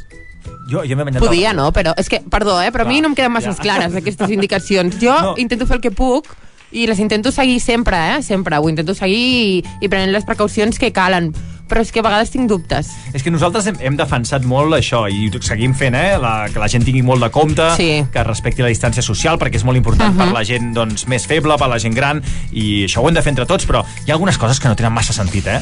[0.70, 1.20] Jo, jo m'he banyat...
[1.22, 1.68] Podia, no?
[1.76, 2.72] Però és que, perdó, eh?
[2.72, 3.60] però a mi no em queden massa ja.
[3.62, 4.96] clares aquestes indicacions.
[5.00, 5.34] Jo No.
[5.38, 6.32] intento fer el que puc
[6.72, 8.22] i les intento seguir sempre, eh?
[8.24, 8.56] Sempre.
[8.58, 11.30] Ho intento seguir i, i prenent les precaucions que calen.
[11.68, 12.90] Però és que a vegades tinc dubtes.
[13.16, 16.18] És que nosaltres hem, hem defensat molt això i ho seguim fent, eh?
[16.20, 18.04] La, que la gent tingui molt de compte, Sí.
[18.12, 20.18] que respecti la distància social, perquè és molt important Mhm.
[20.18, 22.22] per la gent doncs, més feble, per la gent gran,
[22.52, 24.76] i això ho hem de fer entre tots, però hi ha algunes coses que no
[24.76, 25.60] tenen massa sentit, eh?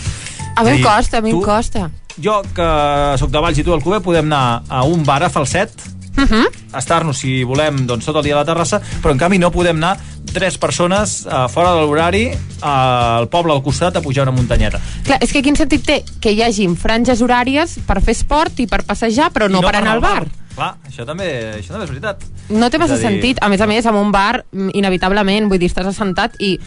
[0.57, 1.91] A mi em costa, a mi em costa.
[2.21, 5.31] Jo, que sóc de Valls i tu al Cuber, podem anar a un bar a
[5.31, 5.71] falset,
[6.17, 6.79] Uh -huh.
[6.79, 9.77] estar-nos, si volem, doncs, tot el dia a la terrassa, però en canvi no podem
[9.77, 9.99] anar
[10.33, 12.31] tres persones uh, fora de l'horari
[12.61, 14.81] al poble al costat a pujar una muntanyeta.
[15.05, 18.67] Clar, és que quin sentit té que hi hagin franges horàries per fer esport i
[18.67, 20.27] per passejar, però no, I per anar al bar?
[20.55, 22.25] Clar, això també, això també és veritat.
[22.51, 23.39] No té massa dir- sentit.
[23.41, 26.59] A més a més, en un bar, mm, inevitablement, vull dir, estàs assentat i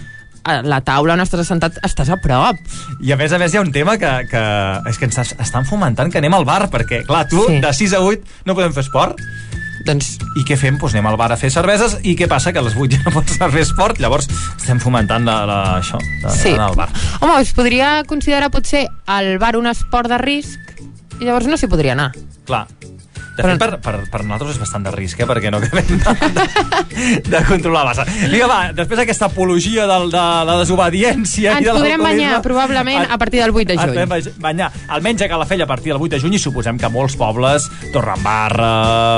[0.45, 2.55] a la taula on estàs assentat estàs a prop.
[3.01, 4.43] I a més a més hi ha un tema que, que
[4.91, 7.59] és que ens es- estan fomentant que anem al bar, perquè, clar, tu Sí.
[7.63, 9.17] de 6 a 8 no podem fer esport.
[9.85, 10.15] Doncs...
[10.39, 10.77] I què fem?
[10.81, 12.51] Doncs anem al bar a fer cerveses i què passa?
[12.53, 14.25] Que a les 8 ja no pots anar a fer esport, llavors
[14.57, 15.99] estem fomentant la, la, això,
[16.33, 16.51] Sí.
[16.55, 16.89] d'anar al bar.
[17.21, 18.87] Home, es podria considerar potser
[19.19, 20.59] el bar un esport de risc
[21.19, 22.11] i llavors no s'hi podria anar.
[22.45, 22.65] Clar.
[23.35, 25.27] De fet, per, per, per nosaltres és bastant de risc, eh?
[25.27, 28.05] perquè no acabem de, de controlar massa.
[28.31, 31.51] Vinga, va, després d'aquesta apologia del, de la desobediència...
[31.51, 34.05] i Ens de podrem banyar, probablement, a partir del 8 de Ens juny.
[34.07, 37.17] podem banyar, almenys a Calafell a partir del 8 de juny i suposem que molts
[37.19, 38.71] pobles, Torredembarra,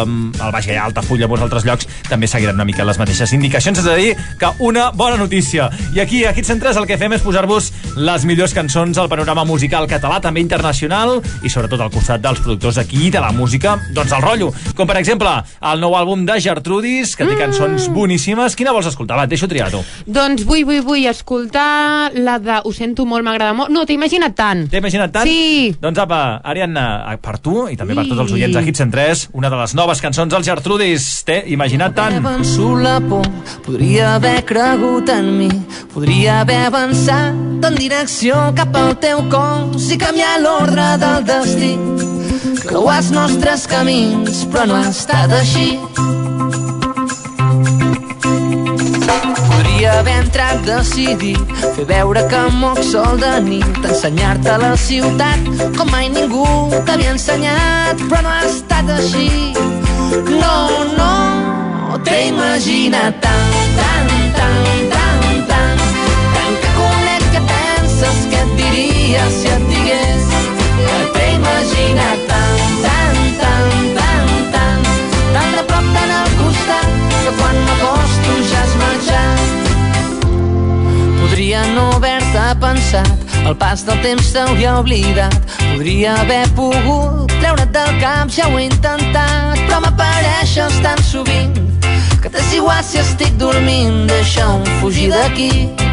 [0.08, 3.84] el Baix Gaià, Altafulla, molts altres llocs, també seguiran una mica les mateixes indicacions.
[3.84, 5.70] És a dir, que una bona notícia.
[5.94, 9.46] I aquí, a Hits Centres, el que fem és posar-vos les millors cançons al panorama
[9.46, 14.07] musical català, també internacional, i sobretot al costat dels productors d'aquí, de la música, doncs
[14.16, 14.52] el rotllo.
[14.78, 15.32] Com, per exemple,
[15.72, 18.56] el nou àlbum de Gertrudis, que té cançons boníssimes.
[18.58, 19.18] Quina vols escoltar?
[19.20, 19.82] Va, et deixo triar tu.
[20.06, 23.72] Doncs vull, vull, vull escoltar la de Ho sento molt, m'agrada molt.
[23.74, 24.66] No, t'he imaginat tant.
[24.72, 25.30] T'he imaginat tant?
[25.30, 25.76] Sí.
[25.82, 26.88] Doncs apa, Ariadna,
[27.22, 29.76] per tu i també per tots els oients de Hits en 3, una de les
[29.78, 31.08] noves cançons dels Gertrudis.
[31.28, 32.18] T'he imaginat tant?
[32.18, 33.26] He vençut la por,
[33.66, 35.52] podria haver cregut en mi,
[35.94, 42.07] podria haver avançat en direcció cap al teu cos i canviar l'ordre del destí.
[42.68, 45.78] Creuar els nostres camins, però no ha estat així.
[49.48, 55.88] Podria haver entrat decidit, fer veure que moc sol de nit, ensenyar-te la ciutat com
[55.94, 56.44] mai ningú
[56.90, 59.54] t'havia ensenyat, però no ha estat així.
[60.28, 60.58] No,
[61.00, 65.84] no, t'he imaginat tant, tant, tant, tant, tant,
[66.36, 69.87] tant que conec que penses que et diria si et digués
[71.78, 72.58] tan
[83.02, 85.36] tan el pas del temps t'hauria oblidat.
[85.72, 91.56] Podria haver pogut treure't del cap, ja ho he intentat, però m'apareixes tan sovint
[92.22, 95.87] que t'és igual si estic dormint, deixa'm fugir d'aquí.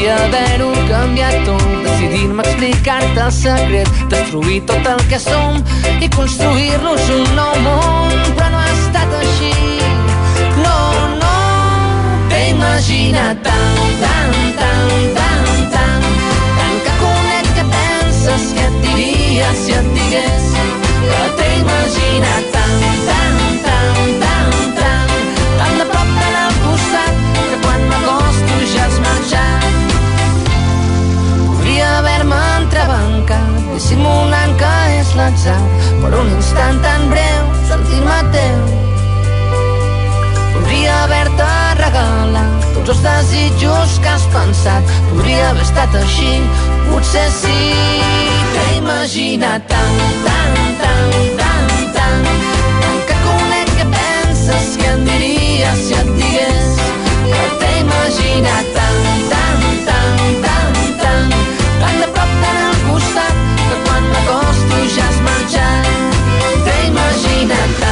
[0.00, 5.60] podria haver-ho canviat tot Decidir-me explicar-te el secret Destruir tot el que som
[6.00, 8.16] i construir-nos un nou món.
[8.36, 9.52] Però no ha estat així.
[10.64, 10.78] No,
[11.20, 11.36] no
[12.32, 16.10] T'he imaginat tant, tant, tant, tant, tant
[16.56, 20.52] Tant que conec que penses que et diria si et digués
[21.04, 23.19] Però t'he imaginat tant, tant.
[33.80, 35.56] dissimulant que és l'atzar
[36.02, 38.58] per un instant tan breu sentir-me teu
[40.52, 41.46] podria haver-te
[41.78, 44.92] regalat tots els desitjos que has pensat.
[45.08, 46.34] Podria haver estat així
[46.90, 47.56] potser sí.
[48.52, 52.30] T'he imaginat tant, tant, tant, tant, tant,
[53.08, 56.84] que conec que penses que em diries si et digués
[57.24, 60.69] que t'he imaginat tant, tant, tant, tant
[64.92, 65.68] și-aș merge
[66.64, 67.89] Te imagina ta.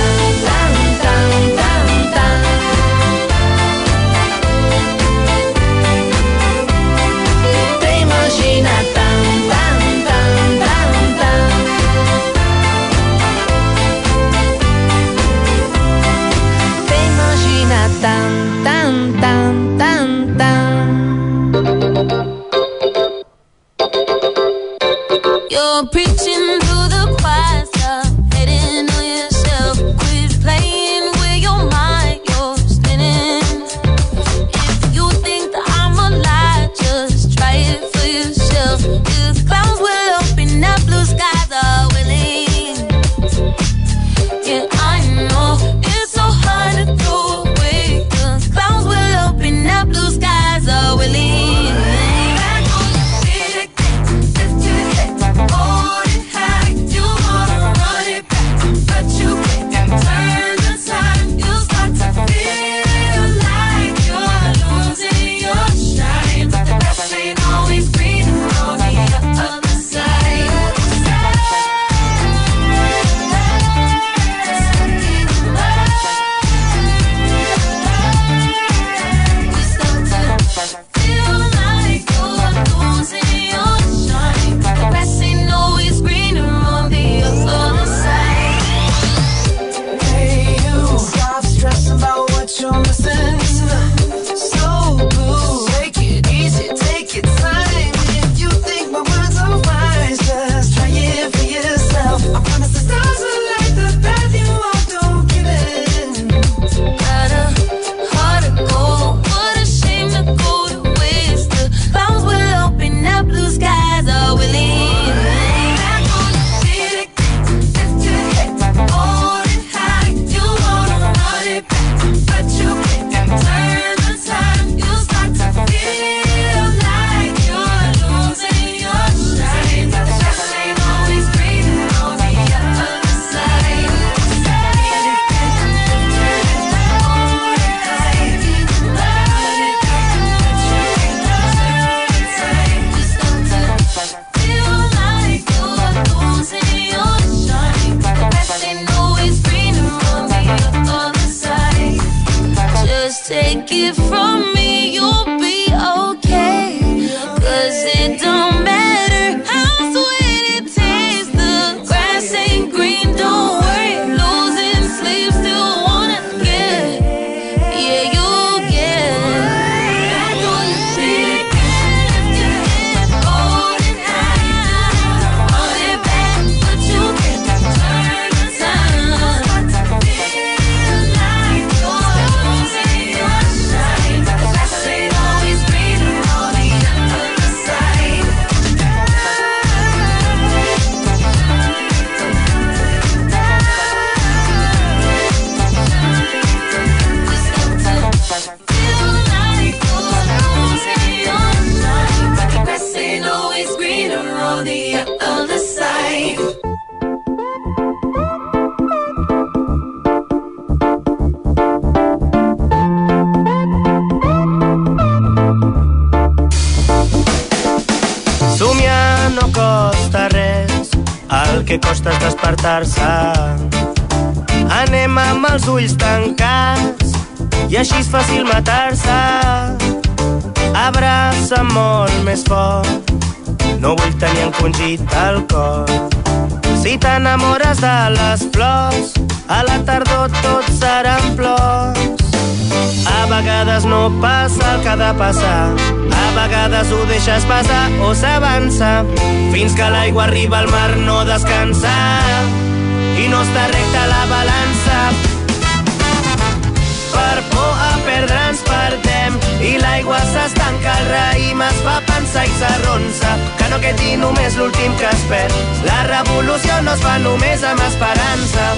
[260.99, 265.59] El raïm es fa pensar i s'arronsa, que no quedi només l'últim que es perd.
[265.87, 268.69] La revolució no es fa només amb esperança,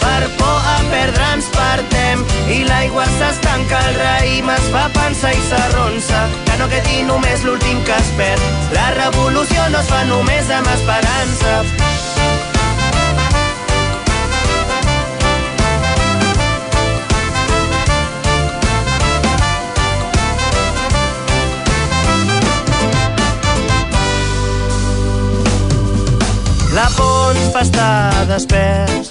[0.00, 2.22] per por a perdre ens perdem
[2.56, 7.84] i l'aigua s'estanca, el raïm es fa pensar i s'arronsa, que no quedi només l'últim
[7.88, 8.48] que es perd.
[8.76, 12.09] La revolució no es fa només amb esperança.
[26.74, 29.10] La por ens fa estar desperts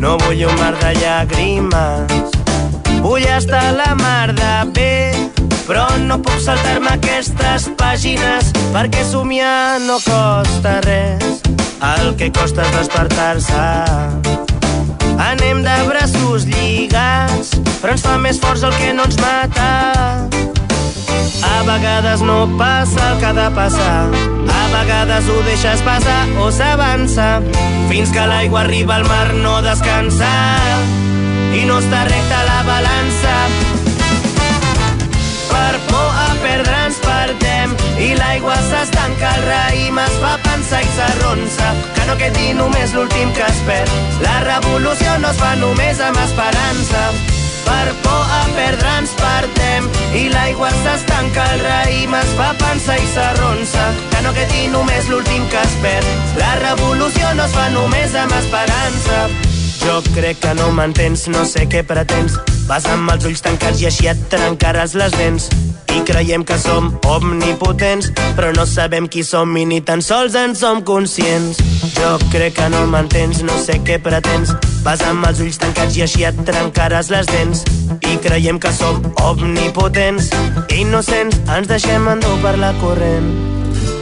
[0.00, 2.36] No vull un mar de llàgrimes
[3.04, 4.94] Vull estar la mar de bé
[5.68, 11.42] però no puc saltar-me aquestes pàgines perquè somiar no costa res.
[11.84, 13.66] El que costa és despertar-se.
[15.28, 17.52] Anem de braços lligats,
[17.82, 20.57] però ens fa més forts el que no ens mata.
[21.54, 24.08] A vegades no passa el que ha de passar,
[24.58, 27.28] a vegades ho deixes passar o s'avança,
[27.88, 30.30] fins que l'aigua arriba al mar no descansa.
[31.56, 33.36] I no està recta la balança.
[35.48, 37.72] Per por a perdre ens perdem.
[37.98, 43.32] I l'aigua s'estanca, el raïm es fa pensar i s'arronsa, que no quedi només l'últim
[43.34, 43.96] que es perd.
[44.22, 47.08] La revolució no es fa només amb esperança,
[47.68, 53.10] per por a perdre ens perdem i l'aigua s'estanca, el raïm es fa pensar i
[53.12, 56.08] s'arronsa, que no quedi només l'últim que es perd.
[56.40, 59.47] La revolució no es fa només amb esperança.
[59.78, 62.36] Jo crec que no m'entens, no sé què pretens.
[62.68, 65.48] Vas amb els ulls tancats i així et trencaràs les dents.
[65.94, 70.54] I creiem que som omnipotents, però no sabem qui som i ni tan sols en
[70.58, 71.62] som conscients.
[71.96, 74.54] Jo crec que no m'entens, no sé què pretens.
[74.84, 77.64] Vas amb els ulls tancats i així et trencaràs les dents.
[78.08, 79.00] I creiem que som
[79.30, 80.32] omnipotents,
[80.76, 83.32] innocents, ens deixem endur per la corrent.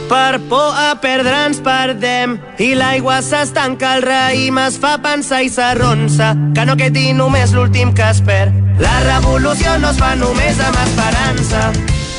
[0.07, 5.49] Per por a perdre ens perdem i l'aigua s'estanca, el raïm es fa pensar i
[5.51, 8.55] s'arronsa, que no quedi només l'últim que es perd.
[8.79, 11.65] La revolució no es fa només amb esperança,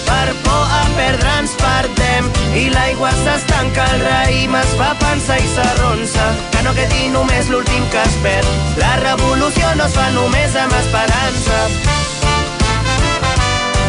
[0.05, 2.29] per por a perdre ens perdem
[2.61, 7.89] i l'aigua s'estanca, el raïm es fa pensar i s'arronsa, que no quedi només l'últim
[7.89, 8.53] que es perd.
[8.85, 11.67] La revolució no es fa només amb esperança,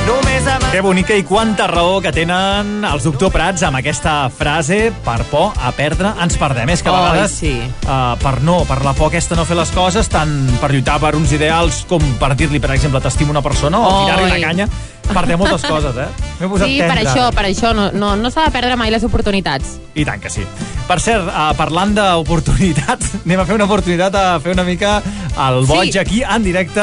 [0.07, 0.28] només.
[0.71, 5.49] Que bonica i quanta raó que tenen els doctor Prats amb aquesta frase per por
[5.59, 6.69] a perdre ens perdem.
[6.71, 7.51] És que a vegades sí.
[7.89, 11.15] uh, per no, per la por aquesta no fer les coses, tant per lluitar per
[11.17, 14.69] uns ideals com per dir-li, per exemple, t'estimo una persona o tirar-li la canya,
[15.09, 16.07] perdem moltes coses, eh?
[16.39, 17.03] Sí, per tendre.
[17.03, 19.75] això, per això no, no, no s'ha de perdre mai les oportunitats.
[19.99, 20.45] I tant que sí.
[20.87, 25.01] Per cert, uh, parlant d'oportunitats, anem a fer una oportunitat a fer una mica
[25.39, 25.73] el Sí.
[25.73, 26.79] boig aquí en directe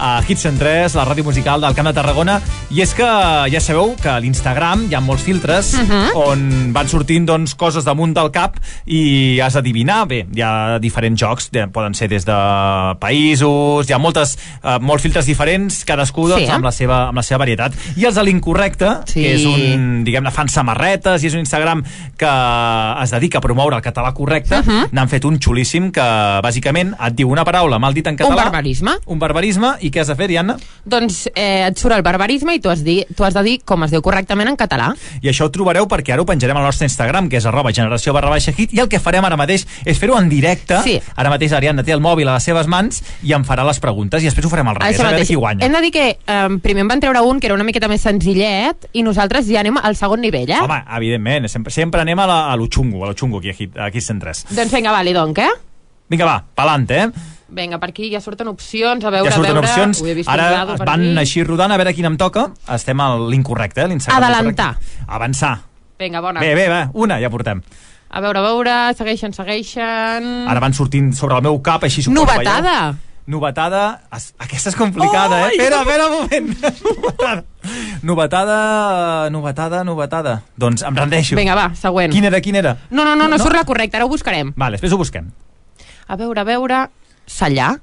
[0.00, 2.38] a Hits en 3, la ràdio musical del Camp de Tarragona.
[2.72, 3.06] I és que
[3.52, 6.16] ja sabeu que a l'Instagram hi ha molts filtres Mhm.
[6.16, 8.56] on van sortint doncs, coses damunt del cap
[8.86, 10.06] i has d'adivinar.
[10.08, 12.32] Bé, hi ha diferents jocs, de- poden ser des de
[13.00, 16.52] països, hi ha moltes, uh, molts filtres diferents, cadascú doncs, Sí, eh?
[16.52, 17.72] amb, la seva, amb la seva varietat.
[17.96, 19.22] I els de l'incorrecte, Sí.
[19.22, 21.82] que és un, diguem-ne, fan samarretes i és un Instagram
[22.16, 22.30] que
[23.02, 24.70] es dedica a promoure el català correcte, uh Mhm.
[24.70, 24.88] -huh.
[24.92, 26.00] n'han fet un xulíssim que,
[26.42, 28.30] bàsicament, et diu una paraula mal dit en català.
[28.30, 28.90] Un barbarisme.
[29.06, 30.56] Un barbarisme, i què has de fer, Diana?
[30.84, 33.84] Doncs eh, et surt el barbarisme i tu has, dir, tu has de dir com
[33.86, 34.90] es diu correctament en català.
[35.20, 38.14] I això ho trobareu perquè ara ho penjarem al nostre Instagram, que és arroba generació
[38.16, 40.80] barra baixa hit, i el que farem ara mateix és fer-ho en directe.
[40.86, 40.98] Sí.
[41.16, 44.22] Ara mateix l'Ariadna té el mòbil a les seves mans i em farà les preguntes,
[44.22, 45.66] i després ho farem al revés, a veure qui guanya.
[45.66, 48.04] Hem de dir que eh, primer en van treure un que era una miqueta més
[48.06, 50.62] senzillet i nosaltres ja anem al segon nivell, eh?
[50.64, 53.70] Home, evidentment, sempre, sempre anem a, la, a lo xungo, a lo xungo aquí, aquí,
[53.76, 54.46] aquí a 103.
[54.56, 55.50] Doncs vinga, va, li donc, eh?
[56.10, 57.36] Vinga, va, pa'lante, eh?
[57.50, 59.66] Vinga, per aquí ja surten opcions, a veure, ja surten a veure...
[59.66, 60.00] opcions.
[60.02, 61.18] Ho he vist Ara van aquí.
[61.24, 62.48] així rodant a veure quina em toca.
[62.70, 63.98] Estem a l'incorrecte, eh?
[64.14, 64.76] Adelantar.
[65.08, 65.56] Avançar.
[65.98, 66.40] Vinga, bona.
[66.40, 67.60] Bé, bé, va, una, ja portem.
[68.10, 70.24] A veure, a veure, segueixen, segueixen...
[70.50, 72.24] Ara van sortint sobre el meu cap, així suposo.
[72.24, 72.76] Novetada!
[72.90, 73.06] veieu?
[73.30, 73.82] Novetada.
[74.16, 75.52] Es- Aquesta és complicada, Ai!
[75.52, 75.60] eh?
[75.60, 77.44] Espera, espera un moment.
[78.02, 79.30] Novetada.
[79.30, 80.42] Novetada, novetada.
[80.56, 81.36] Doncs em rendeixo.
[81.38, 82.10] Vinga, va, següent.
[82.14, 82.72] Quina era, quina era?
[82.90, 84.50] No, no, no, no, surt la correcta, ara ho buscarem.
[84.56, 85.30] Vale, després ho busquem.
[86.08, 86.80] A veure, a veure...
[87.30, 87.74] Sallar.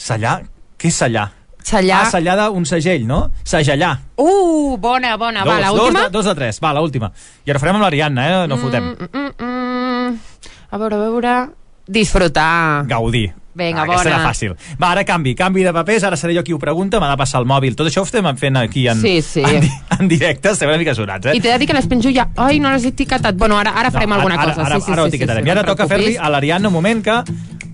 [0.00, 0.38] Sellar?
[0.80, 1.28] Què és sellar?
[1.64, 2.00] Sellar.
[2.04, 3.20] Ah, sellar d'un segell, no?
[3.48, 3.94] Segellar.
[4.20, 5.44] Uh, bona, bona.
[5.48, 6.02] Va, dos, la dos, última?
[6.02, 6.58] de, dos de tres.
[6.60, 7.12] Va, la última.
[7.44, 8.42] I ara ho farem amb l'Ariadna, eh?
[8.50, 8.90] No fotem.
[8.92, 10.50] Mm, mm, mm.
[10.70, 11.36] A veure, a veure...
[11.84, 12.84] Disfrutar.
[12.88, 13.34] Gaudir.
[13.54, 14.02] Vinga, Ah, bona.
[14.02, 14.56] era fàcil.
[14.82, 17.40] Va, ara canvi, canvi de papers, ara seré jo qui ho pregunta, m'ha de passar
[17.40, 17.76] el mòbil.
[17.76, 19.42] Tot això ho estem fent aquí en, Sí, sí.
[19.46, 19.68] en,
[20.00, 21.36] en directe, estem una mica sonats, eh?
[21.36, 22.28] I t'he de dir que les penjo ja...
[22.36, 23.36] Ai, no les he etiquetat.
[23.36, 24.66] Bueno, ara, ara farem No, alguna ara, cosa.
[24.66, 25.44] Ara, sí, sí, ara ho sí, sí, etiquetarem.
[25.44, 27.10] sí, I ara no toca fer-li a l'Ariadna un moment que...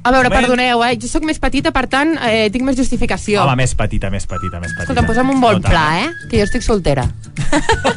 [0.03, 0.47] A veure, Moment.
[0.47, 0.95] perdoneu, eh?
[0.97, 3.43] Jo sóc més petita, per tant, eh, tinc més justificació.
[3.43, 4.87] Home, més petita, més petita, més petita.
[4.87, 6.09] Escolta, posa'm un bon No pla, eh?
[6.31, 7.05] Que jo estic soltera.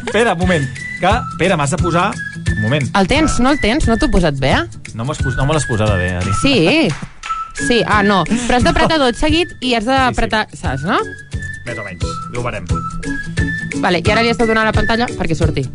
[0.08, 0.68] Espera, un moment.
[1.00, 2.12] Que, Pere, m'has de posar...
[2.58, 2.90] Un moment.
[3.00, 3.40] El tens?
[3.40, 3.88] No el tens?
[3.88, 4.52] No t'ho he posat bé?
[4.96, 5.36] No, m'has pos...
[5.40, 6.32] no me l'has posada bé, Ari.
[6.42, 6.58] Sí.
[7.54, 8.24] Sí, ah, no.
[8.26, 10.48] Però has d'apretar tot seguit i has d'apretar...
[10.58, 10.98] Saps, no?
[11.68, 12.06] Més o menys.
[12.34, 12.66] Ho veurem.
[13.84, 15.66] Vale, i ara li has de donar a la pantalla perquè surti.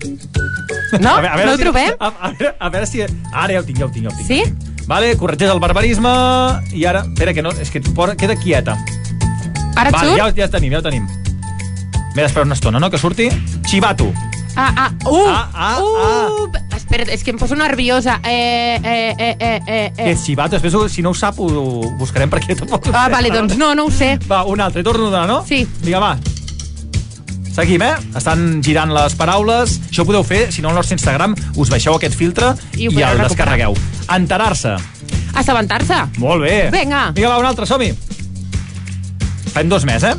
[0.99, 1.13] No?
[1.13, 1.95] A veure, a veure no ho si, trobem?
[1.99, 3.05] A, a, veure, a veure si...
[3.05, 4.29] Ara ja ho tinc, ja ho tinc, ja ho tinc.
[4.29, 4.85] Sí?
[4.89, 6.13] Vale, corregeix el barbarisme
[6.73, 7.05] i ara...
[7.07, 7.53] Espera, que no...
[7.61, 8.77] És que por, queda quieta.
[9.77, 10.19] Ara vale, surt?
[10.19, 11.07] ja, ja ho tenim, ja ho tenim.
[12.15, 13.29] M'he d'esperar una estona, no?, que surti.
[13.69, 14.09] Xivato.
[14.59, 18.16] Ah, ah, uh, Ah, ah, uh, Espera't, és que em poso nerviosa.
[18.24, 20.12] Eh, eh, eh, eh, eh, Que eh.
[20.16, 20.56] és xivato.
[20.56, 23.12] Després, ho- si no ho sap, ho, ho buscarem perquè tampoc ho Ah, sé.
[23.12, 24.16] vale, doncs no, no ho sé.
[24.28, 24.82] Va, un altre.
[24.82, 25.44] Torno a donar, no?
[25.47, 25.62] Sí.
[25.85, 26.18] Vinga, va.
[27.55, 27.94] Seguim, eh?
[28.18, 29.78] Estan girant les paraules.
[29.90, 32.86] Això ho podeu fer, si no, al nostre Instagram us baixeu aquest filtre I i,
[32.86, 33.28] el recuperar.
[33.28, 33.74] descarregueu.
[34.14, 34.76] Enterar-se.
[35.35, 36.02] Assabentar-se.
[36.18, 36.70] Molt bé.
[36.74, 37.10] Vinga.
[37.14, 37.93] Vinga, va, un altre, som-hi.
[39.55, 40.14] Fem dos més, eh?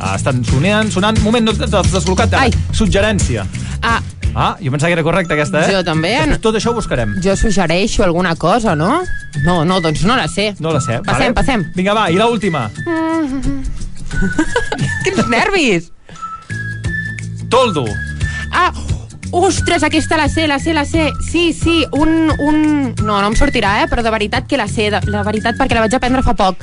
[0.00, 1.18] Ah, estan sonant, sonant...
[1.20, 2.32] Un moment, no t'has desblocat.
[2.38, 2.50] Ai.
[2.72, 3.44] Suggerència.
[3.82, 4.00] Ah,
[4.34, 5.72] Ah, jo pensava que era correcta aquesta, eh?
[5.74, 6.12] Jo també.
[6.14, 7.16] Després tot això ho buscarem.
[7.22, 9.02] jo suggereixo alguna cosa, no?
[9.42, 10.54] No, no, doncs no la sé.
[10.60, 11.00] No la sé.
[11.02, 11.64] Passem, passem.
[11.74, 12.70] Vinga, va, i la última.
[15.04, 15.90] Quins nervis!
[17.50, 17.84] Toldo.
[18.52, 18.70] Ah,
[19.32, 21.10] ostres, aquesta la sé, la sé, la sé.
[21.30, 22.30] Sí, sí, un...
[22.38, 22.94] un...
[23.02, 23.88] No, no em sortirà, eh?
[23.90, 26.62] Però de veritat que la sé, de, la veritat, perquè la vaig aprendre fa poc.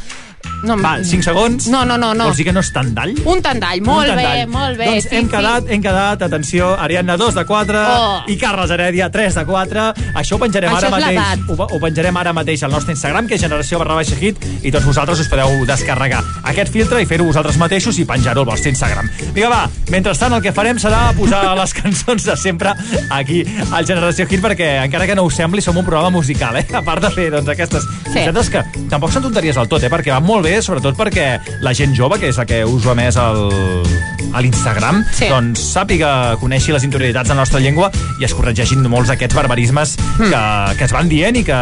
[0.63, 1.67] No, Va, 5 segons.
[1.69, 2.25] No, no, no, no.
[2.25, 3.13] Vols dir que no és tandall?
[3.29, 4.47] Un tandall, molt Un bé, tandall.
[4.49, 4.85] molt bé.
[4.89, 5.31] Doncs sí, hem, sí.
[5.35, 8.23] quedat, hem quedat, atenció, Ariadna 2 de 4 Oh.
[8.27, 9.83] i Carles Heredia 3 de 4.
[10.15, 11.45] Això ho penjarem Això ara mateix.
[11.49, 14.71] Ho, ho penjarem ara mateix al nostre Instagram, que és generació barra baixa hit, i
[14.71, 18.71] tots vosaltres us podeu descarregar aquest filtre i fer-ho vosaltres mateixos i penjar-ho al vostre
[18.73, 19.09] Instagram.
[19.33, 19.61] Vinga, va,
[19.93, 22.73] mentrestant el que farem serà posar les cançons de sempre
[23.11, 26.65] aquí al Generació Hit, perquè encara que no us sembli, som un programa musical, eh?
[26.73, 28.23] A part de fer doncs, aquestes Sí.
[28.51, 29.89] que tampoc són tonteries del tot, eh?
[29.91, 32.95] Perquè van molt bé, sobretot perquè la gent jove, que és la que uso a
[32.95, 33.51] més el,
[34.33, 35.27] a l'Instagram, Sí.
[35.29, 39.95] doncs sàpiga, coneixi les interioritats de la nostra llengua i es corregeixin molts d'aquests barbarismes
[40.17, 40.29] Hmm.
[40.31, 41.57] que, que es van dient i que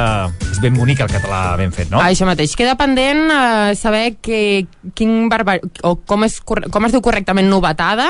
[0.52, 2.00] és ben bonic el català ben fet, no?
[2.00, 2.56] Ah, això mateix.
[2.56, 5.60] Queda pendent eh, saber que, quin barbar...
[5.84, 8.10] o com es, com es diu correctament novetada,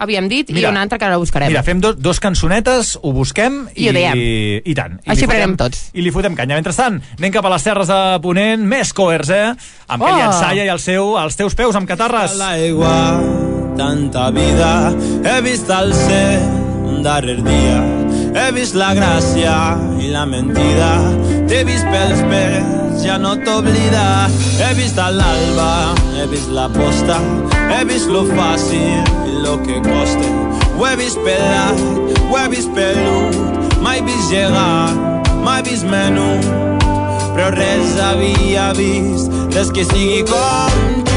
[0.00, 1.52] havíem dit, Mira, i una altra que ara la buscarem.
[1.52, 4.22] Mira, fem do, dos cançonetes, ho busquem i, I ho diem.
[4.64, 4.98] i tant.
[5.04, 5.90] I Així farem tots.
[5.94, 6.56] I li fotem canya.
[6.58, 9.44] Mentrestant, anem cap a les terres de Ponent, més coers, eh?
[9.86, 10.06] Amb Oh!
[10.08, 12.34] Kelly Ensaya i el seu, els teus peus amb catarres.
[12.40, 12.96] L'aigua,
[13.76, 14.90] tanta vida,
[15.24, 16.48] he vist el cel
[17.04, 17.78] darrer dia,
[18.36, 19.54] he vist la gràcia
[20.02, 20.90] i la mentida,
[21.48, 24.28] t'he vist pels pèls, ja no t'oblida,
[24.60, 25.70] he vist l'alba,
[26.18, 27.16] he vist la posta,
[27.72, 30.28] he vist lo fàcil i lo que costa,
[30.78, 31.76] ho he vist pelat,
[32.50, 33.34] vist pelut,
[33.82, 34.94] mai vist llegar,
[35.42, 36.46] mai vist menut,
[37.34, 41.09] però res havia vist des que sigui com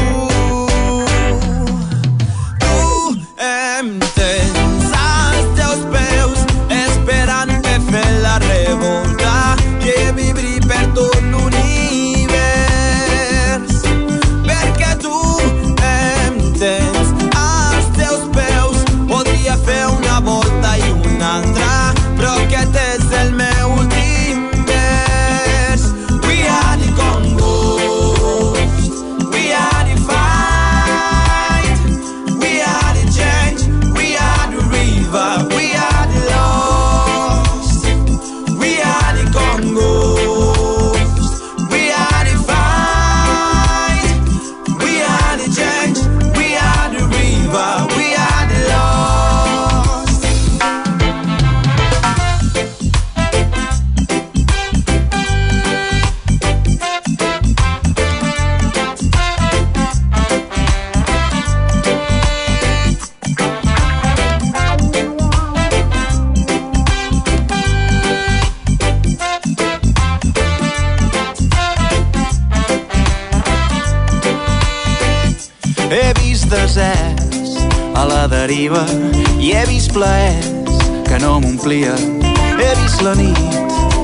[81.64, 82.20] m'omplien.
[82.60, 83.38] He vist la nit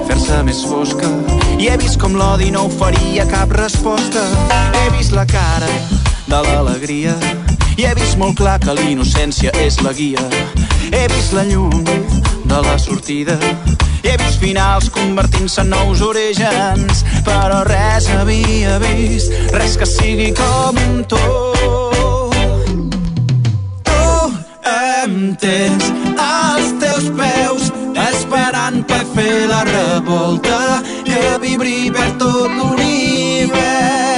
[0.08, 1.08] fer-se més fosca
[1.60, 4.22] i he vist com l'odi no oferia cap resposta.
[4.80, 5.68] He vist la cara
[6.26, 7.14] de l'alegria
[7.76, 10.24] i he vist molt clar que l'innocència és la guia.
[10.88, 13.36] He vist la llum de la sortida
[14.00, 20.32] i he vist finals convertint-se en nous orígens, però res havia vist, res que sigui
[20.32, 20.80] com
[21.12, 21.24] tu.
[23.84, 24.04] Tu
[24.64, 26.39] em tens als
[29.14, 34.09] fer la revolta que vibri per tot l'univers.